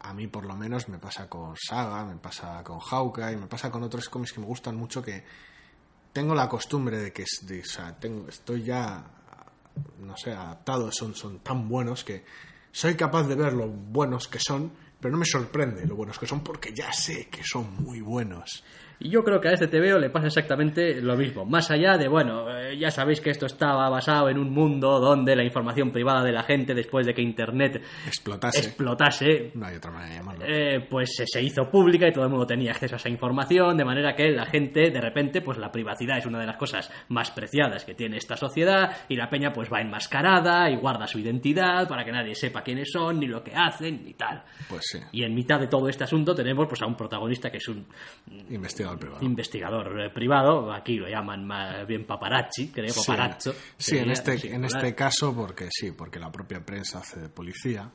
A 0.01 0.13
mí, 0.13 0.27
por 0.27 0.45
lo 0.45 0.55
menos, 0.55 0.89
me 0.91 0.99
pasa 0.99 1.29
con 1.31 1.55
Saga, 1.57 2.05
me 2.05 2.17
pasa 2.17 2.63
con 2.63 2.79
Hawkeye, 2.79 3.37
me 3.39 3.47
pasa 3.47 3.71
con 3.71 3.83
otros 3.83 4.09
cómics 4.11 4.33
que 4.35 4.41
me 4.41 4.47
gustan 4.47 4.77
mucho 4.77 5.03
que 5.03 5.25
tengo 6.13 6.35
la 6.35 6.47
costumbre 6.49 6.99
de 6.99 7.13
que 7.13 7.25
de- 7.43 7.61
o 7.61 7.65
sea, 7.65 7.95
tengo, 7.99 8.29
estoy 8.29 8.63
ya, 8.65 9.03
no 10.01 10.15
sé, 10.17 10.33
adaptado, 10.33 10.93
son, 10.93 11.15
son 11.15 11.39
tan 11.39 11.69
buenos 11.69 12.05
que 12.05 12.23
soy 12.71 12.95
capaz 12.97 13.23
de 13.25 13.35
ver 13.35 13.55
lo 13.55 13.67
buenos 13.69 14.29
que 14.29 14.39
son, 14.39 14.73
pero 15.05 15.12
no 15.12 15.19
me 15.19 15.27
sorprende 15.27 15.85
lo 15.85 15.97
buenos 15.97 16.19
que 16.19 16.27
son 16.27 16.43
porque 16.43 16.73
ya 16.73 16.90
sé 16.90 17.27
que 17.27 17.45
son 17.45 17.75
muy 17.85 18.01
buenos. 18.01 18.64
Y 19.05 19.11
yo 19.11 19.23
creo 19.23 19.40
que 19.40 19.49
a 19.49 19.53
este 19.53 19.69
TVO 19.69 19.99
le 19.99 20.11
pasa 20.11 20.27
exactamente 20.27 21.01
lo 21.01 21.14
mismo. 21.17 21.45
Más 21.45 21.71
allá 21.71 21.97
de, 21.99 22.09
bueno, 22.09 22.47
eh, 22.59 22.77
ya 22.79 22.90
sabéis 22.90 23.21
que 23.21 23.31
esto 23.31 23.47
estaba 23.47 23.88
basado 23.90 24.29
en 24.31 24.38
un 24.38 24.51
mundo 24.51 24.99
donde 24.99 25.37
la 25.37 25.45
información 25.45 25.93
privada 25.93 26.25
de 26.25 26.33
la 26.33 26.43
gente, 26.43 26.75
después 26.75 27.07
de 27.07 27.12
que 27.14 27.21
Internet 27.23 27.83
Explotase. 28.07 28.61
explotase, 28.61 29.51
no 29.55 29.67
hay 29.67 29.77
otra 29.77 29.90
manera 29.93 30.11
de 30.12 30.19
llamarlo. 30.19 30.45
eh, 30.49 30.87
pues 30.88 31.14
se- 31.17 31.27
se 31.27 31.43
hizo 31.43 31.71
pública 31.71 32.09
y 32.09 32.12
todo 32.12 32.25
el 32.25 32.31
mundo 32.31 32.47
tenía 32.47 32.71
acceso 32.73 32.95
a 32.95 32.97
esa 32.97 33.11
información, 33.11 33.77
de 33.77 33.85
manera 33.85 34.14
que 34.17 34.31
la 34.31 34.47
gente, 34.47 34.90
de 34.90 35.01
repente, 35.01 35.43
pues 35.43 35.59
la 35.59 35.71
privacidad 35.71 36.17
es 36.17 36.25
una 36.27 36.40
de 36.40 36.47
las 36.47 36.57
cosas 36.57 36.90
más 37.09 37.31
preciadas 37.31 37.85
que 37.85 37.95
tiene 37.95 38.17
esta 38.17 38.37
sociedad 38.38 38.90
y 39.09 39.17
la 39.17 39.29
peña 39.29 39.53
pues 39.53 39.71
va 39.71 39.83
enmascarada 39.83 40.71
y 40.71 40.77
guarda 40.77 41.07
su 41.07 41.19
identidad 41.19 41.87
para 41.88 42.05
que 42.07 42.11
nadie 42.12 42.35
sepa 42.35 42.62
quiénes 42.62 42.90
son, 42.90 43.21
ni 43.21 43.27
lo 43.27 43.45
que 43.45 43.53
hacen, 43.55 44.03
ni 44.03 44.14
tal. 44.14 44.43
Pues 44.69 44.83
sí, 44.90 44.99
Y 45.13 45.25
en 45.25 45.35
mitad 45.35 45.61
de 45.61 45.67
todo 45.67 45.90
este 45.90 46.05
asunto 46.05 46.35
tenemos 46.35 46.67
pues 46.67 46.81
a 46.81 46.87
un 46.87 46.96
protagonista 46.96 47.50
que 47.50 47.59
es 47.59 47.69
un 47.69 47.87
investigador 48.48 48.94
privado. 48.99 49.25
investigador 49.25 50.01
eh, 50.01 50.11
privado, 50.11 50.73
aquí 50.73 50.97
lo 50.97 51.09
llaman 51.09 51.47
más 51.47 51.87
bien 51.87 52.07
paparazzi, 52.07 52.69
creo, 52.69 52.92
Sí, 52.92 53.01
paparazzo. 53.07 53.55
Sí, 53.77 53.99
en 53.99 54.11
este, 54.11 54.55
en 54.55 54.65
este 54.65 54.95
caso, 54.95 55.35
porque 55.35 55.69
sí, 55.71 55.92
porque 55.92 56.19
la 56.19 56.31
propia 56.31 56.65
prensa 56.65 56.99
hace 56.99 57.21
de 57.21 57.29
policía. 57.29 57.90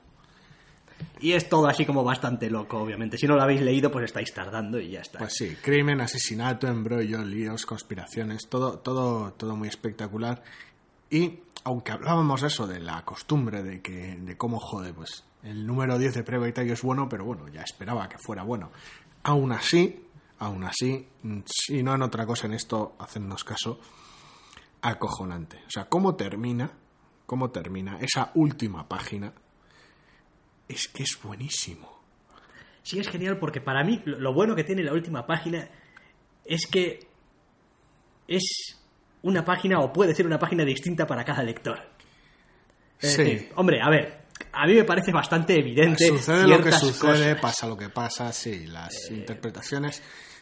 Y 1.22 1.34
es 1.34 1.48
todo 1.48 1.68
así 1.68 1.86
como 1.86 2.04
bastante 2.04 2.50
loco, 2.50 2.78
obviamente. 2.78 3.18
Si 3.18 3.28
no 3.28 3.36
lo 3.36 3.42
habéis 3.42 3.62
leído, 3.62 3.92
pues 3.92 4.06
estáis 4.06 4.34
tardando 4.34 4.80
y 4.80 4.92
ya 4.92 5.02
está. 5.02 5.20
Pues 5.20 5.34
sí, 5.34 5.56
crimen, 5.62 6.02
asesinato, 6.02 6.68
embrollo, 6.68 7.24
líos, 7.24 7.66
conspiraciones, 7.66 8.48
todo, 8.50 8.80
todo, 8.80 9.34
todo 9.34 9.56
muy 9.56 9.68
espectacular. 9.68 10.44
Y 11.10 11.40
aunque 11.64 11.92
hablábamos 11.92 12.44
eso 12.44 12.68
de 12.68 12.80
la 12.80 13.04
costumbre 13.04 13.64
de 13.64 13.82
que, 13.82 14.18
de 14.18 14.38
cómo 14.38 14.60
jode, 14.60 14.94
pues 14.94 15.24
el 15.44 15.66
número 15.66 15.98
10 15.98 16.16
de 16.16 16.24
Previtario 16.24 16.74
es 16.74 16.82
bueno, 16.82 17.08
pero 17.10 17.26
bueno, 17.26 17.48
ya 17.48 17.62
esperaba 17.62 18.08
que 18.08 18.18
fuera 18.18 18.44
bueno. 18.44 18.72
Aún 19.24 19.52
así, 19.52 20.06
aún 20.40 20.64
así, 20.64 21.08
si 21.46 21.84
no 21.84 21.94
en 21.96 22.02
otra 22.02 22.26
cosa 22.26 22.48
en 22.48 22.54
esto, 22.54 22.96
hacednos 23.00 23.44
caso, 23.44 23.80
acojonante. 24.82 25.58
O 25.68 25.70
sea, 25.70 25.86
cómo 25.86 26.16
termina, 26.16 26.72
cómo 27.26 27.52
termina 27.52 27.98
esa 28.00 28.32
última 28.36 28.88
página, 28.88 29.34
es 30.68 30.88
que 30.88 31.04
es 31.04 31.18
buenísimo. 31.22 32.00
Sí, 32.84 33.00
es 33.00 33.10
genial 33.10 33.38
porque 33.38 33.62
para 33.62 33.84
mí 33.84 34.02
lo 34.06 34.34
bueno 34.34 34.56
que 34.56 34.64
tiene 34.64 34.84
la 34.84 34.94
última 34.94 35.28
página 35.28 35.70
es 36.46 36.66
que 36.68 37.08
es 38.28 38.76
una 39.22 39.44
página 39.44 39.80
o 39.80 39.92
puede 39.92 40.16
ser 40.16 40.26
una 40.26 40.40
página 40.40 40.64
distinta 40.64 41.06
para 41.06 41.24
cada 41.26 41.44
lector. 41.44 41.78
Es 43.00 43.14
Sí. 43.14 43.24
decir, 43.24 43.52
hombre, 43.56 43.82
a 43.82 43.90
ver, 43.90 44.26
a 44.54 44.66
mí 44.66 44.74
me 44.76 44.84
parece 44.86 45.12
bastante 45.12 45.60
evidente. 45.60 46.08
Sucede 46.08 46.48
lo 46.48 46.62
que 46.64 46.72
sucede, 46.72 47.12
cosas. 47.36 47.42
pasa 47.42 47.68
lo 47.68 47.78
que 47.78 47.90
pasa, 47.90 48.32
sí, 48.32 48.66
las 48.68 49.10
interpretaciones, 49.12 50.02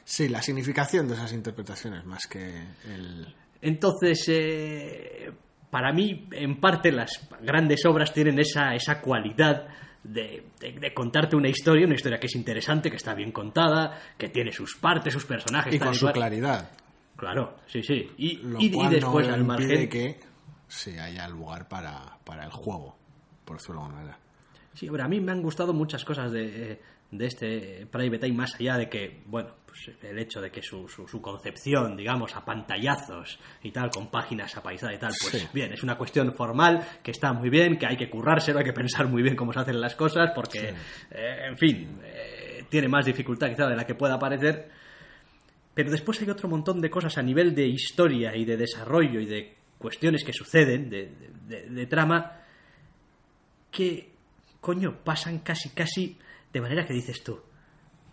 sí, 0.09 0.29
la 0.29 0.41
significación 0.41 1.07
de 1.09 1.15
esas 1.15 1.33
interpretaciones 1.33 2.05
más 2.05 2.25
que 2.27 2.63
el... 2.85 3.35
Entonces, 3.61 4.23
eh, 4.29 5.31
para 5.69 5.91
mí, 5.91 6.27
en 6.31 6.59
parte, 6.61 6.91
las 6.91 7.27
grandes 7.41 7.85
obras 7.85 8.13
tienen 8.13 8.39
esa, 8.39 8.73
esa 8.73 9.01
cualidad 9.01 9.67
de, 10.03 10.45
de- 10.59 10.71
de 10.79 10.93
contarte 10.93 11.35
una 11.35 11.49
historia, 11.49 11.85
una 11.85 11.95
historia 11.95 12.19
que 12.19 12.27
es 12.27 12.35
interesante, 12.35 12.89
que 12.89 12.95
está 12.95 13.13
bien 13.13 13.31
contada, 13.31 13.99
que 14.17 14.29
tiene 14.29 14.51
sus 14.53 14.77
partes, 14.77 15.11
sus 15.13 15.25
personajes. 15.25 15.73
Y 15.73 15.79
con 15.79 15.93
su 15.93 16.07
claridad, 16.11 16.71
Claro, 17.17 17.57
sí, 17.65 17.81
sí. 17.83 18.11
Y, 18.17 18.37
lo 18.37 18.61
y- 18.61 18.67
y 18.67 18.71
cual 18.71 18.89
después, 18.91 19.27
no 19.27 19.33
al 19.33 19.43
margen. 19.43 19.89
que 19.89 20.19
sí 20.67 20.97
haya 20.99 21.27
lugar 21.27 21.67
para, 21.67 22.17
para 22.23 22.45
el 22.45 22.51
juego, 22.51 22.95
por 23.43 23.57
decirlo 23.57 23.81
de 23.81 23.85
alguna 23.87 24.01
manera. 24.03 24.19
Sí, 24.75 24.87
hombre, 24.87 25.01
a 25.03 25.07
mí 25.07 25.19
me 25.19 25.31
han 25.31 25.41
gustado 25.41 25.73
muchas 25.73 26.05
cosas 26.05 26.31
de, 26.31 26.71
eh, 26.73 26.81
de 27.11 27.25
este 27.25 27.87
Private 27.89 28.25
Eye, 28.25 28.35
más 28.35 28.55
allá 28.55 28.77
de 28.77 28.89
que, 28.89 29.21
bueno, 29.27 29.49
pues 29.65 29.91
el 30.03 30.19
hecho 30.19 30.41
de 30.41 30.51
que 30.51 30.61
su, 30.61 30.87
su, 30.89 31.07
su 31.07 31.21
concepción, 31.21 31.95
digamos, 31.95 32.35
a 32.35 32.43
pantallazos 32.43 33.39
y 33.63 33.71
tal, 33.71 33.89
con 33.91 34.07
páginas 34.11 34.55
apaisadas 34.57 34.95
y 34.95 34.99
tal, 34.99 35.11
pues 35.21 35.41
Sí. 35.43 35.47
bien, 35.53 35.71
es 35.71 35.83
una 35.83 35.97
cuestión 35.97 36.33
formal 36.33 36.85
que 37.03 37.11
está 37.11 37.31
muy 37.31 37.49
bien, 37.49 37.77
que 37.77 37.85
hay 37.85 37.95
que 37.95 38.09
currárselo, 38.09 38.59
hay 38.59 38.65
que 38.65 38.73
pensar 38.73 39.07
muy 39.07 39.21
bien 39.21 39.35
cómo 39.35 39.53
se 39.53 39.59
hacen 39.59 39.79
las 39.79 39.95
cosas, 39.95 40.31
porque, 40.35 40.73
eh, 41.11 41.45
en 41.47 41.57
fin, 41.57 41.97
eh, 42.03 42.65
tiene 42.69 42.87
más 42.89 43.05
dificultad 43.05 43.49
quizá 43.49 43.67
de 43.67 43.75
la 43.75 43.85
que 43.85 43.95
pueda 43.95 44.19
parecer. 44.19 44.69
Pero 45.73 45.91
después 45.91 46.19
hay 46.21 46.29
otro 46.29 46.49
montón 46.49 46.81
de 46.81 46.89
cosas 46.89 47.17
a 47.17 47.21
nivel 47.21 47.53
de 47.55 47.67
historia 47.67 48.35
y 48.35 48.43
de 48.43 48.57
desarrollo 48.57 49.19
y 49.21 49.25
de 49.27 49.55
cuestiones 49.77 50.23
que 50.25 50.33
suceden, 50.33 50.89
de, 50.89 51.05
de- 51.05 51.29
de- 51.61 51.69
de 51.69 51.85
trama, 51.85 52.41
que, 53.71 54.11
coño, 54.59 54.97
pasan 55.03 55.39
casi, 55.39 55.69
casi 55.69 56.17
de 56.51 56.61
manera 56.61 56.85
que 56.85 56.93
dices 56.93 57.23
tú, 57.23 57.39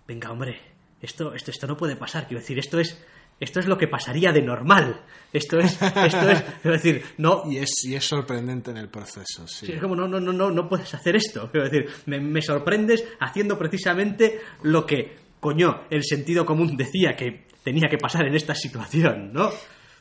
venga, 0.06 0.30
hombre, 0.30 0.60
esto, 1.00 1.34
esto, 1.34 1.50
esto 1.50 1.66
no 1.66 1.76
puede 1.76 1.96
pasar, 1.96 2.26
quiero 2.26 2.40
decir, 2.40 2.58
esto 2.58 2.78
es, 2.78 2.98
esto 3.40 3.60
es 3.60 3.66
lo 3.66 3.76
que 3.76 3.88
pasaría 3.88 4.32
de 4.32 4.42
normal, 4.42 5.04
esto 5.32 5.58
es, 5.58 5.80
esto 5.80 6.30
es, 6.30 6.42
quiero 6.62 6.76
decir, 6.76 7.04
no, 7.18 7.42
Y 7.50 7.58
es, 7.58 7.84
y 7.84 7.94
es 7.94 8.04
sorprendente 8.04 8.70
en 8.70 8.78
el 8.78 8.88
proceso, 8.88 9.46
sí. 9.46 9.66
Sí, 9.66 9.72
es 9.72 9.80
como, 9.80 9.96
no, 9.96 10.06
no, 10.06 10.20
no, 10.20 10.32
no, 10.32 10.50
no 10.50 10.68
puedes 10.68 10.92
hacer 10.94 11.16
esto. 11.16 11.50
Quiero 11.50 11.68
decir, 11.68 11.90
me, 12.06 12.20
me 12.20 12.40
sorprendes 12.42 13.04
haciendo 13.20 13.58
precisamente 13.58 14.40
lo 14.62 14.86
que, 14.86 15.16
coño, 15.40 15.82
el 15.90 16.04
sentido 16.04 16.46
común 16.46 16.76
decía 16.76 17.16
que 17.16 17.46
tenía 17.62 17.88
que 17.88 17.98
pasar 17.98 18.26
en 18.26 18.34
esta 18.34 18.54
situación, 18.54 19.32
¿no? 19.32 19.50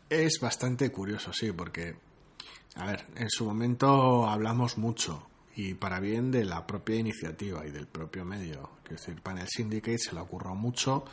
Es 0.10 0.40
bastante 0.40 0.92
curioso, 0.92 1.34
sí, 1.34 1.52
porque, 1.52 1.96
a 2.76 2.86
ver, 2.86 3.06
en 3.16 3.30
su 3.30 3.46
momento 3.46 4.28
hablamos 4.28 4.78
mucho 4.78 5.28
y 5.56 5.76
para 5.76 5.99
bien 5.99 6.32
de 6.32 6.45
la 6.45 6.66
propia 6.66 6.95
iniciativa 6.95 7.66
y 7.66 7.72
del 7.72 7.88
propio 7.88 8.26
medio. 8.26 8.72
Quiero 8.84 9.01
decir, 9.01 9.22
Panel 9.22 9.47
Syndicate 9.47 9.97
se 9.97 10.14
le 10.14 10.22
ocurrió 10.22 10.56
mucho 10.56 11.06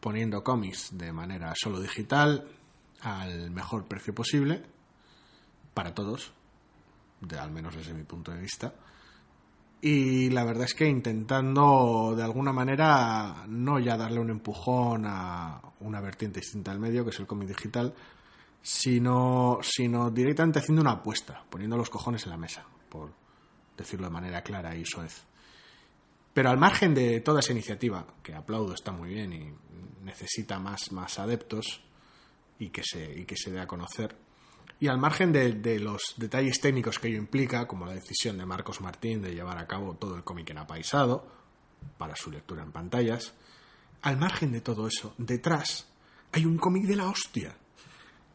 poniendo 0.00 0.42
cómics 0.42 0.96
de 0.96 1.12
manera 1.12 1.52
solo 1.54 1.80
digital 1.80 2.48
al 3.02 3.50
mejor 3.50 3.86
precio 3.86 4.14
posible 4.14 4.62
para 5.74 5.94
todos, 5.94 6.32
de, 7.20 7.38
al 7.38 7.50
menos 7.50 7.76
desde 7.76 7.94
mi 7.94 8.02
punto 8.02 8.32
de 8.32 8.40
vista. 8.40 8.74
Y 9.82 10.28
la 10.30 10.44
verdad 10.44 10.64
es 10.64 10.74
que 10.74 10.86
intentando 10.86 12.14
de 12.14 12.22
alguna 12.22 12.52
manera 12.52 13.44
no 13.48 13.78
ya 13.78 13.96
darle 13.96 14.20
un 14.20 14.30
empujón 14.30 15.04
a 15.06 15.60
una 15.80 16.00
vertiente 16.00 16.40
distinta 16.40 16.70
al 16.70 16.80
medio, 16.80 17.04
que 17.04 17.10
es 17.10 17.20
el 17.20 17.26
cómic 17.26 17.48
digital, 17.48 17.94
sino, 18.60 19.58
sino 19.62 20.10
directamente 20.10 20.58
haciendo 20.58 20.82
una 20.82 20.92
apuesta, 20.92 21.42
poniendo 21.48 21.78
los 21.78 21.88
cojones 21.88 22.24
en 22.24 22.30
la 22.30 22.36
mesa, 22.36 22.64
por 22.90 23.19
decirlo 23.80 24.06
de 24.06 24.12
manera 24.12 24.42
clara 24.42 24.76
y 24.76 24.84
soez. 24.84 25.24
Pero 26.32 26.50
al 26.50 26.58
margen 26.58 26.94
de 26.94 27.20
toda 27.20 27.40
esa 27.40 27.52
iniciativa, 27.52 28.06
que 28.22 28.34
aplaudo, 28.34 28.74
está 28.74 28.92
muy 28.92 29.10
bien 29.10 29.32
y 29.32 29.52
necesita 30.04 30.58
más, 30.58 30.92
más 30.92 31.18
adeptos 31.18 31.82
y 32.58 32.70
que, 32.70 32.82
se, 32.84 33.20
y 33.20 33.24
que 33.24 33.36
se 33.36 33.50
dé 33.50 33.60
a 33.60 33.66
conocer, 33.66 34.16
y 34.78 34.88
al 34.88 34.98
margen 34.98 35.32
de, 35.32 35.52
de 35.52 35.78
los 35.78 36.14
detalles 36.16 36.60
técnicos 36.60 36.98
que 36.98 37.08
ello 37.08 37.18
implica, 37.18 37.66
como 37.66 37.84
la 37.84 37.92
decisión 37.92 38.38
de 38.38 38.46
Marcos 38.46 38.80
Martín 38.80 39.20
de 39.20 39.34
llevar 39.34 39.58
a 39.58 39.66
cabo 39.66 39.94
todo 39.94 40.16
el 40.16 40.24
cómic 40.24 40.50
en 40.50 40.58
apaisado, 40.58 41.26
para 41.98 42.16
su 42.16 42.30
lectura 42.30 42.62
en 42.62 42.72
pantallas, 42.72 43.34
al 44.02 44.16
margen 44.16 44.52
de 44.52 44.60
todo 44.60 44.86
eso, 44.86 45.14
detrás 45.18 45.88
hay 46.32 46.46
un 46.46 46.58
cómic 46.58 46.84
de 46.84 46.96
la 46.96 47.08
hostia, 47.08 47.56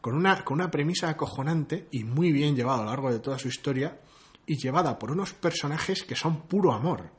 con 0.00 0.14
una, 0.14 0.44
con 0.44 0.60
una 0.60 0.70
premisa 0.70 1.08
acojonante 1.08 1.88
y 1.90 2.04
muy 2.04 2.30
bien 2.30 2.54
llevado 2.54 2.82
a 2.82 2.84
lo 2.84 2.90
largo 2.90 3.12
de 3.12 3.18
toda 3.18 3.38
su 3.38 3.48
historia, 3.48 3.98
y 4.46 4.56
llevada 4.56 4.98
por 4.98 5.10
unos 5.10 5.32
personajes 5.32 6.02
que 6.04 6.14
son 6.16 6.42
puro 6.42 6.72
amor. 6.72 7.10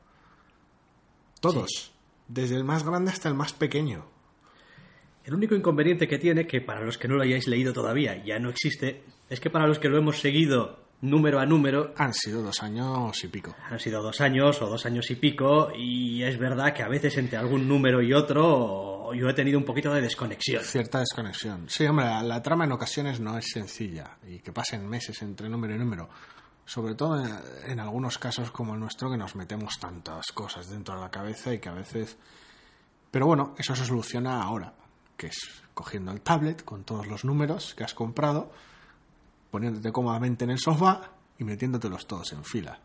Todos, 1.40 1.92
desde 2.26 2.56
el 2.56 2.64
más 2.64 2.84
grande 2.84 3.10
hasta 3.10 3.28
el 3.28 3.34
más 3.34 3.52
pequeño. 3.52 4.06
El 5.24 5.34
único 5.34 5.54
inconveniente 5.54 6.08
que 6.08 6.18
tiene, 6.18 6.46
que 6.46 6.60
para 6.60 6.80
los 6.80 6.96
que 6.98 7.06
no 7.06 7.16
lo 7.16 7.22
hayáis 7.22 7.46
leído 7.46 7.72
todavía 7.72 8.22
ya 8.24 8.38
no 8.38 8.48
existe, 8.48 9.04
es 9.28 9.40
que 9.40 9.50
para 9.50 9.66
los 9.66 9.78
que 9.78 9.88
lo 9.88 9.98
hemos 9.98 10.20
seguido 10.20 10.84
número 11.00 11.38
a 11.38 11.46
número, 11.46 11.92
Han 11.96 12.12
sido 12.14 12.42
dos 12.42 12.62
años 12.62 13.22
y 13.22 13.28
pico. 13.28 13.54
han 13.70 13.78
sido 13.78 14.02
dos 14.02 14.20
años 14.20 14.60
o 14.62 14.66
dos 14.66 14.84
años 14.86 15.08
y 15.10 15.14
pico, 15.16 15.70
y 15.76 16.22
es 16.24 16.38
verdad 16.38 16.72
que 16.72 16.82
a 16.82 16.88
veces 16.88 17.16
entre 17.18 17.36
algún 17.38 17.68
número 17.68 18.02
y 18.02 18.12
otro 18.14 19.12
yo 19.14 19.28
he 19.28 19.34
tenido 19.34 19.58
un 19.58 19.64
poquito 19.64 19.92
de 19.94 20.00
desconexión. 20.00 20.62
Cierta 20.64 20.98
desconexión. 21.00 21.66
Sí, 21.68 21.86
hombre, 21.86 22.06
la, 22.06 22.22
la 22.22 22.42
trama 22.42 22.64
en 22.64 22.72
ocasiones 22.72 23.20
no 23.20 23.38
es 23.38 23.46
sencilla 23.52 24.16
y 24.26 24.38
que 24.40 24.52
pasen 24.52 24.88
meses 24.88 25.22
entre 25.22 25.48
número 25.48 25.74
y 25.74 25.78
número. 25.78 26.08
Sobre 26.68 26.94
todo 26.94 27.24
en, 27.64 27.80
algunos 27.80 28.18
casos 28.18 28.50
como 28.50 28.74
el 28.74 28.80
nuestro 28.80 29.10
que 29.10 29.16
nos 29.16 29.34
metemos 29.36 29.78
tantas 29.80 30.26
cosas 30.34 30.68
dentro 30.68 30.96
de 30.96 31.00
la 31.00 31.10
cabeza 31.10 31.54
y 31.54 31.60
que 31.60 31.70
a 31.70 31.72
veces... 31.72 32.18
Pero 33.10 33.26
bueno, 33.26 33.54
eso 33.56 33.74
se 33.74 33.86
soluciona 33.86 34.42
ahora, 34.42 34.74
que 35.16 35.28
es 35.28 35.62
cogiendo 35.72 36.12
el 36.12 36.20
tablet 36.20 36.62
con 36.66 36.84
todos 36.84 37.06
los 37.06 37.24
números 37.24 37.74
que 37.74 37.84
has 37.84 37.94
comprado, 37.94 38.52
poniéndote 39.50 39.90
cómodamente 39.90 40.44
en 40.44 40.50
el 40.50 40.58
sofá 40.58 41.10
y 41.38 41.44
metiéndotelos 41.44 42.06
todos 42.06 42.34
en 42.34 42.44
fila. 42.44 42.78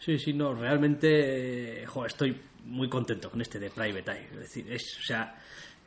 Sí, 0.00 0.18
sí, 0.18 0.32
no, 0.32 0.52
realmente, 0.52 1.82
eh, 1.82 1.86
jo, 1.86 2.04
estoy 2.04 2.42
muy 2.64 2.88
contento 2.88 3.30
con 3.30 3.40
este 3.40 3.60
de 3.60 3.70
Private 3.70 4.10
Eye. 4.10 4.28
Es 4.32 4.38
decir, 4.40 4.72
es, 4.72 4.98
o 4.98 5.04
sea, 5.04 5.40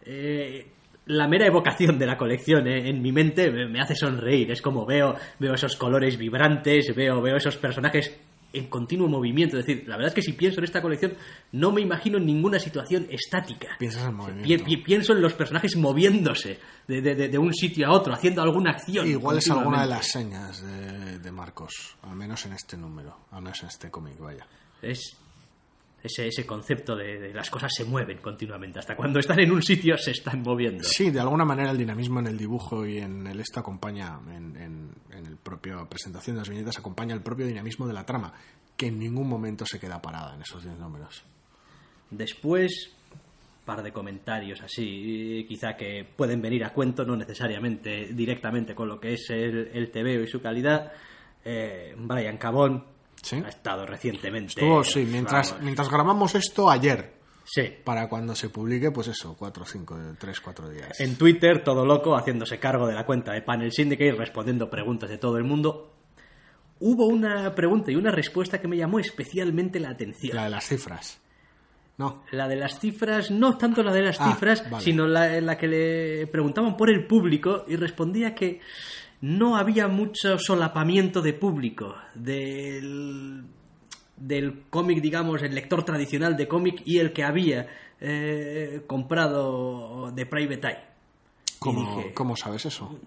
eh, 0.06 0.72
la 1.06 1.28
mera 1.28 1.46
evocación 1.48 1.98
de 2.00 2.06
la 2.06 2.18
colección 2.18 2.68
eh, 2.68 2.90
en 2.90 3.02
mi 3.02 3.12
mente 3.12 3.52
me, 3.52 3.68
me 3.68 3.82
hace 3.82 3.96
sonreír. 3.96 4.52
Es 4.52 4.62
como 4.62 4.86
veo, 4.86 5.16
veo 5.40 5.54
esos 5.54 5.76
colores 5.76 6.18
vibrantes, 6.18 6.94
veo, 6.96 7.22
veo 7.22 7.38
esos 7.38 7.58
personajes 7.58 8.16
en 8.54 8.68
continuo 8.68 9.08
movimiento. 9.08 9.58
Es 9.58 9.66
decir, 9.66 9.88
la 9.88 9.96
verdad 9.96 10.10
es 10.10 10.14
que 10.14 10.22
si 10.22 10.34
pienso 10.34 10.60
en 10.60 10.66
esta 10.66 10.82
colección, 10.82 11.14
no 11.54 11.72
me 11.72 11.80
imagino 11.82 12.18
en 12.18 12.26
ninguna 12.26 12.60
situación 12.60 13.08
estática. 13.10 13.70
Piensas 13.80 14.04
en 14.10 14.14
movimiento. 14.16 14.66
pi- 14.66 14.78
pienso 14.78 15.14
en 15.14 15.22
los 15.22 15.34
personajes 15.34 15.76
moviéndose 15.78 16.60
de, 16.88 17.02
de- 17.02 17.16
de- 17.16 17.28
de 17.30 17.38
un 17.38 17.54
sitio 17.54 17.88
a 17.88 17.92
otro, 17.94 18.14
haciendo 18.14 18.42
alguna 18.42 18.72
acción. 18.72 19.08
Igual 19.08 19.38
es 19.38 19.50
alguna 19.50 19.84
de 19.84 19.88
las 19.88 20.06
señas 20.06 20.62
de, 20.62 21.20
de 21.20 21.32
Marcos, 21.32 21.96
al 22.04 22.16
menos 22.18 22.46
en 22.46 22.52
este 22.54 22.76
número, 22.78 23.16
al 23.32 23.42
menos 23.42 23.62
en 23.64 23.70
este 23.70 23.90
cómic, 23.90 24.20
vaya. 24.20 24.46
Es 24.82 25.18
ese, 26.04 26.28
ese 26.28 26.46
concepto 26.46 26.96
de, 26.96 27.20
de 27.20 27.34
las 27.34 27.50
cosas 27.50 27.72
se 27.74 27.86
mueven 27.86 28.18
continuamente. 28.18 28.80
Hasta 28.80 28.96
cuando 28.96 29.20
están 29.20 29.40
en 29.40 29.52
un 29.52 29.62
sitio 29.62 29.98
se 29.98 30.12
están 30.12 30.42
moviendo. 30.42 30.84
Sí, 30.84 31.12
de 31.12 31.20
alguna 31.20 31.46
manera 31.46 31.72
el 31.72 31.78
dinamismo 31.78 32.20
en 32.20 32.28
el 32.28 32.38
dibujo 32.38 32.86
y 32.86 32.98
en 32.98 33.28
el 33.28 33.40
esto 33.40 33.60
acompaña, 33.60 34.20
en, 34.28 34.56
en, 34.58 34.92
en 35.12 35.26
el 35.26 35.38
propio 35.38 35.88
presentación 35.88 36.36
de 36.36 36.42
las 36.42 36.50
viñetas, 36.50 36.80
acompaña 36.80 37.14
el 37.14 37.22
propio 37.22 37.46
dinamismo 37.46 37.88
de 37.88 37.94
la 37.94 38.06
trama, 38.06 38.34
que 38.76 38.88
en 38.88 39.00
ningún 39.00 39.28
momento 39.28 39.66
se 39.66 39.80
queda 39.80 40.02
parada 40.02 40.36
en 40.36 40.42
esos 40.42 40.64
10 40.64 40.78
números. 40.80 41.24
Después, 42.10 42.92
par 43.66 43.84
de 43.84 43.92
comentarios 43.94 44.62
así, 44.62 45.46
quizá 45.48 45.76
que 45.78 46.06
pueden 46.16 46.42
venir 46.42 46.66
a 46.66 46.74
cuento, 46.74 47.06
no 47.06 47.16
necesariamente 47.16 48.08
directamente 48.14 48.76
con 48.76 48.88
lo 48.88 49.00
que 49.00 49.14
es 49.14 49.30
el, 49.30 49.70
el 49.74 49.92
TVO 49.92 50.24
y 50.24 50.28
su 50.28 50.42
calidad. 50.42 50.92
Eh, 51.44 51.96
Brian 51.98 52.38
Cabón, 52.38 52.86
Sí. 53.22 53.42
Ha 53.46 53.50
estado 53.50 53.86
recientemente. 53.86 54.54
Estuvo, 54.60 54.84
sí, 54.84 55.06
mientras, 55.10 55.52
vamos, 55.52 55.64
mientras 55.64 55.90
grabamos 55.90 56.36
esto 56.36 56.70
ayer, 56.72 57.14
sí. 57.44 57.64
para 57.84 58.10
cuando 58.10 58.34
se 58.36 58.50
publique, 58.50 58.90
pues 58.92 59.08
eso, 59.10 59.36
cuatro, 59.38 59.64
cinco, 59.66 59.98
tres, 60.20 60.40
cuatro 60.42 60.70
días. 60.70 61.00
En 61.00 61.16
Twitter, 61.18 61.64
todo 61.64 61.86
loco, 61.86 62.16
haciéndose 62.16 62.58
cargo 62.60 62.88
de 62.88 62.96
la 62.96 63.06
cuenta 63.06 63.32
de 63.34 63.42
Panel 63.42 63.72
Syndicate, 63.72 64.14
respondiendo 64.14 64.70
preguntas 64.70 65.10
de 65.10 65.18
todo 65.18 65.38
el 65.38 65.44
mundo. 65.44 65.94
Hubo 66.80 67.06
una 67.06 67.54
pregunta 67.54 67.92
y 67.92 67.96
una 67.96 68.10
respuesta 68.10 68.60
que 68.60 68.68
me 68.68 68.76
llamó 68.78 68.98
especialmente 69.00 69.80
la 69.80 69.90
atención. 69.92 70.36
La 70.36 70.46
de 70.46 70.50
las 70.50 70.66
cifras. 70.66 71.22
No. 71.98 72.24
La 72.32 72.48
de 72.48 72.56
las 72.56 72.80
cifras, 72.80 73.30
no 73.30 73.56
tanto 73.58 73.84
la 73.84 73.94
de 73.94 74.02
las 74.02 74.20
Ah, 74.20 74.32
cifras, 74.32 74.68
vale. 74.68 74.84
sino 74.84 75.06
la 75.06 75.38
en 75.38 75.46
la 75.46 75.56
que 75.60 75.68
le 75.68 76.26
preguntaban 76.28 76.76
por 76.76 76.90
el 76.90 77.06
público 77.06 77.66
y 77.68 77.76
respondía 77.76 78.34
que 78.34 78.60
no 79.22 79.56
había 79.58 79.88
mucho 79.88 80.38
solapamiento 80.40 81.22
de 81.22 81.34
público 81.34 81.96
del, 82.16 83.44
del 84.18 84.64
cómic, 84.70 85.02
digamos, 85.02 85.42
el 85.44 85.54
lector 85.56 85.84
tradicional 85.84 86.36
de 86.38 86.48
cómic 86.48 86.82
y 86.86 86.98
el 87.00 87.14
que 87.14 87.24
había 87.24 87.68
eh, 88.00 88.82
comprado 88.88 90.12
de 90.12 90.26
Private 90.26 90.68
Eye. 90.68 90.80
¿Cómo, 91.60 91.82
dije- 91.98 92.14
¿cómo 92.14 92.36
sabes 92.36 92.66
eso? 92.66 92.98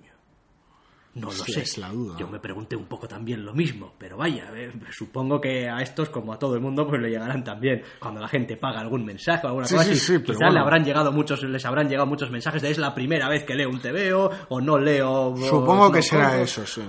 No 1.15 1.29
lo 1.29 1.33
sé. 1.33 1.61
es 1.61 1.79
la 1.79 1.91
duda. 1.91 2.17
Yo 2.19 2.27
me 2.29 2.41
pregunté 2.41 2.75
un 2.75 2.87
poco 2.87 3.07
también 3.07 3.45
lo 3.45 3.53
mismo, 3.55 3.95
pero 3.99 4.17
vaya, 4.17 4.51
eh, 4.57 4.73
supongo 4.91 5.41
que 5.41 5.69
a 5.69 5.81
estos, 5.81 6.09
como 6.09 6.33
a 6.33 6.39
todo 6.39 6.55
el 6.57 6.61
mundo, 6.61 6.87
pues 6.89 7.01
le 7.01 7.09
llegarán 7.11 7.45
también 7.45 7.83
cuando 8.01 8.21
la 8.21 8.27
gente 8.29 8.57
paga 8.57 8.81
algún 8.81 9.05
mensaje 9.05 9.47
o 9.47 9.49
alguna 9.51 9.67
Sí, 9.67 9.75
cosa 9.75 9.87
sí, 9.87 9.93
así. 9.93 10.23
Quizás 10.23 10.37
bueno. 10.39 10.53
le 10.55 10.59
habrán 10.61 10.85
llegado 10.85 11.13
muchos, 11.13 11.43
les 11.45 11.65
habrán 11.65 11.89
llegado 11.89 12.07
muchos 12.07 12.31
mensajes 12.31 12.63
de 12.63 12.71
es 12.71 12.79
la 12.79 12.95
primera 12.95 13.29
vez 13.29 13.45
que 13.45 13.55
leo 13.55 13.69
un 13.71 13.81
TVO 13.81 14.31
o 14.49 14.61
no 14.61 14.79
leo. 14.79 15.37
Supongo 15.37 15.87
no 15.87 15.93
que 15.93 16.03
será 16.03 16.25
compro", 16.31 16.43
eso, 16.43 16.67
sí. 16.67 16.83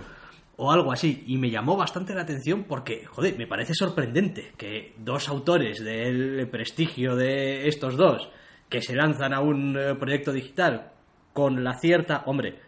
O 0.57 0.71
algo 0.71 0.91
así. 0.91 1.23
Y 1.27 1.37
me 1.37 1.49
llamó 1.51 1.75
bastante 1.77 2.15
la 2.15 2.21
atención 2.21 2.63
porque, 2.63 3.05
joder, 3.05 3.37
me 3.37 3.45
parece 3.45 3.73
sorprendente 3.75 4.53
que 4.57 4.95
dos 4.97 5.27
autores 5.29 5.83
del 5.83 6.47
prestigio 6.49 7.15
de 7.15 7.67
estos 7.67 7.95
dos 7.97 8.29
que 8.69 8.81
se 8.81 8.95
lanzan 8.95 9.33
a 9.33 9.41
un 9.41 9.77
eh, 9.77 9.95
proyecto 9.95 10.31
digital 10.31 10.93
con 11.33 11.63
la 11.63 11.73
cierta. 11.77 12.23
Hombre, 12.25 12.59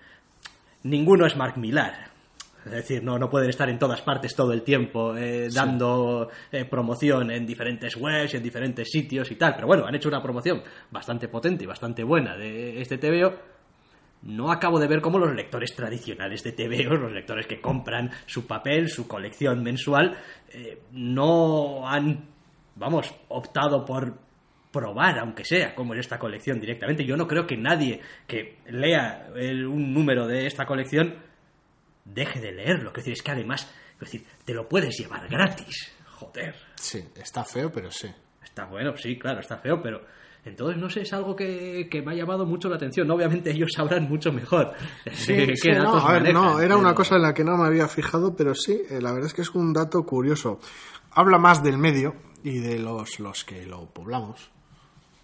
ninguno 0.83 1.25
es 1.25 1.35
Mark 1.35 1.57
Millar. 1.57 2.07
Es 2.67 2.71
decir, 2.71 3.03
no, 3.03 3.17
no 3.17 3.29
pueden 3.29 3.49
estar 3.49 3.69
en 3.69 3.79
todas 3.79 4.01
partes 4.01 4.35
todo 4.35 4.51
el 4.51 4.61
tiempo 4.61 5.15
eh, 5.15 5.47
dando 5.53 6.29
eh, 6.51 6.65
promoción 6.65 7.31
en 7.31 7.45
diferentes 7.45 7.95
webs 7.95 8.33
y 8.33 8.37
en 8.37 8.43
diferentes 8.43 8.89
sitios 8.89 9.31
y 9.31 9.35
tal. 9.35 9.55
Pero 9.55 9.67
bueno, 9.67 9.85
han 9.85 9.95
hecho 9.95 10.09
una 10.09 10.21
promoción 10.21 10.61
bastante 10.91 11.29
potente 11.29 11.63
y 11.63 11.67
bastante 11.67 12.03
buena 12.03 12.35
de 12.35 12.81
este 12.81 12.97
TVO. 12.97 13.33
No 14.23 14.51
acabo 14.51 14.79
de 14.79 14.87
ver 14.87 14.99
cómo 14.99 15.17
los 15.17 15.33
lectores 15.33 15.73
tradicionales 15.75 16.43
de 16.43 16.51
TVO, 16.51 16.95
los 16.95 17.13
lectores 17.13 17.47
que 17.47 17.61
compran 17.61 18.11
su 18.25 18.45
papel, 18.45 18.89
su 18.89 19.07
colección 19.07 19.63
mensual, 19.63 20.17
eh, 20.49 20.81
no 20.91 21.87
han, 21.87 22.25
vamos, 22.75 23.13
optado 23.29 23.85
por 23.85 24.26
probar, 24.71 25.19
aunque 25.19 25.45
sea, 25.45 25.73
como 25.75 25.93
en 25.93 25.99
esta 25.99 26.19
colección 26.19 26.59
directamente. 26.59 27.05
Yo 27.05 27.15
no 27.17 27.27
creo 27.27 27.47
que 27.47 27.57
nadie 27.57 28.01
que 28.27 28.57
lea 28.67 29.29
el- 29.35 29.65
un 29.65 29.93
número 29.93 30.27
de 30.27 30.45
esta 30.47 30.65
colección 30.65 31.15
deje 32.05 32.39
de 32.39 32.51
leerlo. 32.51 32.89
Es 32.89 32.95
decir, 32.97 33.13
es 33.13 33.21
que 33.21 33.31
además, 33.31 33.69
es 33.93 33.99
decir, 33.99 34.25
te 34.45 34.53
lo 34.53 34.67
puedes 34.67 34.97
llevar 34.97 35.27
gratis. 35.27 35.93
Joder. 36.15 36.55
Sí, 36.75 37.03
está 37.15 37.43
feo, 37.43 37.71
pero 37.71 37.91
sí. 37.91 38.07
Está 38.43 38.65
bueno, 38.65 38.95
sí, 38.97 39.17
claro, 39.19 39.39
está 39.39 39.57
feo, 39.57 39.81
pero 39.81 40.01
entonces 40.45 40.77
no 40.81 40.89
sé, 40.89 41.01
es 41.01 41.13
algo 41.13 41.35
que, 41.35 41.87
que 41.91 42.01
me 42.01 42.13
ha 42.13 42.15
llamado 42.15 42.45
mucho 42.45 42.69
la 42.69 42.77
atención. 42.77 43.09
Obviamente 43.11 43.51
ellos 43.51 43.69
sabrán 43.75 44.07
mucho 44.09 44.31
mejor 44.31 44.73
Sí, 45.11 45.55
sí, 45.55 45.69
no, 45.71 45.95
a 45.97 46.13
ver, 46.19 46.33
no, 46.33 46.59
era 46.59 46.75
una 46.77 46.95
cosa 46.95 47.15
en 47.17 47.21
la 47.23 47.33
que 47.33 47.43
no 47.43 47.55
me 47.57 47.67
había 47.67 47.87
fijado, 47.87 48.35
pero 48.35 48.55
sí, 48.55 48.81
eh, 48.89 48.99
la 49.01 49.11
verdad 49.11 49.27
es 49.27 49.33
que 49.33 49.41
es 49.41 49.49
un 49.53 49.73
dato 49.73 50.03
curioso. 50.05 50.59
Habla 51.11 51.37
más 51.37 51.61
del 51.63 51.77
medio 51.77 52.15
y 52.43 52.59
de 52.59 52.79
los, 52.79 53.19
los 53.19 53.43
que 53.43 53.65
lo 53.65 53.85
poblamos, 53.93 54.49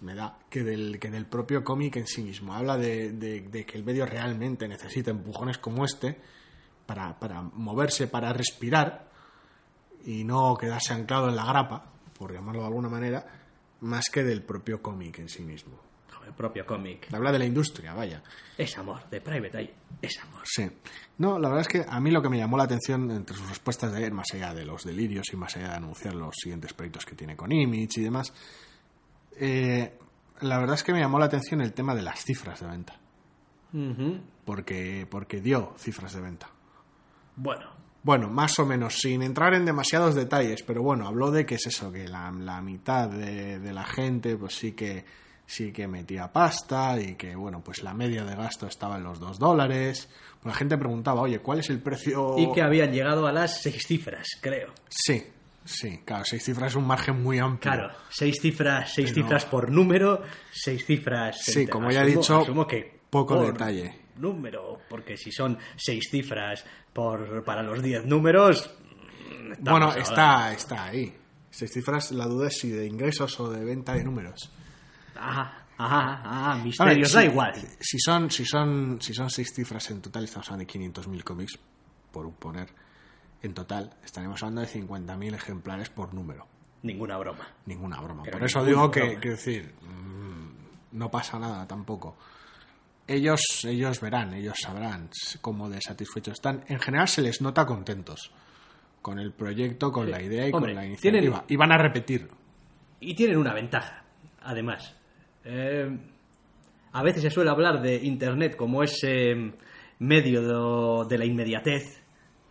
me 0.04 0.14
da, 0.14 0.38
que 0.48 0.62
del, 0.62 0.98
que 1.00 1.10
del 1.10 1.26
propio 1.26 1.64
cómic 1.64 1.96
en 1.96 2.06
sí 2.06 2.22
mismo. 2.22 2.54
Habla 2.54 2.76
de, 2.76 3.12
de- 3.12 3.40
de 3.40 3.64
que 3.66 3.76
el 3.78 3.84
medio 3.84 4.06
realmente 4.06 4.68
necesita 4.68 5.10
empujones 5.10 5.58
como 5.58 5.84
este 5.84 6.20
para, 6.86 7.18
para 7.18 7.42
moverse, 7.42 8.06
para 8.06 8.32
respirar 8.32 9.10
y 10.04 10.22
no 10.24 10.56
quedarse 10.56 10.92
anclado 10.92 11.28
en 11.28 11.36
la 11.36 11.44
grapa, 11.46 11.90
por 12.18 12.32
llamarlo 12.32 12.60
de 12.60 12.66
alguna 12.68 12.88
manera, 12.88 13.26
más 13.80 14.08
que 14.10 14.22
del 14.22 14.42
propio 14.42 14.80
cómic 14.82 15.18
en 15.18 15.28
sí 15.28 15.42
mismo. 15.42 15.80
El 16.26 16.32
propio 16.32 16.64
cómic. 16.64 17.12
Habla 17.12 17.32
de 17.32 17.38
la 17.38 17.44
industria, 17.44 17.92
vaya. 17.92 18.22
Es 18.56 18.78
amor, 18.78 19.08
de 19.10 19.20
Private 19.20 19.58
Eye, 19.60 19.74
es 20.00 20.18
amor. 20.20 20.40
Sí. 20.44 20.66
No, 21.18 21.38
la 21.38 21.48
verdad 21.50 21.60
es 21.60 21.68
que 21.68 21.84
a 21.86 22.00
mí 22.00 22.10
lo 22.10 22.22
que 22.22 22.30
me 22.30 22.38
llamó 22.38 22.56
la 22.56 22.62
atención 22.64 23.10
entre 23.10 23.36
sus 23.36 23.46
respuestas 23.46 23.92
de 23.92 23.98
ayer, 23.98 24.12
más 24.12 24.28
allá 24.32 24.54
de 24.54 24.64
los 24.64 24.84
delirios 24.84 25.26
y 25.34 25.36
más 25.36 25.54
allá 25.56 25.68
de 25.68 25.74
anunciar 25.76 26.14
los 26.14 26.34
siguientes 26.42 26.72
proyectos 26.72 27.04
que 27.04 27.14
tiene 27.14 27.36
con 27.36 27.52
Image 27.52 28.00
y 28.00 28.04
demás, 28.04 28.32
eh, 29.40 29.96
la 30.40 30.58
verdad 30.58 30.74
es 30.74 30.82
que 30.82 30.92
me 30.92 31.00
llamó 31.00 31.18
la 31.18 31.26
atención 31.26 31.60
el 31.60 31.72
tema 31.72 31.94
de 31.94 32.02
las 32.02 32.24
cifras 32.24 32.60
de 32.60 32.66
venta. 32.66 32.96
Porque, 34.44 35.06
porque 35.10 35.40
dio 35.40 35.74
cifras 35.78 36.12
de 36.14 36.20
venta. 36.20 36.48
Bueno, 37.36 37.66
Bueno, 38.04 38.28
más 38.28 38.58
o 38.60 38.66
menos, 38.66 38.98
sin 39.00 39.22
entrar 39.22 39.54
en 39.54 39.64
demasiados 39.64 40.14
detalles, 40.14 40.62
pero 40.62 40.82
bueno, 40.82 41.08
habló 41.08 41.30
de 41.32 41.44
que 41.46 41.56
es 41.56 41.66
eso, 41.66 41.90
que 41.90 42.06
la, 42.06 42.30
la 42.30 42.60
mitad 42.60 43.08
de, 43.08 43.58
de 43.58 43.72
la 43.72 43.84
gente 43.84 44.36
pues 44.36 44.54
sí 44.54 44.72
que 44.72 45.04
sí 45.46 45.72
que 45.72 45.88
metía 45.88 46.32
pasta 46.32 46.98
y 47.00 47.16
que 47.16 47.34
bueno, 47.34 47.62
pues 47.64 47.82
la 47.82 47.92
media 47.94 48.24
de 48.24 48.36
gasto 48.36 48.66
estaba 48.66 48.96
en 48.96 49.02
los 49.04 49.18
dos 49.18 49.38
dólares. 49.38 50.08
Pues 50.40 50.54
la 50.54 50.58
gente 50.58 50.78
preguntaba, 50.78 51.22
oye, 51.22 51.40
¿cuál 51.40 51.58
es 51.60 51.70
el 51.70 51.80
precio? 51.80 52.36
y 52.38 52.52
que 52.52 52.62
habían 52.62 52.92
llegado 52.92 53.26
a 53.26 53.32
las 53.32 53.60
seis 53.62 53.82
cifras, 53.86 54.26
creo. 54.40 54.72
Sí, 54.88 55.24
sí, 55.64 56.00
claro, 56.04 56.24
seis 56.24 56.42
cifras 56.44 56.72
es 56.72 56.76
un 56.76 56.86
margen 56.86 57.22
muy 57.22 57.38
amplio. 57.38 57.72
Claro, 57.72 57.90
seis 58.10 58.36
cifras, 58.40 58.92
seis 58.92 59.10
Pero- 59.12 59.22
cifras 59.26 59.44
por 59.46 59.70
número, 59.70 60.22
seis 60.52 60.84
cifras. 60.84 61.40
Sí, 61.42 61.60
entre- 61.60 61.72
como 61.72 61.90
ya 61.90 62.02
he 62.02 62.06
dicho, 62.06 62.40
asumo 62.40 62.66
que 62.66 63.00
poco 63.10 63.40
detalle. 63.42 64.00
Número, 64.16 64.80
porque 64.88 65.16
si 65.16 65.32
son 65.32 65.58
seis 65.76 66.08
cifras 66.10 66.64
por 66.92 67.42
para 67.44 67.62
los 67.62 67.82
diez 67.82 68.04
números. 68.04 68.70
mm, 69.28 69.52
Bueno, 69.64 69.86
hablando- 69.86 69.96
está, 70.02 70.52
está 70.52 70.84
ahí. 70.84 71.16
Seis 71.50 71.72
cifras, 71.72 72.10
la 72.12 72.26
duda 72.26 72.48
es 72.48 72.58
si 72.58 72.68
de 72.70 72.86
ingresos 72.86 73.38
o 73.40 73.50
de 73.50 73.64
venta 73.64 73.94
de 73.94 74.04
números. 74.04 74.50
Ajá, 75.16 75.66
ajá, 75.78 76.20
ajá, 76.24 76.54
ver, 76.56 76.64
misterios, 76.64 77.08
si- 77.10 77.14
da 77.14 77.24
igual. 77.24 77.54
Si 77.80 77.98
son, 77.98 78.30
si, 78.30 78.44
son, 78.44 78.98
si 79.00 79.14
son 79.14 79.30
seis 79.30 79.52
cifras 79.54 79.90
en 79.90 80.00
total, 80.02 80.24
estamos 80.24 80.48
hablando 80.48 80.62
de 80.62 80.66
500.000 80.66 81.22
cómics, 81.24 81.58
por 82.12 82.32
poner 82.34 82.68
en 83.44 83.54
total, 83.54 83.90
estaremos 84.04 84.42
hablando 84.42 84.62
de 84.62 84.68
50.000 84.68 85.34
ejemplares 85.34 85.90
por 85.90 86.14
número. 86.14 86.46
Ninguna 86.82 87.16
broma. 87.18 87.46
Ninguna 87.66 88.00
broma. 88.00 88.22
Pero 88.24 88.38
por 88.38 88.46
eso 88.46 88.64
digo 88.64 88.90
que, 88.90 89.16
decir, 89.18 89.72
mm, 89.82 90.98
no 90.98 91.10
pasa 91.10 91.38
nada 91.38 91.66
tampoco. 91.66 92.16
Ellos, 93.06 93.40
ellos 93.64 94.00
verán, 94.00 94.32
ellos 94.34 94.54
sabrán 94.62 95.10
cómo 95.40 95.68
de 95.68 95.80
satisfechos 95.80 96.34
están. 96.34 96.64
En 96.68 96.80
general 96.80 97.06
se 97.08 97.20
les 97.22 97.40
nota 97.42 97.66
contentos 97.66 98.30
con 99.02 99.18
el 99.18 99.32
proyecto, 99.32 99.92
con 99.92 100.06
Sí. 100.06 100.12
la 100.12 100.22
idea 100.22 100.48
y 100.48 100.52
Hombre, 100.52 100.72
con 100.72 100.74
la 100.76 100.86
iniciativa. 100.86 101.20
tienen- 101.20 101.42
Y 101.48 101.56
van 101.56 101.72
a 101.72 101.78
repetirlo. 101.78 102.34
Y 103.00 103.14
tienen 103.14 103.36
una 103.36 103.52
ventaja, 103.52 104.04
además. 104.42 104.94
Eh, 105.44 105.98
a 106.92 107.02
veces 107.02 107.22
se 107.22 107.30
suele 107.30 107.50
hablar 107.50 107.82
de 107.82 107.96
Internet 107.96 108.56
como 108.56 108.82
ese 108.82 109.52
medio 109.98 111.02
de, 111.04 111.08
de 111.08 111.18
la 111.18 111.24
inmediatez, 111.26 112.02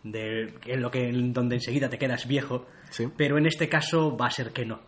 de, 0.04 0.54
en 0.66 0.80
lo 0.80 0.90
que, 0.90 1.08
en 1.08 1.32
donde 1.32 1.56
enseguida 1.56 1.88
te 1.88 1.98
quedas 1.98 2.28
viejo, 2.28 2.66
Sí. 2.90 3.08
pero 3.16 3.36
en 3.38 3.46
este 3.46 3.68
caso 3.68 4.16
va 4.16 4.26
a 4.26 4.30
ser 4.30 4.52
que 4.52 4.64
no. 4.64 4.80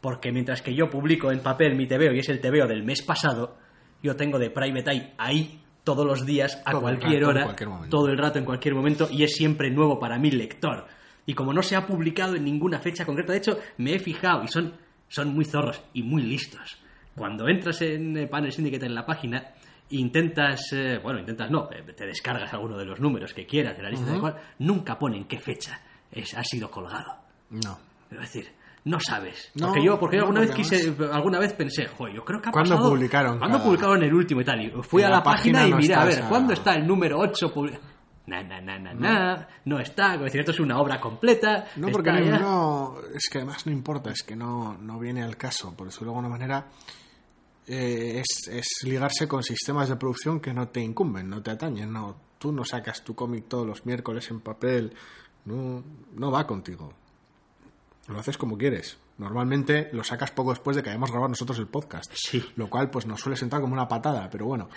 Porque 0.00 0.32
mientras 0.32 0.60
que 0.60 0.74
yo 0.74 0.90
publico 0.90 1.30
en 1.30 1.38
papel 1.40 1.76
mi 1.76 1.86
TVO 1.86 2.12
y 2.12 2.18
es 2.18 2.28
el 2.28 2.40
TVO 2.40 2.66
del 2.66 2.82
mes 2.82 3.00
pasado, 3.02 3.56
yo 4.02 4.16
tengo 4.16 4.38
de 4.38 4.50
Private 4.50 4.90
Eye 4.90 5.12
ahí 5.18 5.60
todos 5.84 6.04
los 6.06 6.26
días, 6.26 6.60
a 6.64 6.72
Todo 6.72 6.80
cualquier 6.82 7.20
rato, 7.20 7.28
hora, 7.28 7.44
cualquier 7.44 7.70
todo 7.90 8.08
el 8.08 8.18
rato, 8.18 8.38
en 8.38 8.44
cualquier 8.44 8.74
momento, 8.74 9.08
y 9.10 9.22
es 9.22 9.34
siempre 9.36 9.70
nuevo 9.70 9.98
para 9.98 10.18
mi 10.18 10.30
lector. 10.30 10.86
Y 11.26 11.34
como 11.34 11.52
no 11.54 11.62
se 11.62 11.76
ha 11.76 11.86
publicado 11.86 12.34
en 12.36 12.44
ninguna 12.44 12.80
fecha 12.80 13.04
concreta, 13.06 13.32
de 13.32 13.38
hecho, 13.38 13.58
me 13.78 13.94
he 13.94 13.98
fijado 13.98 14.44
y 14.44 14.48
son, 14.48 14.74
son 15.08 15.32
muy 15.34 15.44
zorros 15.44 15.82
y 15.94 16.02
muy 16.02 16.22
listos. 16.22 16.78
Cuando 17.14 17.48
entras 17.48 17.80
en 17.82 18.16
eh, 18.16 18.26
Panel 18.26 18.52
Syndicate 18.52 18.86
en 18.86 18.94
la 18.94 19.06
página, 19.06 19.52
intentas, 19.90 20.72
eh, 20.72 20.98
bueno, 21.02 21.20
intentas 21.20 21.50
no, 21.50 21.68
te 21.68 22.06
descargas 22.06 22.52
alguno 22.52 22.76
de 22.76 22.84
los 22.84 23.00
números 23.00 23.32
que 23.34 23.46
quieras 23.46 23.76
de 23.76 23.82
la 23.82 23.90
lista 23.90 24.10
de 24.12 24.18
cual, 24.20 24.36
nunca 24.58 24.98
ponen 24.98 25.24
qué 25.26 25.38
fecha 25.38 25.80
es, 26.10 26.34
ha 26.34 26.42
sido 26.44 26.70
colgado. 26.70 27.16
No. 27.50 27.78
Es 28.10 28.18
decir, 28.20 28.52
no 28.84 28.98
sabes. 29.00 29.50
No, 29.54 29.68
porque 29.68 29.84
yo, 29.84 29.98
porque 29.98 30.16
yo 30.16 30.22
no, 30.22 30.26
alguna 30.28 30.40
vez 30.42 30.50
quise, 30.54 30.94
alguna 31.12 31.38
vez 31.38 31.52
pensé, 31.54 31.86
joder, 31.86 32.14
yo 32.14 32.24
creo 32.24 32.40
que 32.40 32.48
ha 32.48 32.52
¿Cuándo 32.52 32.70
pasado. 32.76 32.90
publicaron 32.90 33.38
¿Cuándo 33.38 33.56
cada- 33.58 33.64
publicaron 33.68 34.02
el 34.02 34.14
último 34.14 34.40
y 34.40 34.44
tal? 34.44 34.60
Y 34.62 34.70
fui 34.82 35.02
En 35.02 35.06
a 35.08 35.10
la 35.10 35.16
la, 35.18 35.22
página, 35.22 35.58
página 35.60 35.68
y 35.68 35.70
no 35.70 35.76
miré, 35.78 35.94
a 35.94 36.04
ver, 36.04 36.18
esa- 36.18 36.28
¿cuándo 36.28 36.52
está 36.52 36.74
el 36.74 36.86
número 36.86 37.18
8 37.18 37.52
Na, 38.26 38.42
na, 38.42 38.58
na, 38.58 38.78
na, 38.78 38.94
na, 38.94 39.48
no 39.66 39.78
está, 39.78 40.14
es 40.14 40.20
decir, 40.22 40.40
esto 40.40 40.52
es 40.52 40.60
una 40.60 40.78
obra 40.78 40.98
completa. 40.98 41.66
No, 41.76 41.88
porque 41.88 42.10
no, 42.10 42.94
es 43.14 43.28
que 43.30 43.36
además 43.38 43.66
no 43.66 43.72
importa, 43.72 44.10
es 44.10 44.22
que 44.22 44.34
no, 44.34 44.78
no 44.78 44.98
viene 44.98 45.22
al 45.22 45.36
caso. 45.36 45.76
Por 45.76 45.88
eso, 45.88 46.04
de 46.06 46.10
alguna 46.10 46.28
manera, 46.30 46.64
eh, 47.66 48.22
es, 48.22 48.48
es 48.48 48.66
ligarse 48.82 49.26
con 49.26 49.42
sistemas 49.42 49.88
de 49.88 49.96
producción 49.96 50.40
que 50.40 50.52
no 50.52 50.68
te 50.68 50.80
incumben, 50.80 51.28
no 51.28 51.42
te 51.42 51.50
atañen. 51.50 51.92
No, 51.92 52.16
tú 52.38 52.52
no 52.52 52.64
sacas 52.64 53.02
tu 53.02 53.14
cómic 53.14 53.46
todos 53.48 53.66
los 53.66 53.86
miércoles 53.86 54.30
en 54.30 54.40
papel, 54.40 54.94
no, 55.44 55.82
no 56.14 56.30
va 56.30 56.46
contigo. 56.46 56.92
lo 58.08 58.18
haces 58.18 58.36
como 58.36 58.58
quieres. 58.58 58.98
Normalmente 59.16 59.90
lo 59.92 60.02
sacas 60.02 60.32
poco 60.32 60.50
después 60.50 60.76
de 60.76 60.82
que 60.82 60.90
hayamos 60.90 61.10
grabado 61.10 61.28
nosotros 61.28 61.58
el 61.58 61.68
podcast. 61.68 62.12
Sí. 62.14 62.44
Lo 62.56 62.68
cual 62.68 62.90
pues 62.90 63.06
nos 63.06 63.20
suele 63.20 63.36
sentar 63.36 63.60
como 63.60 63.72
una 63.72 63.88
patada, 63.88 64.28
pero 64.28 64.46
bueno, 64.46 64.68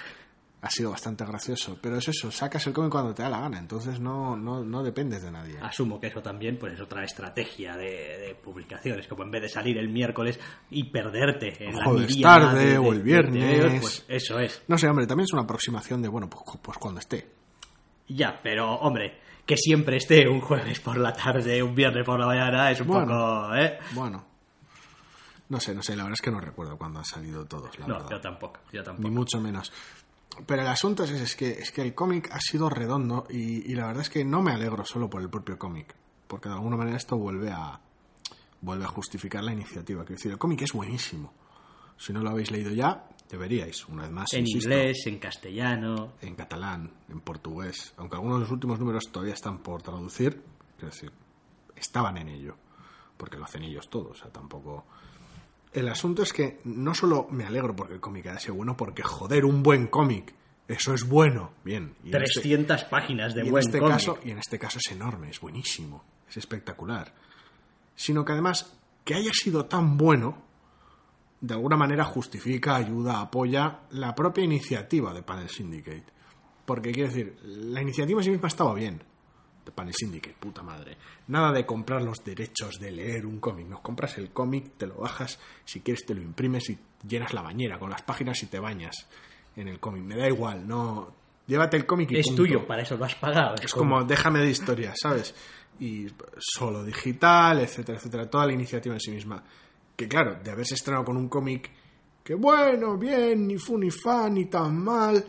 ha 0.62 0.70
sido 0.72 0.90
bastante 0.92 1.24
gracioso. 1.26 1.78
Pero 1.82 1.98
es 1.98 2.08
eso, 2.08 2.32
sacas 2.32 2.66
el 2.68 2.74
cómic 2.74 2.92
cuando 2.92 3.14
te 3.14 3.22
da 3.24 3.30
la 3.30 3.40
gana, 3.42 3.60
entonces 3.60 4.00
no, 4.00 4.36
no, 4.36 4.64
no 4.64 4.84
dependes 4.84 5.22
de 5.24 5.32
nadie. 5.32 5.58
Asumo 5.62 6.00
que 6.00 6.08
eso 6.08 6.22
también 6.22 6.58
pues, 6.58 6.74
es 6.74 6.82
otra 6.82 7.04
estrategia 7.04 7.76
de, 7.78 7.86
de 8.18 8.36
publicaciones, 8.42 9.08
como 9.08 9.24
en 9.24 9.32
vez 9.32 9.44
de 9.44 9.50
salir 9.50 9.78
el 9.78 9.90
miércoles 9.90 10.40
y 10.72 10.86
perderte 10.86 11.64
en 11.64 11.76
la 11.76 11.88
miríada 11.90 12.40
tarde 12.52 12.66
de- 12.66 12.72
de- 12.72 12.78
o 12.80 12.92
el 12.94 13.02
viernes. 13.04 13.82
pues 13.82 14.06
eso 14.08 14.40
es. 14.40 14.64
No 14.68 14.78
sé, 14.78 14.88
hombre, 14.90 15.06
también 15.06 15.26
es 15.26 15.34
una 15.34 15.44
aproximación 15.44 16.02
de, 16.02 16.08
bueno, 16.08 16.30
pues, 16.30 16.44
pues 16.62 16.78
cuando 16.78 17.00
esté. 17.00 17.30
Ya, 18.10 18.40
pero 18.42 18.74
hombre, 18.76 19.20
que 19.46 19.58
siempre 19.58 19.98
esté 19.98 20.28
un 20.28 20.42
jueves 20.42 20.80
por 20.80 20.98
la 20.98 21.14
tarde, 21.14 21.62
un 21.62 21.76
viernes 21.76 22.04
por 22.06 22.20
la 22.20 22.26
mañana, 22.26 22.72
es 22.72 22.82
un 22.82 22.88
Bueno. 22.88 23.06
poco... 23.08 23.56
¿eh? 23.56 23.78
Bueno. 23.94 24.26
No 25.50 25.60
sé, 25.62 25.74
no 25.74 25.82
sé, 25.82 25.96
la 25.96 26.04
verdad 26.04 26.16
es 26.16 26.22
que 26.22 26.32
no 26.32 26.42
recuerdo 26.42 26.78
cuándo 26.78 27.00
han 27.00 27.06
salido 27.06 27.46
todos, 27.46 27.78
la 27.80 27.88
No, 27.88 27.94
verdad. 27.96 28.10
yo 28.12 28.20
tampoco, 28.22 28.60
yo 28.74 28.82
Ni 28.82 28.86
tampoco. 28.86 29.10
mucho 29.10 29.40
menos. 29.40 29.72
Pero 30.46 30.62
el 30.62 30.68
asunto 30.68 31.04
es, 31.04 31.12
es 31.12 31.36
que, 31.36 31.50
es 31.50 31.72
que 31.72 31.82
el 31.82 31.96
cómic 31.96 32.30
ha 32.32 32.40
sido 32.40 32.70
redondo 32.70 33.26
y, 33.30 33.72
y 33.72 33.76
la 33.76 33.88
verdad 33.88 34.02
es 34.02 34.10
que 34.10 34.24
no 34.24 34.42
me 34.42 34.52
alegro 34.52 34.86
solo 34.86 35.10
por 35.10 35.22
el 35.22 35.30
propio 35.30 35.58
cómic, 35.58 35.96
porque 36.28 36.50
de 36.50 36.56
alguna 36.56 36.78
manera 36.78 36.98
esto 36.98 37.18
vuelve 37.18 37.52
a, 37.52 37.80
vuelve 38.62 38.86
a 38.86 38.88
justificar 38.88 39.44
la 39.44 39.54
iniciativa. 39.54 40.04
Quiero 40.04 40.18
decir, 40.18 40.32
el 40.32 40.38
cómic 40.38 40.62
es 40.62 40.74
buenísimo. 40.74 41.34
Si 41.98 42.14
no 42.14 42.22
lo 42.22 42.30
habéis 42.30 42.52
leído 42.52 42.72
ya, 42.72 43.08
deberíais, 43.30 43.88
una 43.88 44.04
vez 44.04 44.12
más. 44.12 44.34
En 44.34 44.42
insisto, 44.42 44.70
inglés, 44.70 45.08
en 45.08 45.20
castellano... 45.20 46.14
en 46.22 46.36
catalán, 46.36 46.92
en 47.10 47.22
portugués, 47.22 47.94
aunque 47.98 48.16
algunos 48.16 48.38
de 48.38 48.42
los 48.42 48.52
últimos 48.52 48.80
números 48.80 49.06
todavía 49.12 49.34
están 49.34 49.60
por 49.60 49.82
traducir, 49.82 50.44
quiero 50.78 50.94
decir, 50.94 51.12
estaban 51.76 52.18
en 52.18 52.30
ello, 52.30 52.56
porque 53.18 53.38
lo 53.38 53.46
hacen 53.46 53.64
ellos 53.64 53.90
todos, 53.90 54.20
o 54.20 54.24
sea, 54.24 54.32
tampoco... 54.32 54.86
El 55.74 55.90
asunto 55.90 56.24
es 56.24 56.34
que 56.34 56.60
no 56.64 56.94
solo 56.94 57.28
me 57.30 57.46
alegro 57.46 57.76
porque 57.76 57.96
el 57.96 58.00
cómic 58.00 58.28
haya 58.28 58.40
sido 58.40 58.56
bueno, 58.56 58.76
porque 58.78 59.04
joder, 59.04 59.46
un 59.46 59.62
buen 59.64 59.88
cómic, 59.88 60.34
eso 60.68 60.94
es 60.94 61.08
bueno, 61.08 61.52
bien. 61.64 61.94
Y 62.04 62.10
en 62.16 62.22
este- 62.24 62.42
300 62.42 62.84
páginas 62.86 63.34
de 63.36 63.42
y 63.44 63.46
en 63.48 63.52
buen 63.52 63.64
este 63.66 63.80
cómic. 63.80 63.94
caso 63.94 64.18
y 64.24 64.32
en 64.32 64.40
este 64.40 64.58
caso 64.60 64.80
es 64.80 64.92
enorme 64.92 65.30
es 65.30 65.40
buenísimo 65.40 66.04
es 66.30 66.36
espectacular 66.38 67.14
sino 67.96 68.26
que 68.26 68.34
además 68.34 68.78
que 69.06 69.16
haya 69.16 69.32
sido 69.34 69.66
tan 69.66 69.96
bueno 69.98 70.44
de 71.40 71.54
alguna 71.54 71.78
manera 71.78 72.04
justifica 72.04 72.76
ayuda 72.76 73.22
apoya 73.22 73.80
la 73.92 74.14
propia 74.14 74.44
iniciativa 74.44 75.14
de 75.14 75.24
Panel 75.24 75.48
Syndicate 75.50 76.04
porque 76.66 76.92
quiero 76.92 77.10
decir 77.10 77.38
la 77.44 77.82
iniciativa 77.82 78.20
en 78.20 78.24
sí 78.26 78.32
misma 78.32 78.50
estaba 78.50 78.74
bien 78.74 79.02
de 79.76 79.94
Syndicate 79.94 80.36
puta 80.40 80.64
madre 80.64 80.98
nada 81.28 81.52
de 81.52 81.66
comprar 81.66 82.02
los 82.02 82.24
derechos 82.24 82.80
de 82.80 82.92
leer 82.92 83.26
un 83.26 83.40
cómic 83.40 83.68
no 83.68 83.82
compras 83.82 84.18
el 84.18 84.32
cómic 84.32 84.78
te 84.78 84.88
lo 84.88 84.98
bajas 84.98 85.40
si 85.66 85.82
quieres 85.82 86.06
te 86.06 86.14
lo 86.14 86.22
imprimes 86.22 86.70
y 86.70 86.78
llenas 87.08 87.34
la 87.34 87.42
bañera 87.42 87.80
con 87.80 87.90
las 87.90 88.02
páginas 88.02 88.42
y 88.44 88.48
te 88.48 88.60
bañas 88.60 89.08
en 89.56 89.68
el 89.68 89.80
cómic 89.80 90.04
me 90.04 90.16
da 90.16 90.28
igual 90.28 90.68
no 90.68 91.14
llévate 91.48 91.78
el 91.78 91.86
cómic 91.86 92.12
y 92.12 92.20
Es 92.20 92.28
punto. 92.28 92.44
tuyo, 92.44 92.68
para 92.68 92.84
eso 92.84 92.98
lo 92.98 93.06
has 93.06 93.16
pagado. 93.16 93.56
Es 93.62 93.74
como, 93.74 94.04
déjame 94.04 94.40
de 94.40 94.50
historia, 94.50 94.94
¿sabes? 94.96 95.34
Y 95.80 96.08
solo 96.38 96.84
digital, 96.84 97.60
etcétera, 97.60 97.98
etcétera. 97.98 98.30
Toda 98.30 98.46
la 98.46 98.54
iniciativa 98.54 98.94
en 98.94 99.00
sí 99.00 99.12
misma. 99.12 99.44
Que 99.96 100.08
claro, 100.08 100.36
de 100.44 100.52
haberse 100.52 100.76
estrenado 100.76 101.06
con 101.06 101.18
un 101.18 101.30
cómic 101.30 101.72
que 102.24 102.36
bueno, 102.36 102.98
bien, 102.98 103.48
ni 103.48 103.58
fu 103.58 103.78
ni 103.78 103.90
fa, 103.90 104.30
ni 104.30 104.46
tan 104.46 104.78
mal, 104.78 105.24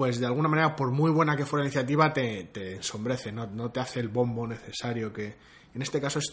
pues 0.00 0.18
de 0.18 0.24
alguna 0.24 0.48
manera, 0.48 0.74
por 0.74 0.90
muy 0.92 1.10
buena 1.10 1.36
que 1.36 1.44
fuera 1.44 1.62
la 1.62 1.68
iniciativa, 1.68 2.10
te, 2.10 2.44
te 2.44 2.76
ensombrece, 2.76 3.32
no, 3.32 3.46
no 3.48 3.70
te 3.70 3.80
hace 3.80 4.00
el 4.00 4.08
bombo 4.08 4.46
necesario 4.46 5.12
que 5.12 5.36
en 5.74 5.82
este 5.82 6.00
caso 6.00 6.20
es 6.20 6.24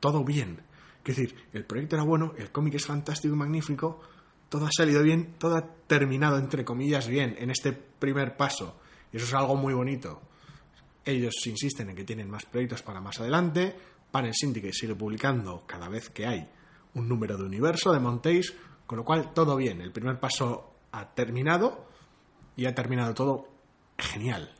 todo 0.00 0.24
bien. 0.24 0.60
Es 1.04 1.16
decir, 1.16 1.36
el 1.52 1.64
proyecto 1.64 1.94
era 1.94 2.04
bueno, 2.04 2.34
el 2.36 2.50
cómic 2.50 2.74
es 2.74 2.84
fantástico 2.84 3.32
y 3.32 3.38
magnífico, 3.38 4.00
todo 4.48 4.66
ha 4.66 4.70
salido 4.76 5.04
bien, 5.04 5.34
todo 5.38 5.54
ha 5.54 5.64
terminado, 5.86 6.36
entre 6.36 6.64
comillas, 6.64 7.06
bien 7.06 7.36
en 7.38 7.50
este 7.50 7.72
primer 7.72 8.36
paso. 8.36 8.80
Y 9.12 9.18
eso 9.18 9.26
es 9.26 9.34
algo 9.34 9.54
muy 9.54 9.72
bonito. 9.72 10.20
Ellos 11.04 11.34
insisten 11.46 11.90
en 11.90 11.94
que 11.94 12.02
tienen 12.02 12.28
más 12.28 12.44
proyectos 12.46 12.82
para 12.82 13.00
más 13.00 13.20
adelante. 13.20 13.72
Panel 14.10 14.34
Syndicate 14.34 14.72
sigue 14.72 14.96
publicando 14.96 15.62
cada 15.64 15.88
vez 15.88 16.10
que 16.10 16.26
hay 16.26 16.50
un 16.94 17.08
número 17.08 17.36
de 17.36 17.44
universo 17.44 17.92
de 17.92 18.00
Montéis, 18.00 18.52
con 18.84 18.98
lo 18.98 19.04
cual 19.04 19.32
todo 19.32 19.54
bien. 19.54 19.80
El 19.80 19.92
primer 19.92 20.18
paso 20.18 20.74
ha 20.90 21.14
terminado 21.14 21.91
y 22.56 22.66
ha 22.66 22.74
terminado 22.74 23.14
todo 23.14 23.48
genial. 23.98 24.50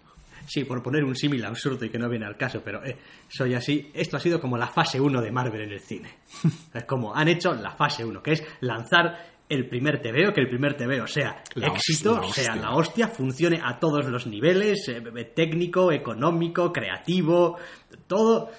Sí, 0.47 0.65
por 0.65 0.83
poner 0.83 1.05
un 1.05 1.15
símil 1.15 1.45
absurdo 1.45 1.85
y 1.85 1.89
que 1.89 1.99
no 1.99 2.09
viene 2.09 2.27
al 2.27 2.37
caso, 2.37 2.63
pero 2.65 2.85
eh, 2.85 2.97
soy 3.29 3.55
así. 3.55 3.91
Esto 3.95 4.17
ha 4.17 4.21
sido 4.21 4.41
como 4.41 4.57
la 4.59 4.69
fase 4.69 5.01
1 5.01 5.21
de 5.21 5.31
Marvel 5.31 5.63
en 5.63 5.73
el 5.73 5.81
cine. 5.81 6.19
Es 6.75 6.85
como 6.85 7.15
han 7.15 7.29
hecho 7.29 7.55
la 7.55 7.73
fase 7.73 8.05
1, 8.05 8.23
que 8.23 8.33
es 8.33 8.45
lanzar 8.61 9.33
el 9.49 9.69
primer 9.69 10.01
TVO, 10.01 10.33
que 10.33 10.41
el 10.41 10.49
primer 10.49 10.77
TVO 10.77 11.07
sea 11.07 11.43
La 11.55 11.69
éxito, 11.69 12.21
la 12.21 12.33
sea 12.33 12.57
la 12.57 12.75
hostia, 12.75 13.09
funcione 13.09 13.61
a 13.63 13.79
todos 13.79 14.07
los 14.07 14.27
niveles, 14.27 14.89
eh, 14.89 15.33
técnico, 15.35 15.93
económico, 15.93 16.73
creativo, 16.73 17.59
todo. 18.07 18.51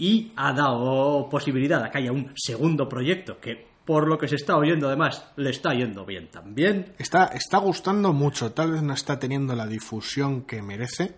Y 0.00 0.30
ha 0.36 0.52
dado 0.52 1.28
posibilidad 1.28 1.82
a 1.82 1.90
que 1.90 1.98
haya 1.98 2.12
un 2.12 2.32
segundo 2.36 2.88
proyecto 2.88 3.40
que, 3.40 3.66
por 3.88 4.06
lo 4.06 4.18
que 4.18 4.28
se 4.28 4.34
está 4.34 4.54
oyendo 4.58 4.86
además, 4.88 5.24
le 5.36 5.48
está 5.48 5.72
yendo 5.72 6.04
bien 6.04 6.30
también. 6.30 6.92
Está, 6.98 7.28
está 7.28 7.56
gustando 7.56 8.12
mucho, 8.12 8.52
tal 8.52 8.72
vez 8.72 8.82
no 8.82 8.92
está 8.92 9.18
teniendo 9.18 9.56
la 9.56 9.66
difusión 9.66 10.42
que 10.42 10.60
merece, 10.60 11.16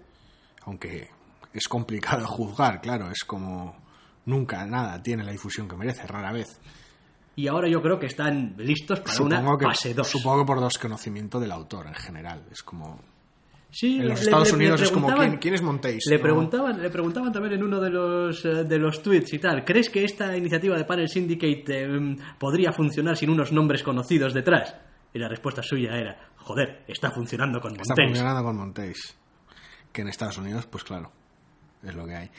aunque 0.66 1.10
es 1.52 1.66
complicado 1.66 2.24
juzgar, 2.28 2.80
claro, 2.80 3.10
es 3.10 3.24
como 3.24 3.76
nunca 4.26 4.64
nada 4.66 5.02
tiene 5.02 5.24
la 5.24 5.32
difusión 5.32 5.66
que 5.66 5.74
merece, 5.74 6.06
rara 6.06 6.30
vez. 6.30 6.60
Y 7.34 7.48
ahora 7.48 7.68
yo 7.68 7.82
creo 7.82 7.98
que 7.98 8.06
están 8.06 8.54
listos 8.58 9.00
para 9.00 9.20
una 9.20 9.58
que, 9.58 9.64
fase 9.64 9.92
2. 9.92 10.06
supongo 10.06 10.44
que 10.44 10.46
por 10.46 10.60
desconocimiento 10.60 11.40
del 11.40 11.50
autor 11.50 11.88
en 11.88 11.94
general, 11.94 12.44
es 12.52 12.62
como... 12.62 13.00
Sí, 13.72 13.98
En 14.00 14.08
los 14.08 14.20
Estados 14.20 14.48
le- 14.52 14.58
le 14.58 14.64
Unidos 14.64 14.80
es 14.82 14.90
como, 14.90 15.14
¿quién, 15.14 15.36
quién 15.38 15.54
es 15.54 15.62
Montéis? 15.62 16.04
Le 16.08 16.16
No- 16.16 16.22
preguntaban, 16.22 16.82
le 16.82 16.90
preguntaban 16.90 17.32
también 17.32 17.54
en 17.54 17.62
uno 17.62 17.80
de 17.80 17.90
los, 17.90 18.44
eh, 18.44 18.64
de 18.64 18.78
los 18.78 19.02
tweets 19.02 19.32
y 19.34 19.38
tal, 19.38 19.64
¿crees 19.64 19.88
que 19.90 20.04
esta 20.04 20.36
iniciativa 20.36 20.76
de 20.76 20.84
Panel 20.84 21.08
Syndicate 21.08 21.64
eh, 21.68 22.16
podría 22.38 22.72
funcionar 22.72 23.16
sin 23.16 23.30
unos 23.30 23.52
nombres 23.52 23.82
conocidos 23.82 24.34
detrás? 24.34 24.74
Y 25.12 25.18
la 25.18 25.28
respuesta 25.28 25.62
suya 25.62 25.96
era, 25.96 26.32
joder, 26.36 26.84
está 26.88 27.10
funcionando 27.10 27.60
con 27.60 27.72
Está 27.72 27.84
Montéis. 27.88 28.08
funcionando 28.08 28.42
con 28.44 28.56
Montéis. 28.56 29.16
Que 29.92 30.02
en 30.02 30.08
Estados 30.08 30.38
Unidos, 30.38 30.66
pues 30.66 30.84
claro, 30.84 31.10
es 31.82 31.94
lo 31.94 32.06
que 32.06 32.14
hay. 32.14 32.30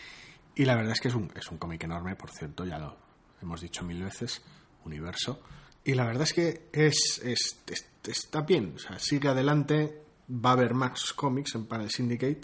Y 0.56 0.66
la 0.66 0.76
verdad 0.76 0.94
es 0.94 1.02
que 1.02 1.08
es 1.10 1.16
un, 1.16 1.30
es 1.36 1.50
un 1.52 1.58
cómic 1.58 1.84
enorme, 1.84 2.16
por 2.16 2.30
cierto, 2.32 2.66
ya 2.66 2.78
lo 2.78 2.96
hemos 3.42 3.60
dicho 3.62 3.84
mil 3.84 4.02
veces, 4.04 4.42
universo. 4.86 5.42
Y 5.84 5.94
la 5.96 6.06
verdad 6.06 6.24
es 6.24 6.34
que 6.34 6.68
es, 6.72 7.22
es- 7.24 7.62
es- 7.68 7.90
está 8.08 8.42
bien, 8.42 8.74
o 8.76 8.80
sea, 8.80 9.00
sigue 9.00 9.28
adelante, 9.30 10.02
va 10.34 10.52
a 10.52 10.54
haber 10.54 10.74
más 10.74 11.14
cómics 11.14 11.56
en 11.56 11.66
Panel 11.66 11.90
Syndicate, 11.90 12.42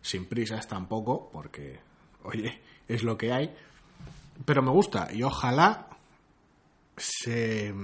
sin 0.00 0.26
prisas 0.26 0.66
tampoco, 0.68 1.30
porque, 1.32 1.78
oye, 2.24 2.60
es 2.86 3.02
lo 3.02 3.16
que 3.18 3.32
hay. 3.32 3.54
Pero 4.44 4.62
me 4.62 4.70
gusta 4.70 5.08
y 5.12 5.22
ojalá 5.22 5.88
se 6.96 7.74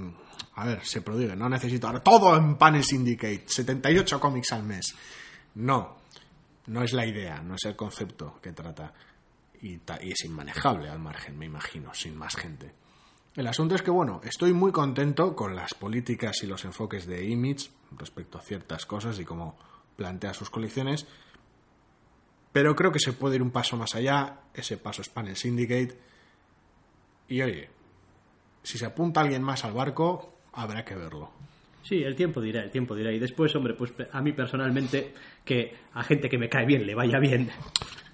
a 0.57 0.66
ver, 0.66 0.84
se 0.84 1.03
prodigue, 1.03 1.34
no 1.36 1.49
necesito 1.49 1.86
ahora 1.86 2.01
todo 2.01 2.36
en 2.36 2.57
Panel 2.57 2.84
Syndicate, 2.84 3.45
78 3.47 4.20
cómics 4.20 4.53
al 4.53 4.62
mes. 4.64 4.95
No, 5.57 5.97
no 6.66 6.82
es 6.82 6.92
la 6.92 7.07
idea, 7.07 7.40
no 7.42 7.55
es 7.57 7.64
el 7.64 7.74
concepto 7.76 8.38
que 8.40 8.53
trata. 8.53 8.92
Y, 9.61 9.78
ta- 9.78 9.99
y 10.03 10.12
es 10.12 10.24
inmanejable 10.24 10.88
al 10.88 10.99
margen, 10.99 11.38
me 11.38 11.47
imagino, 11.47 11.92
sin 11.95 12.16
más 12.16 12.36
gente. 12.36 12.72
El 13.37 13.49
asunto 13.49 13.74
es 13.74 13.82
que, 13.82 13.91
bueno, 13.91 14.20
estoy 14.22 14.53
muy 14.53 14.70
contento 14.70 15.35
con 15.35 15.57
las 15.57 15.74
políticas 15.74 16.43
y 16.45 16.47
los 16.47 16.64
enfoques 16.64 17.07
de 17.07 17.24
Image 17.26 17.68
respecto 17.99 18.39
a 18.39 18.43
ciertas 18.43 18.87
cosas 18.87 19.18
y 19.18 19.24
cómo 19.24 19.59
plantea 19.97 20.32
sus 20.32 20.51
colecciones. 20.51 21.07
Pero 22.53 22.76
creo 22.76 22.93
que 22.93 23.01
se 23.01 23.12
puede 23.12 23.37
ir 23.37 23.43
un 23.43 23.51
paso 23.51 23.76
más 23.76 23.97
allá. 23.97 24.43
Ese 24.55 24.76
paso 24.76 25.03
es 25.03 25.09
Panel 25.09 25.35
Syndicate. 25.35 25.99
Y 27.28 27.43
oye, 27.43 27.70
si 28.62 28.78
se 28.78 28.87
apunta 28.87 29.20
alguien 29.20 29.43
más 29.43 29.64
al 29.64 29.72
barco, 29.72 30.39
habrá 30.53 30.85
que 30.85 30.95
verlo. 30.95 31.30
Sí, 31.82 32.05
el 32.05 32.14
tiempo 32.14 32.41
dirá, 32.41 32.62
el 32.62 32.70
tiempo 32.70 32.95
dirá. 32.95 33.12
Y 33.12 33.18
después, 33.18 33.55
hombre, 33.57 33.74
pues 33.74 33.93
a 34.12 34.20
mí 34.22 34.32
personalmente, 34.32 35.12
que 35.45 35.76
a 35.93 36.05
gente 36.05 36.28
que 36.28 36.39
me 36.39 36.49
cae 36.49 36.66
bien 36.66 36.87
le 36.87 36.95
vaya 36.95 37.18
bien, 37.18 37.51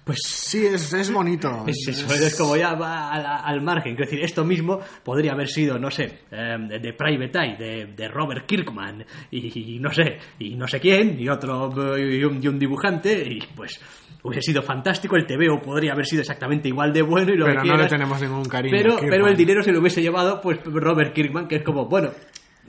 pues 0.03 0.19
Sí, 0.25 0.65
es, 0.65 0.93
es 0.93 1.11
bonito. 1.11 1.63
Es 1.67 1.87
eso, 1.87 2.13
es 2.13 2.35
como 2.35 2.57
ya 2.57 2.73
va 2.73 3.11
al, 3.11 3.25
al 3.25 3.61
margen. 3.61 3.95
Quiero 3.95 4.09
decir, 4.09 4.23
esto 4.25 4.43
mismo 4.43 4.79
podría 5.03 5.33
haber 5.33 5.47
sido, 5.47 5.77
no 5.79 5.89
sé, 5.91 6.19
eh, 6.31 6.57
de, 6.67 6.79
de 6.79 6.93
Private 6.93 7.39
Eye, 7.39 7.55
de, 7.57 7.85
de 7.95 8.07
Robert 8.07 8.45
Kirkman, 8.45 9.05
y, 9.29 9.75
y 9.75 9.79
no 9.79 9.91
sé, 9.91 10.17
y 10.39 10.55
no 10.55 10.67
sé 10.67 10.79
quién, 10.79 11.19
y 11.19 11.29
otro, 11.29 11.97
y 11.97 12.23
un, 12.23 12.43
y 12.43 12.47
un 12.47 12.59
dibujante, 12.59 13.23
y 13.25 13.39
pues 13.55 13.79
hubiese 14.23 14.51
sido 14.51 14.61
fantástico. 14.61 15.15
El 15.15 15.25
TVO 15.25 15.61
podría 15.61 15.93
haber 15.93 16.05
sido 16.05 16.21
exactamente 16.21 16.67
igual 16.67 16.91
de 16.93 17.01
bueno 17.03 17.31
y 17.33 17.37
lo 17.37 17.45
Pero 17.45 17.61
que 17.61 17.67
no 17.67 17.73
le 17.73 17.77
quieras. 17.87 17.91
tenemos 17.91 18.21
ningún 18.21 18.45
cariño. 18.45 18.75
Pero, 18.77 18.97
pero 18.99 19.27
el 19.27 19.37
dinero 19.37 19.63
se 19.63 19.71
lo 19.71 19.79
hubiese 19.79 20.01
llevado, 20.01 20.41
pues 20.41 20.59
Robert 20.65 21.13
Kirkman, 21.13 21.47
que 21.47 21.57
es 21.57 21.63
como, 21.63 21.85
bueno, 21.87 22.09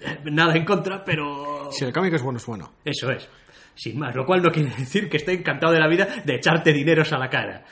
eh, 0.01 0.19
nada 0.31 0.55
en 0.55 0.65
contra, 0.65 1.05
pero. 1.05 1.71
Si 1.73 1.85
el 1.85 1.93
cómic 1.93 2.13
es 2.15 2.23
bueno, 2.23 2.37
es 2.39 2.47
bueno. 2.47 2.73
Eso 2.85 3.11
es. 3.11 3.29
Sin 3.75 3.99
más, 3.99 4.15
lo 4.15 4.27
cual 4.27 4.43
no 4.43 4.51
quiere 4.51 4.71
decir 4.71 5.09
que 5.09 5.17
esté 5.17 5.33
encantado 5.33 5.73
de 5.73 5.81
la 5.81 5.89
vida 5.89 6.07
de 6.25 6.35
echarte 6.35 6.73
dineros 6.73 7.13
a 7.13 7.19
la 7.19 7.29
cara. 7.29 7.65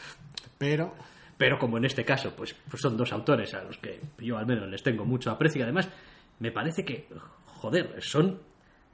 Pero 0.58 0.94
pero 1.40 1.58
como 1.58 1.78
en 1.78 1.86
este 1.86 2.04
caso, 2.04 2.36
pues, 2.36 2.54
pues 2.68 2.82
son 2.82 2.98
dos 2.98 3.14
autores 3.14 3.54
a 3.54 3.62
los 3.62 3.78
que 3.78 3.98
yo 4.18 4.36
al 4.36 4.44
menos 4.44 4.68
les 4.68 4.82
tengo 4.82 5.06
mucho 5.06 5.30
aprecio 5.30 5.60
y 5.60 5.62
además 5.62 5.88
me 6.38 6.52
parece 6.52 6.84
que, 6.84 7.08
joder, 7.46 7.94
son 8.02 8.42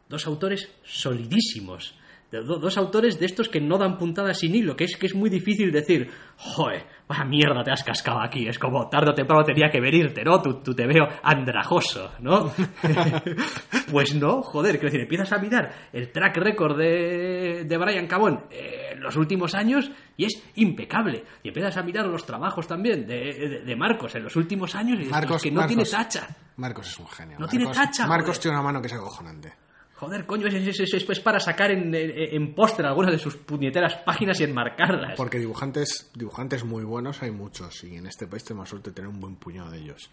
dos 0.09 0.29
autores 0.29 0.73
solidísimos. 0.85 1.99
De- 2.31 2.43
dos 2.43 2.77
autores 2.77 3.19
de 3.21 3.27
estos 3.27 3.49
que 3.49 3.61
no 3.61 3.79
dan 3.79 3.97
puntadas 3.99 4.39
sin 4.41 4.55
hilo, 4.55 4.75
que 4.77 4.85
es 4.85 4.97
que 4.97 5.07
es 5.07 5.15
muy 5.15 5.31
difícil 5.31 5.71
decir, 5.71 6.11
joder, 6.37 6.85
vaya 7.09 7.25
mierda 7.25 7.63
te 7.63 7.71
has 7.71 7.85
cascado 7.85 8.21
aquí, 8.21 8.49
es 8.49 8.59
como 8.59 8.89
tarde 8.89 9.11
o 9.11 9.15
temprano 9.15 9.45
tenía 9.45 9.71
que 9.71 9.81
venirte, 9.81 10.25
¿no? 10.25 10.43
Tú, 10.43 10.61
tú 10.63 10.75
te 10.75 10.87
veo 10.87 11.07
andrajoso, 11.23 12.11
¿no? 12.21 12.51
pues 13.91 14.15
no, 14.15 14.43
joder, 14.43 14.73
quiero 14.73 14.87
decir, 14.87 15.01
empiezas 15.03 15.33
a 15.33 15.39
mirar 15.39 15.73
el 15.93 16.11
track 16.11 16.37
record 16.39 16.77
de, 16.79 17.65
de 17.65 17.79
Brian 17.79 18.07
Cabón 18.07 18.45
eh, 18.51 18.91
en 18.93 19.01
los 19.01 19.17
últimos 19.17 19.55
años 19.55 19.91
y 20.17 20.25
es 20.25 20.43
impecable. 20.57 21.25
Y 21.43 21.49
empiezas 21.49 21.77
a 21.77 21.83
mirar 21.83 22.07
los 22.07 22.25
trabajos 22.27 22.67
también 22.67 23.07
de, 23.07 23.17
de- 23.35 23.61
de 23.65 23.77
Marcos 23.77 24.15
en 24.15 24.25
los 24.25 24.35
últimos 24.37 24.75
años 24.75 24.97
y 24.97 24.99
dices, 24.99 25.13
Marcos, 25.13 25.43
que 25.43 25.51
no 25.51 25.61
Marcos- 25.61 25.69
tiene 25.69 25.85
tacha. 26.05 26.27
Marcos 26.57 26.89
es 26.89 26.99
un 26.99 27.07
genio. 27.07 27.39
No 27.39 27.47
tiene 27.49 27.67
Marcos- 27.67 27.83
tacha, 27.85 28.07
Marcos 28.07 28.29
joder. 28.31 28.43
tiene 28.43 28.57
una 28.57 28.65
mano 28.65 28.81
que 28.81 28.87
es 28.89 28.93
acojonante. 28.95 29.53
Joder, 29.97 30.27
coño, 30.27 30.47
es, 30.47 30.55
es, 30.55 30.81
es- 30.81 31.09
es- 31.09 31.21
para 31.21 31.41
sacar 31.41 31.71
en, 31.71 31.95
en, 31.95 32.11
en 32.15 32.55
póster 32.55 32.85
algunas 32.87 33.13
de 33.13 33.19
sus 33.19 33.37
puñeteras 33.37 33.97
páginas 34.05 34.39
y 34.41 34.45
enmarcarlas. 34.45 35.15
Porque 35.17 35.39
dibujantes, 35.39 36.11
dibujantes 36.15 36.65
muy 36.65 36.85
buenos 36.85 37.23
hay 37.23 37.31
muchos 37.31 37.83
y 37.85 37.97
en 37.97 38.07
este 38.07 38.27
país 38.27 38.45
tenemos 38.45 38.69
suerte 38.69 38.91
de 38.91 38.95
tener 38.97 39.09
un 39.09 39.21
buen 39.21 39.37
puñado 39.37 39.71
de 39.71 39.79
ellos. 39.79 40.11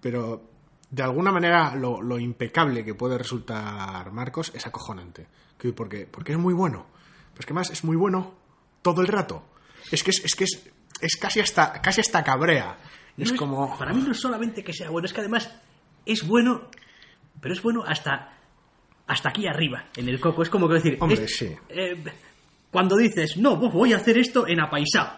Pero 0.00 0.50
de 0.90 1.02
alguna 1.02 1.32
manera 1.32 1.74
lo, 1.74 2.02
lo 2.02 2.18
impecable 2.18 2.84
que 2.84 2.94
puede 2.94 3.16
resultar 3.16 4.10
Marcos 4.12 4.52
es 4.54 4.66
acojonante. 4.66 5.26
Que- 5.58 5.72
Porque, 5.72 6.06
porque 6.06 6.32
es 6.32 6.38
muy 6.38 6.52
bueno. 6.54 6.86
Pero 7.32 7.40
es 7.40 7.46
que 7.46 7.54
más 7.54 7.70
es 7.70 7.84
muy 7.84 7.96
bueno 7.96 8.34
todo 8.82 9.00
el 9.02 9.08
rato. 9.08 9.44
Es 9.90 10.02
que 10.02 10.10
es, 10.10 10.24
es 10.24 10.34
que 10.34 10.44
es, 10.44 10.70
es 11.00 11.16
casi 11.16 11.40
hasta 11.40 11.80
casi 11.80 12.00
hasta 12.02 12.22
cabrea. 12.22 12.76
Es 13.16 13.32
como 13.32 13.78
Para 13.78 13.92
mí 13.92 14.02
no 14.02 14.12
es 14.12 14.20
solamente 14.20 14.62
que 14.64 14.72
sea 14.72 14.90
bueno, 14.90 15.06
es 15.06 15.12
que 15.12 15.20
además 15.20 15.50
es 16.06 16.26
bueno, 16.26 16.68
pero 17.40 17.52
es 17.54 17.62
bueno 17.62 17.82
hasta, 17.86 18.32
hasta 19.10 19.28
aquí 19.30 19.46
arriba, 19.46 19.84
en 19.96 20.08
el 20.08 20.20
coco. 20.20 20.42
Es 20.42 20.48
como 20.50 20.68
que 20.68 20.74
decir, 20.74 20.96
Hombre, 21.00 21.24
es- 21.24 21.36
sí. 21.36 21.54
eh, 21.68 22.02
cuando 22.70 22.96
dices, 22.96 23.36
no, 23.36 23.58
pues 23.58 23.72
voy 23.72 23.92
a 23.92 23.96
hacer 23.96 24.16
esto 24.18 24.46
en 24.46 24.60
apaisado. 24.60 25.10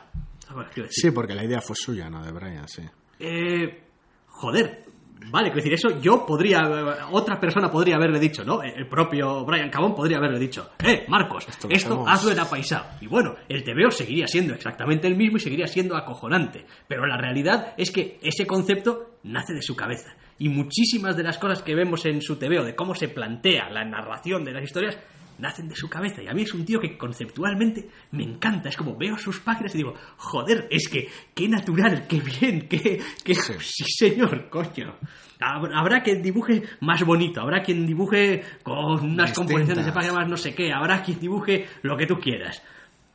¿Sabes 0.46 0.66
qué 0.68 0.72
quiero 0.74 0.88
decir? 0.88 1.02
Sí, 1.02 1.10
porque 1.10 1.34
la 1.34 1.44
idea 1.44 1.60
fue 1.60 1.76
suya, 1.76 2.08
no 2.10 2.24
de 2.24 2.32
Brian, 2.32 2.66
sí. 2.68 2.82
Eh, 3.18 3.82
joder, 4.26 4.84
vale, 5.30 5.50
quiero 5.50 5.56
decir, 5.56 5.74
eso 5.74 6.00
yo 6.00 6.24
podría, 6.26 7.06
otra 7.10 7.38
persona 7.38 7.70
podría 7.70 7.96
haberle 7.96 8.18
dicho, 8.18 8.44
¿no? 8.44 8.62
El 8.62 8.86
propio 8.86 9.44
Brian 9.44 9.70
Cabón 9.70 9.94
podría 9.94 10.18
haberle 10.18 10.38
dicho, 10.38 10.70
eh, 10.84 11.04
Marcos, 11.08 11.46
Esto 11.48 11.68
esto, 11.70 12.04
hazlo 12.06 12.32
en 12.32 12.40
apaisado. 12.40 12.86
Y 13.00 13.06
bueno, 13.06 13.36
el 13.48 13.64
TVO 13.64 13.90
seguiría 13.90 14.26
siendo 14.26 14.54
exactamente 14.54 15.06
el 15.06 15.16
mismo 15.16 15.36
y 15.36 15.40
seguiría 15.40 15.66
siendo 15.66 15.96
acojonante. 15.96 16.66
Pero 16.88 17.06
la 17.06 17.16
realidad 17.16 17.74
es 17.76 17.90
que 17.90 18.18
ese 18.22 18.46
concepto 18.46 19.18
nace 19.24 19.54
de 19.54 19.62
su 19.62 19.76
cabeza. 19.76 20.14
Y 20.38 20.48
muchísimas 20.48 21.16
de 21.16 21.22
las 21.22 21.38
cosas 21.38 21.62
que 21.62 21.74
vemos 21.74 22.04
en 22.06 22.20
su 22.20 22.36
TVO, 22.36 22.64
de 22.64 22.74
cómo 22.74 22.94
se 22.94 23.08
plantea 23.08 23.70
la 23.70 23.84
narración 23.84 24.44
de 24.44 24.52
las 24.52 24.64
historias, 24.64 24.98
nacen 25.38 25.68
de 25.68 25.76
su 25.76 25.88
cabeza. 25.88 26.22
Y 26.22 26.28
a 26.28 26.32
mí 26.34 26.42
es 26.42 26.54
un 26.54 26.64
tío 26.64 26.80
que 26.80 26.96
conceptualmente 26.98 27.88
me 28.12 28.24
encanta. 28.24 28.68
Es 28.68 28.76
como 28.76 28.96
veo 28.96 29.16
sus 29.18 29.40
páginas 29.40 29.74
y 29.74 29.78
digo, 29.78 29.94
joder, 30.16 30.66
es 30.70 30.88
que 30.88 31.08
qué 31.34 31.48
natural, 31.48 32.06
qué 32.08 32.20
bien, 32.20 32.68
qué, 32.68 33.00
qué... 33.24 33.34
Sí. 33.34 33.52
Sí, 33.60 33.84
señor, 33.88 34.48
coño. 34.50 34.94
Hab- 35.40 35.70
Habrá 35.74 36.02
quien 36.02 36.22
dibuje 36.22 36.62
más 36.80 37.04
bonito, 37.04 37.40
habrá 37.40 37.62
quien 37.62 37.84
dibuje 37.86 38.42
con 38.62 38.76
unas 39.04 39.32
composiciones 39.32 39.84
de 39.86 39.92
página 39.92 40.12
más 40.14 40.28
no 40.28 40.36
sé 40.36 40.54
qué, 40.54 40.72
habrá 40.72 41.02
quien 41.02 41.18
dibuje 41.18 41.66
lo 41.82 41.96
que 41.96 42.06
tú 42.06 42.18
quieras. 42.20 42.62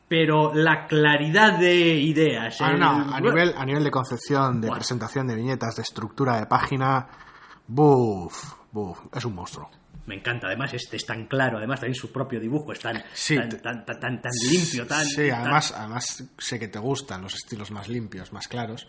Pero 0.08 0.54
la 0.54 0.86
claridad 0.86 1.58
de 1.58 1.74
ideas... 2.00 2.60
Ah, 2.60 2.70
el- 2.72 2.78
no, 2.80 3.14
a 3.14 3.20
nivel, 3.20 3.54
a 3.56 3.64
nivel 3.64 3.84
de 3.84 3.90
concepción, 3.90 4.60
de 4.60 4.70
presentación 4.70 5.26
de 5.26 5.34
viñetas, 5.36 5.76
de 5.76 5.82
estructura 5.82 6.38
de 6.38 6.46
página, 6.46 7.06
buf, 7.66 8.54
buf, 8.72 8.98
es 9.14 9.24
un 9.24 9.34
monstruo. 9.34 9.70
Me 10.08 10.14
encanta, 10.16 10.46
además 10.48 10.72
este 10.74 10.96
es 10.96 11.04
tan 11.06 11.26
claro, 11.26 11.58
además 11.58 11.80
también 11.80 11.94
su 11.94 12.10
propio 12.10 12.40
dibujo 12.40 12.72
es 12.72 12.80
tan, 12.80 13.02
Sí, 13.14 13.36
tan, 13.36 13.48
te- 13.50 13.58
tan, 13.58 13.84
tan, 13.84 14.00
tan- 14.00 14.20
tan 14.22 14.32
limpio, 14.50 14.86
tan... 14.86 15.04
Sí, 15.04 15.28
tan- 15.28 15.40
además, 15.42 15.72
además 15.76 16.24
sé 16.38 16.58
que 16.58 16.68
te 16.68 16.78
gustan 16.78 17.20
los 17.22 17.34
estilos 17.34 17.70
más 17.70 17.88
limpios, 17.88 18.32
más 18.32 18.48
claros, 18.48 18.86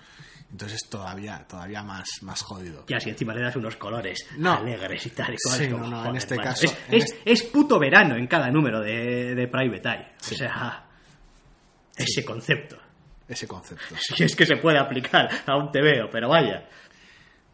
entonces 0.50 0.82
es 0.82 0.90
todavía, 0.90 1.46
todavía 1.48 1.84
más, 1.84 2.08
más 2.22 2.42
jodido. 2.42 2.86
Ya, 2.88 3.00
si 3.00 3.10
encima 3.10 3.34
le 3.36 3.42
das 3.42 3.56
unos 3.58 3.76
colores 3.76 4.26
No. 4.38 4.54
alegres 4.54 5.06
y 5.06 5.10
tal. 5.12 5.34
Y 5.34 5.38
Sí, 5.38 5.68
no, 5.68 5.80
no, 5.88 6.06
en 6.08 6.16
este 6.16 6.38
caso- 6.38 6.66
Es, 6.66 6.78
en 6.88 6.94
es- 6.96 7.04
este- 7.12 7.32
es 7.34 7.44
puto 7.44 7.78
verano 7.78 8.16
en 8.16 8.26
cada 8.26 8.50
número 8.50 8.80
de, 8.80 9.36
de 9.36 9.48
Private 9.48 9.90
Eye. 9.90 10.08
O 10.20 10.24
sea, 10.36 10.86
ese 11.98 12.24
concepto. 12.26 12.78
Ese 13.28 13.46
concepto. 13.48 13.96
Si 14.16 14.24
es 14.24 14.36
que 14.36 14.46
se 14.46 14.56
puede 14.56 14.80
aplicar 14.80 15.30
a 15.46 15.56
un 15.58 15.72
TVO, 15.72 16.10
pero 16.12 16.30
vaya. 16.30 16.68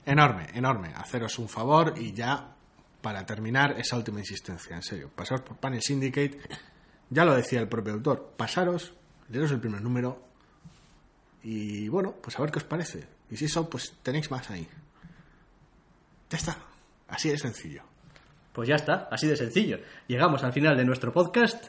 Enorme, 0.05 0.45
enorme. 0.53 0.93
Haceros 0.95 1.39
un 1.39 1.49
favor 1.49 1.95
y 1.97 2.13
ya, 2.13 2.54
para 3.05 3.23
terminar, 3.23 3.75
esa 3.77 3.97
última 3.97 4.19
insistencia, 4.19 4.75
en 4.75 4.81
serio. 4.81 5.11
Pasaros 5.15 5.43
por 5.43 5.57
Panel 5.57 5.79
Syndicate, 5.79 6.39
ya 7.11 7.23
lo 7.23 7.35
decía 7.35 7.59
el 7.59 7.67
propio 7.67 7.93
autor, 7.93 8.33
pasaros, 8.35 8.95
leeros 9.29 9.51
el 9.51 9.59
primer 9.59 9.79
número 9.79 10.23
y 11.43 11.87
bueno, 11.87 12.15
pues 12.19 12.39
a 12.39 12.41
ver 12.41 12.49
qué 12.49 12.57
os 12.57 12.63
parece. 12.63 13.07
Y 13.29 13.37
si 13.37 13.45
eso, 13.45 13.69
pues 13.69 13.93
tenéis 14.01 14.31
más 14.31 14.49
ahí. 14.49 14.67
Ya 16.31 16.37
está. 16.39 16.57
Así 17.07 17.29
de 17.29 17.37
sencillo. 17.37 17.83
Pues 18.51 18.67
ya 18.69 18.73
está, 18.73 19.07
así 19.11 19.27
de 19.27 19.37
sencillo. 19.37 19.77
Llegamos 20.07 20.43
al 20.43 20.51
final 20.51 20.75
de 20.75 20.85
nuestro 20.85 21.13
podcast 21.13 21.63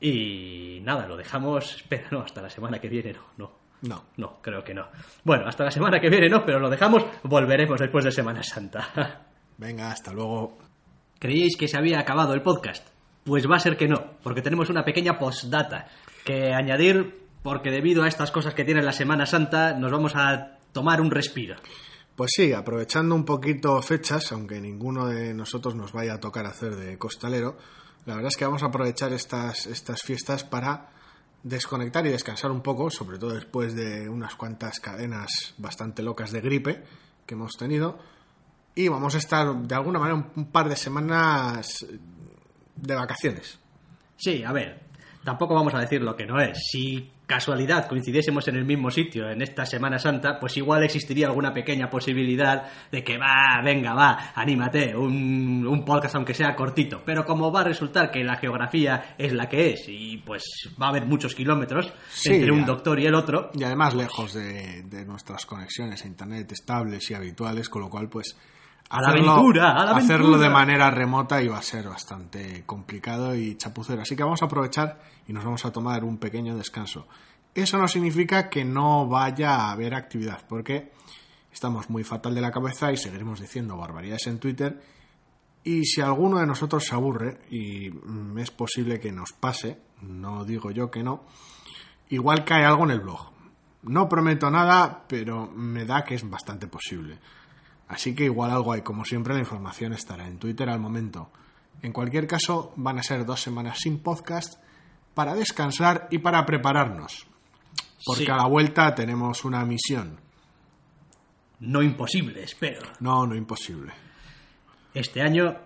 y 0.00 0.80
nada, 0.82 1.06
lo 1.06 1.16
dejamos. 1.16 1.76
Espera, 1.82 2.08
no, 2.10 2.22
hasta 2.22 2.42
la 2.42 2.50
semana 2.50 2.80
que 2.80 2.88
viene, 2.88 3.12
no, 3.12 3.22
no. 3.36 3.52
No. 3.82 4.06
No, 4.16 4.42
creo 4.42 4.64
que 4.64 4.74
no. 4.74 4.88
Bueno, 5.22 5.46
hasta 5.46 5.62
la 5.62 5.70
semana 5.70 6.00
que 6.00 6.10
viene 6.10 6.28
no, 6.28 6.44
pero 6.44 6.58
lo 6.58 6.68
dejamos. 6.68 7.04
Volveremos 7.22 7.78
después 7.78 8.04
de 8.04 8.10
Semana 8.10 8.42
Santa. 8.42 9.28
Venga, 9.56 9.92
hasta 9.92 10.12
luego. 10.12 10.63
¿Creíais 11.24 11.56
que 11.56 11.68
se 11.68 11.78
había 11.78 11.98
acabado 11.98 12.34
el 12.34 12.42
podcast? 12.42 12.86
Pues 13.24 13.50
va 13.50 13.56
a 13.56 13.58
ser 13.58 13.78
que 13.78 13.88
no, 13.88 14.18
porque 14.22 14.42
tenemos 14.42 14.68
una 14.68 14.84
pequeña 14.84 15.18
postdata 15.18 15.88
que 16.22 16.52
añadir 16.52 17.28
porque 17.42 17.70
debido 17.70 18.02
a 18.02 18.08
estas 18.08 18.30
cosas 18.30 18.52
que 18.52 18.62
tiene 18.62 18.82
la 18.82 18.92
Semana 18.92 19.24
Santa 19.24 19.72
nos 19.72 19.90
vamos 19.90 20.12
a 20.16 20.58
tomar 20.74 21.00
un 21.00 21.10
respiro. 21.10 21.56
Pues 22.14 22.30
sí, 22.36 22.52
aprovechando 22.52 23.14
un 23.14 23.24
poquito 23.24 23.80
fechas, 23.80 24.32
aunque 24.32 24.60
ninguno 24.60 25.06
de 25.06 25.32
nosotros 25.32 25.74
nos 25.74 25.92
vaya 25.92 26.12
a 26.12 26.20
tocar 26.20 26.44
hacer 26.44 26.76
de 26.76 26.98
costalero, 26.98 27.56
la 28.04 28.16
verdad 28.16 28.28
es 28.28 28.36
que 28.36 28.44
vamos 28.44 28.62
a 28.62 28.66
aprovechar 28.66 29.14
estas, 29.14 29.66
estas 29.66 30.02
fiestas 30.02 30.44
para 30.44 30.90
desconectar 31.42 32.04
y 32.06 32.10
descansar 32.10 32.50
un 32.50 32.60
poco, 32.60 32.90
sobre 32.90 33.16
todo 33.16 33.32
después 33.32 33.74
de 33.74 34.10
unas 34.10 34.34
cuantas 34.34 34.78
cadenas 34.78 35.54
bastante 35.56 36.02
locas 36.02 36.32
de 36.32 36.42
gripe 36.42 36.84
que 37.24 37.32
hemos 37.32 37.56
tenido. 37.56 37.98
Y 38.74 38.88
vamos 38.88 39.14
a 39.14 39.18
estar 39.18 39.54
de 39.54 39.74
alguna 39.74 39.98
manera 39.98 40.30
un, 40.34 40.46
par 40.46 40.68
de 40.68 40.76
semanas 40.76 41.86
de 42.74 42.94
vacaciones. 42.94 43.60
Sí, 44.16 44.42
a 44.42 44.52
ver, 44.52 44.80
tampoco 45.22 45.54
vamos 45.54 45.74
a 45.74 45.78
decir 45.78 46.02
lo 46.02 46.16
que 46.16 46.26
no 46.26 46.40
es. 46.40 46.58
Si 46.70 47.12
casualidad 47.26 47.88
coincidiésemos 47.88 48.46
en 48.48 48.56
el 48.56 48.64
mismo 48.64 48.90
sitio 48.90 49.30
en 49.30 49.42
esta 49.42 49.64
Semana 49.64 49.98
Santa, 49.98 50.38
pues 50.38 50.56
igual 50.56 50.82
existiría 50.82 51.28
alguna 51.28 51.54
pequeña 51.54 51.88
posibilidad 51.88 52.64
de 52.90 53.02
que 53.02 53.16
va, 53.16 53.62
venga, 53.64 53.94
va, 53.94 54.32
anímate, 54.34 54.94
un, 54.94 55.64
un 55.66 55.84
podcast 55.84 56.16
aunque 56.16 56.34
sea 56.34 56.56
cortito. 56.56 57.02
Pero 57.04 57.24
como 57.24 57.52
va 57.52 57.60
a 57.60 57.64
resultar 57.64 58.10
que 58.10 58.24
la 58.24 58.36
geografía 58.36 59.14
es 59.16 59.32
la 59.32 59.48
que 59.48 59.72
es 59.72 59.84
y 59.88 60.18
pues 60.18 60.42
va 60.80 60.86
a 60.86 60.90
haber 60.90 61.06
muchos 61.06 61.34
kilómetros 61.34 61.92
Sí, 62.10 62.34
entre 62.34 62.50
un 62.50 62.66
doctor 62.66 62.98
y 62.98 63.06
el 63.06 63.14
otro, 63.14 63.50
Y 63.54 63.62
además 63.62 63.94
lejos 63.94 64.34
de, 64.34 64.82
de 64.82 65.04
nuestras 65.04 65.46
conexiones 65.46 66.04
a 66.04 66.08
internet 66.08 66.50
estables 66.50 67.08
y 67.10 67.14
habituales, 67.14 67.68
con 67.68 67.82
lo 67.82 67.88
cual 67.88 68.08
pues 68.08 68.36
A 68.90 69.00
la 69.00 69.08
aventura, 69.08 69.72
a 69.72 69.84
la 69.84 69.90
hacerlo 69.92 70.26
aventura. 70.26 70.48
de 70.48 70.54
manera 70.54 70.90
remota 70.90 71.42
iba 71.42 71.58
a 71.58 71.62
ser 71.62 71.88
bastante 71.88 72.64
complicado 72.64 73.34
y 73.34 73.56
chapucero. 73.56 74.02
Así 74.02 74.14
que 74.14 74.22
vamos 74.22 74.42
a 74.42 74.46
aprovechar 74.46 75.00
y 75.26 75.32
nos 75.32 75.44
vamos 75.44 75.64
a 75.64 75.72
tomar 75.72 76.04
un 76.04 76.18
pequeño 76.18 76.56
descanso. 76.56 77.06
Eso 77.54 77.78
no 77.78 77.86
significa 77.88 78.48
que 78.48 78.64
no 78.64 79.06
vaya 79.06 79.54
a 79.54 79.72
haber 79.72 79.94
actividad, 79.94 80.44
porque 80.48 80.92
estamos 81.52 81.88
muy 81.88 82.02
fatal 82.02 82.34
de 82.34 82.40
la 82.40 82.50
cabeza 82.50 82.92
y 82.92 82.96
seguiremos 82.96 83.40
diciendo 83.40 83.76
barbaridades 83.76 84.26
en 84.26 84.38
Twitter. 84.38 84.82
Y 85.62 85.84
si 85.84 86.00
alguno 86.00 86.38
de 86.38 86.46
nosotros 86.46 86.84
se 86.84 86.94
aburre, 86.94 87.38
y 87.50 87.90
mm, 87.90 88.38
es 88.38 88.50
posible 88.50 89.00
que 89.00 89.12
nos 89.12 89.32
pase, 89.32 89.78
no 90.02 90.44
digo 90.44 90.72
yo 90.72 90.90
que 90.90 91.02
no, 91.02 91.24
igual 92.10 92.44
cae 92.44 92.64
algo 92.64 92.84
en 92.84 92.90
el 92.90 93.00
blog. 93.00 93.32
No 93.84 94.08
prometo 94.08 94.50
nada, 94.50 95.04
pero 95.08 95.46
me 95.46 95.84
da 95.84 96.04
que 96.04 96.16
es 96.16 96.28
bastante 96.28 96.66
posible. 96.66 97.18
Así 97.94 98.12
que 98.12 98.24
igual 98.24 98.50
algo 98.50 98.72
hay. 98.72 98.82
Como 98.82 99.04
siempre, 99.04 99.34
la 99.34 99.40
información 99.40 99.92
estará 99.92 100.26
en 100.26 100.38
Twitter 100.38 100.68
al 100.68 100.80
momento. 100.80 101.30
En 101.80 101.92
cualquier 101.92 102.26
caso, 102.26 102.72
van 102.74 102.98
a 102.98 103.02
ser 103.04 103.24
dos 103.24 103.40
semanas 103.40 103.78
sin 103.80 104.00
podcast 104.00 104.54
para 105.14 105.34
descansar 105.34 106.08
y 106.10 106.18
para 106.18 106.44
prepararnos. 106.44 107.26
Porque 108.04 108.24
Sí. 108.24 108.30
a 108.30 108.36
la 108.36 108.46
vuelta 108.46 108.94
tenemos 108.94 109.44
una 109.44 109.64
misión. 109.64 110.18
no 111.60 111.82
imposible, 111.82 112.42
espero. 112.42 112.80
No, 113.00 113.26
no 113.26 113.34
imposible. 113.36 113.92
Este 114.92 115.22
año 115.22 115.56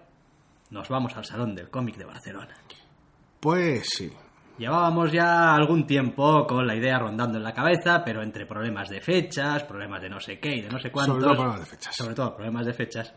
nos 0.70 0.88
vamos 0.88 1.16
al 1.16 1.24
Salón 1.24 1.54
del 1.56 1.70
Cómic 1.70 1.96
de 1.96 2.04
Barcelona. 2.04 2.54
Pues 3.40 3.86
sí, 3.96 4.12
Llevábamos 4.58 5.12
ya 5.12 5.54
algún 5.54 5.86
tiempo 5.86 6.46
con 6.46 6.66
la 6.66 6.74
idea 6.74 6.98
rondando 6.98 7.38
en 7.38 7.44
la 7.44 7.54
cabeza, 7.54 8.02
pero 8.04 8.22
entre 8.22 8.44
problemas 8.44 8.88
de 8.88 9.00
fechas, 9.00 9.62
problemas 9.62 10.02
de 10.02 10.10
no 10.10 10.18
sé 10.18 10.40
qué 10.40 10.56
y 10.56 10.62
de 10.62 10.68
no 10.68 10.78
sé 10.78 10.90
cuántos. 10.90 11.14
Sobre 11.14 11.26
todo 11.26 11.36
problemas 11.36 11.60
de 11.60 11.66
fechas. 11.66 11.96
Sobre 11.96 12.14
todo 12.14 12.34
problemas 12.34 12.66
de 12.66 12.72
fechas. 12.72 13.14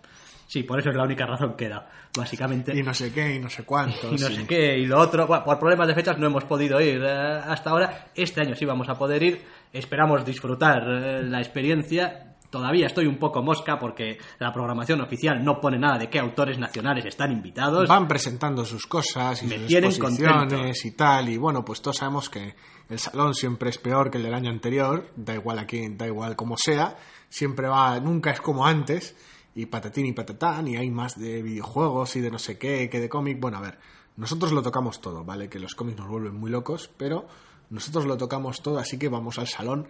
Sí, 0.52 0.64
por 0.64 0.80
eso 0.80 0.90
es 0.90 0.96
la 0.98 1.04
única 1.04 1.26
razón 1.26 1.56
que 1.56 1.70
da, 1.70 1.90
básicamente. 2.16 2.78
Y 2.78 2.84
no 2.84 2.94
sé 2.94 3.12
qué, 3.14 3.36
y 3.36 3.40
no 3.40 3.50
sé 3.50 3.64
cuántos. 3.64 4.04
Y 4.12 4.22
no 4.22 4.30
sé 4.30 4.46
qué, 4.46 4.78
y 4.78 4.86
lo 4.86 5.00
otro. 5.00 5.26
Bueno, 5.26 5.44
por 5.46 5.58
problemas 5.58 5.88
de 5.88 5.96
fechas 5.96 6.18
no 6.20 6.28
hemos 6.28 6.44
podido 6.44 6.80
ir 6.82 7.02
eh, 7.02 7.10
hasta 7.10 7.70
ahora. 7.70 8.08
Este 8.14 8.42
año 8.42 8.54
sí 8.54 8.66
vamos 8.66 8.90
a 8.90 8.96
poder 8.96 9.24
ir. 9.24 9.42
Esperamos 9.72 10.26
disfrutar 10.26 10.84
eh, 10.86 11.24
la 11.24 11.40
experiencia. 11.40 12.31
Todavía 12.52 12.88
estoy 12.88 13.08
un 13.08 13.18
poco 13.18 13.42
mosca 13.42 13.80
porque 13.80 14.18
la 14.38 14.52
programación 14.52 15.00
oficial 15.00 15.44
no 15.44 15.62
pone 15.62 15.80
nada 15.80 15.98
de 15.98 16.10
qué 16.10 16.20
autores 16.20 16.60
nacionales 16.60 17.06
están 17.06 17.32
invitados. 17.32 17.88
Van 17.88 18.10
presentando 18.10 18.66
sus 18.66 18.86
cosas 18.86 19.42
y 19.42 19.48
Me 19.48 19.58
sus 19.58 19.74
exposiciones 19.74 20.50
contento. 20.50 20.88
y 20.88 20.92
tal. 20.92 21.30
Y 21.30 21.38
bueno, 21.38 21.64
pues 21.64 21.82
todos 21.82 21.98
sabemos 21.98 22.30
que 22.30 22.54
el 22.90 23.00
salón 23.00 23.34
siempre 23.34 23.70
es 23.70 23.78
peor 23.78 24.12
que 24.12 24.18
el 24.18 24.24
del 24.26 24.34
año 24.34 24.50
anterior. 24.50 25.12
Da 25.16 25.34
igual 25.34 25.60
a 25.60 25.66
quién, 25.66 25.98
da 25.98 26.06
igual 26.06 26.36
como 26.36 26.58
sea. 26.58 26.98
Siempre 27.30 27.70
va, 27.70 27.98
nunca 28.02 28.32
es 28.32 28.42
como 28.42 28.66
antes. 28.66 29.16
Y 29.56 29.68
patatín 29.68 30.06
y 30.08 30.12
patatán. 30.12 30.68
Y 30.68 30.76
hay 30.76 30.92
más 30.92 31.18
de 31.18 31.42
videojuegos 31.42 32.18
y 32.18 32.20
de 32.20 32.32
no 32.32 32.38
sé 32.38 32.58
qué 32.58 32.90
que 32.90 33.00
de 33.00 33.08
cómic. 33.08 33.40
Bueno, 33.40 33.60
a 33.60 33.62
ver, 33.62 33.80
nosotros 34.18 34.52
lo 34.52 34.62
tocamos 34.62 35.00
todo, 35.00 35.24
¿vale? 35.24 35.48
Que 35.48 35.58
los 35.58 35.74
cómics 35.74 35.98
nos 35.98 36.10
vuelven 36.10 36.36
muy 36.36 36.52
locos, 36.52 36.92
pero 36.98 37.28
nosotros 37.70 38.06
lo 38.06 38.18
tocamos 38.18 38.62
todo, 38.62 38.78
así 38.78 39.00
que 39.00 39.08
vamos 39.08 39.40
al 39.40 39.48
salón 39.48 39.88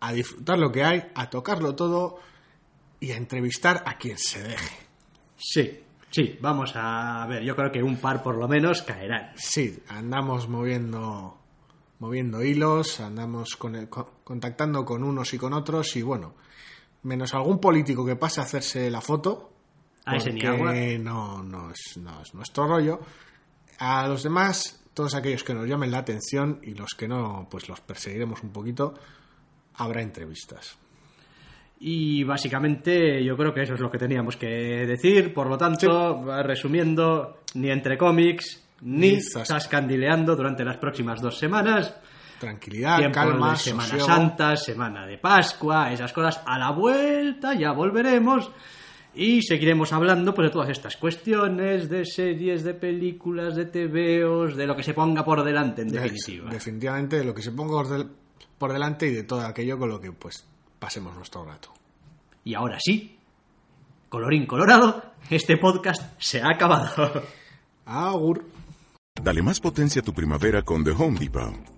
a 0.00 0.12
disfrutar 0.12 0.58
lo 0.58 0.70
que 0.72 0.84
hay, 0.84 1.10
a 1.14 1.28
tocarlo 1.30 1.74
todo 1.74 2.18
y 3.00 3.10
a 3.12 3.16
entrevistar 3.16 3.82
a 3.86 3.96
quien 3.98 4.18
se 4.18 4.42
deje. 4.42 4.76
Sí, 5.36 5.80
sí, 6.10 6.38
vamos 6.40 6.72
a 6.74 7.26
ver. 7.28 7.42
Yo 7.42 7.54
creo 7.56 7.70
que 7.72 7.82
un 7.82 7.96
par 7.98 8.22
por 8.22 8.36
lo 8.36 8.48
menos 8.48 8.82
caerán. 8.82 9.32
Sí, 9.36 9.82
andamos 9.88 10.48
moviendo 10.48 11.34
moviendo 12.00 12.44
hilos, 12.44 13.00
andamos 13.00 13.56
con 13.56 13.74
el- 13.74 13.88
contactando 13.88 14.84
con 14.84 15.02
unos 15.02 15.34
y 15.34 15.38
con 15.38 15.52
otros 15.52 15.96
y 15.96 16.02
bueno, 16.02 16.34
menos 17.02 17.34
algún 17.34 17.60
político 17.60 18.06
que 18.06 18.14
pase 18.14 18.40
a 18.40 18.44
hacerse 18.44 18.88
la 18.88 19.00
foto, 19.00 19.50
A 20.04 20.14
ese 20.16 20.32
ni 20.32 20.40
porque 20.40 20.94
agua. 20.94 21.02
no, 21.02 21.42
no, 21.42 21.70
es, 21.72 21.96
no 21.96 22.22
es 22.22 22.32
nuestro 22.34 22.68
rollo. 22.68 23.00
A 23.80 24.06
los 24.06 24.22
demás, 24.22 24.80
todos 24.94 25.14
aquellos 25.16 25.42
que 25.42 25.54
nos 25.54 25.66
llamen 25.68 25.90
la 25.90 25.98
atención 25.98 26.60
y 26.62 26.74
los 26.74 26.90
que 26.96 27.08
no, 27.08 27.48
pues 27.50 27.68
los 27.68 27.80
perseguiremos 27.80 28.44
un 28.44 28.50
poquito, 28.50 28.94
habrá 29.78 30.02
entrevistas. 30.02 30.76
Y 31.80 32.24
básicamente 32.24 33.22
yo 33.24 33.36
creo 33.36 33.54
que 33.54 33.62
eso 33.62 33.74
es 33.74 33.80
lo 33.80 33.90
que 33.90 33.98
teníamos 33.98 34.36
que 34.36 34.46
decir. 34.86 35.32
Por 35.32 35.48
lo 35.48 35.56
tanto, 35.56 36.24
resumiendo, 36.42 37.38
ni 37.54 37.70
entre 37.70 37.96
cómics, 37.96 38.64
ni 38.82 39.12
Ni 39.12 39.16
zas- 39.20 39.46
zascandileando 39.46 40.34
durante 40.34 40.64
las 40.64 40.76
próximas 40.78 41.20
dos 41.20 41.38
semanas. 41.38 41.94
Tranquilidad, 42.40 42.98
Tiempo 42.98 43.14
calma, 43.14 43.50
de 43.52 43.56
Semana 43.58 43.88
sosiego. 43.88 44.06
Santa, 44.06 44.56
Semana 44.56 45.06
de 45.06 45.18
Pascua, 45.18 45.92
esas 45.92 46.12
cosas. 46.12 46.40
A 46.46 46.58
la 46.58 46.70
vuelta 46.70 47.54
ya 47.54 47.72
volveremos 47.72 48.50
y 49.14 49.42
seguiremos 49.42 49.92
hablando 49.92 50.34
pues, 50.34 50.48
de 50.48 50.52
todas 50.52 50.68
estas 50.70 50.96
cuestiones, 50.96 51.88
de 51.88 52.04
series, 52.04 52.62
de 52.64 52.74
películas, 52.74 53.54
de 53.56 53.64
TVOs, 53.66 54.56
de 54.56 54.66
lo 54.66 54.76
que 54.76 54.82
se 54.84 54.94
ponga 54.94 55.24
por 55.24 55.42
delante, 55.44 55.82
en 55.82 55.88
De- 55.88 55.98
definitiva. 56.00 56.50
Definitivamente 56.50 57.18
de 57.18 57.24
lo 57.24 57.34
que 57.34 57.42
se 57.42 57.50
ponga 57.52 57.72
por, 57.72 57.88
del- 57.88 58.10
por 58.58 58.72
delante 58.72 59.06
y 59.06 59.14
de 59.14 59.24
todo 59.24 59.40
aquello 59.42 59.78
con 59.78 59.88
lo 59.88 60.00
que 60.00 60.12
pues 60.12 60.46
pasemos 60.78 61.14
nuestro 61.14 61.44
rato. 61.44 61.72
Y 62.44 62.54
ahora 62.54 62.78
sí, 62.80 63.18
colorín 64.08 64.46
colorado, 64.46 65.02
este 65.30 65.56
podcast 65.56 66.02
se 66.18 66.40
ha 66.40 66.50
acabado. 66.50 67.22
Agur. 67.86 68.44
Dale 69.20 69.42
más 69.42 69.60
potencia 69.60 70.00
a 70.00 70.04
tu 70.04 70.12
primavera 70.12 70.62
con 70.62 70.84
The 70.84 70.90
Home 70.92 71.18
Depot. 71.18 71.77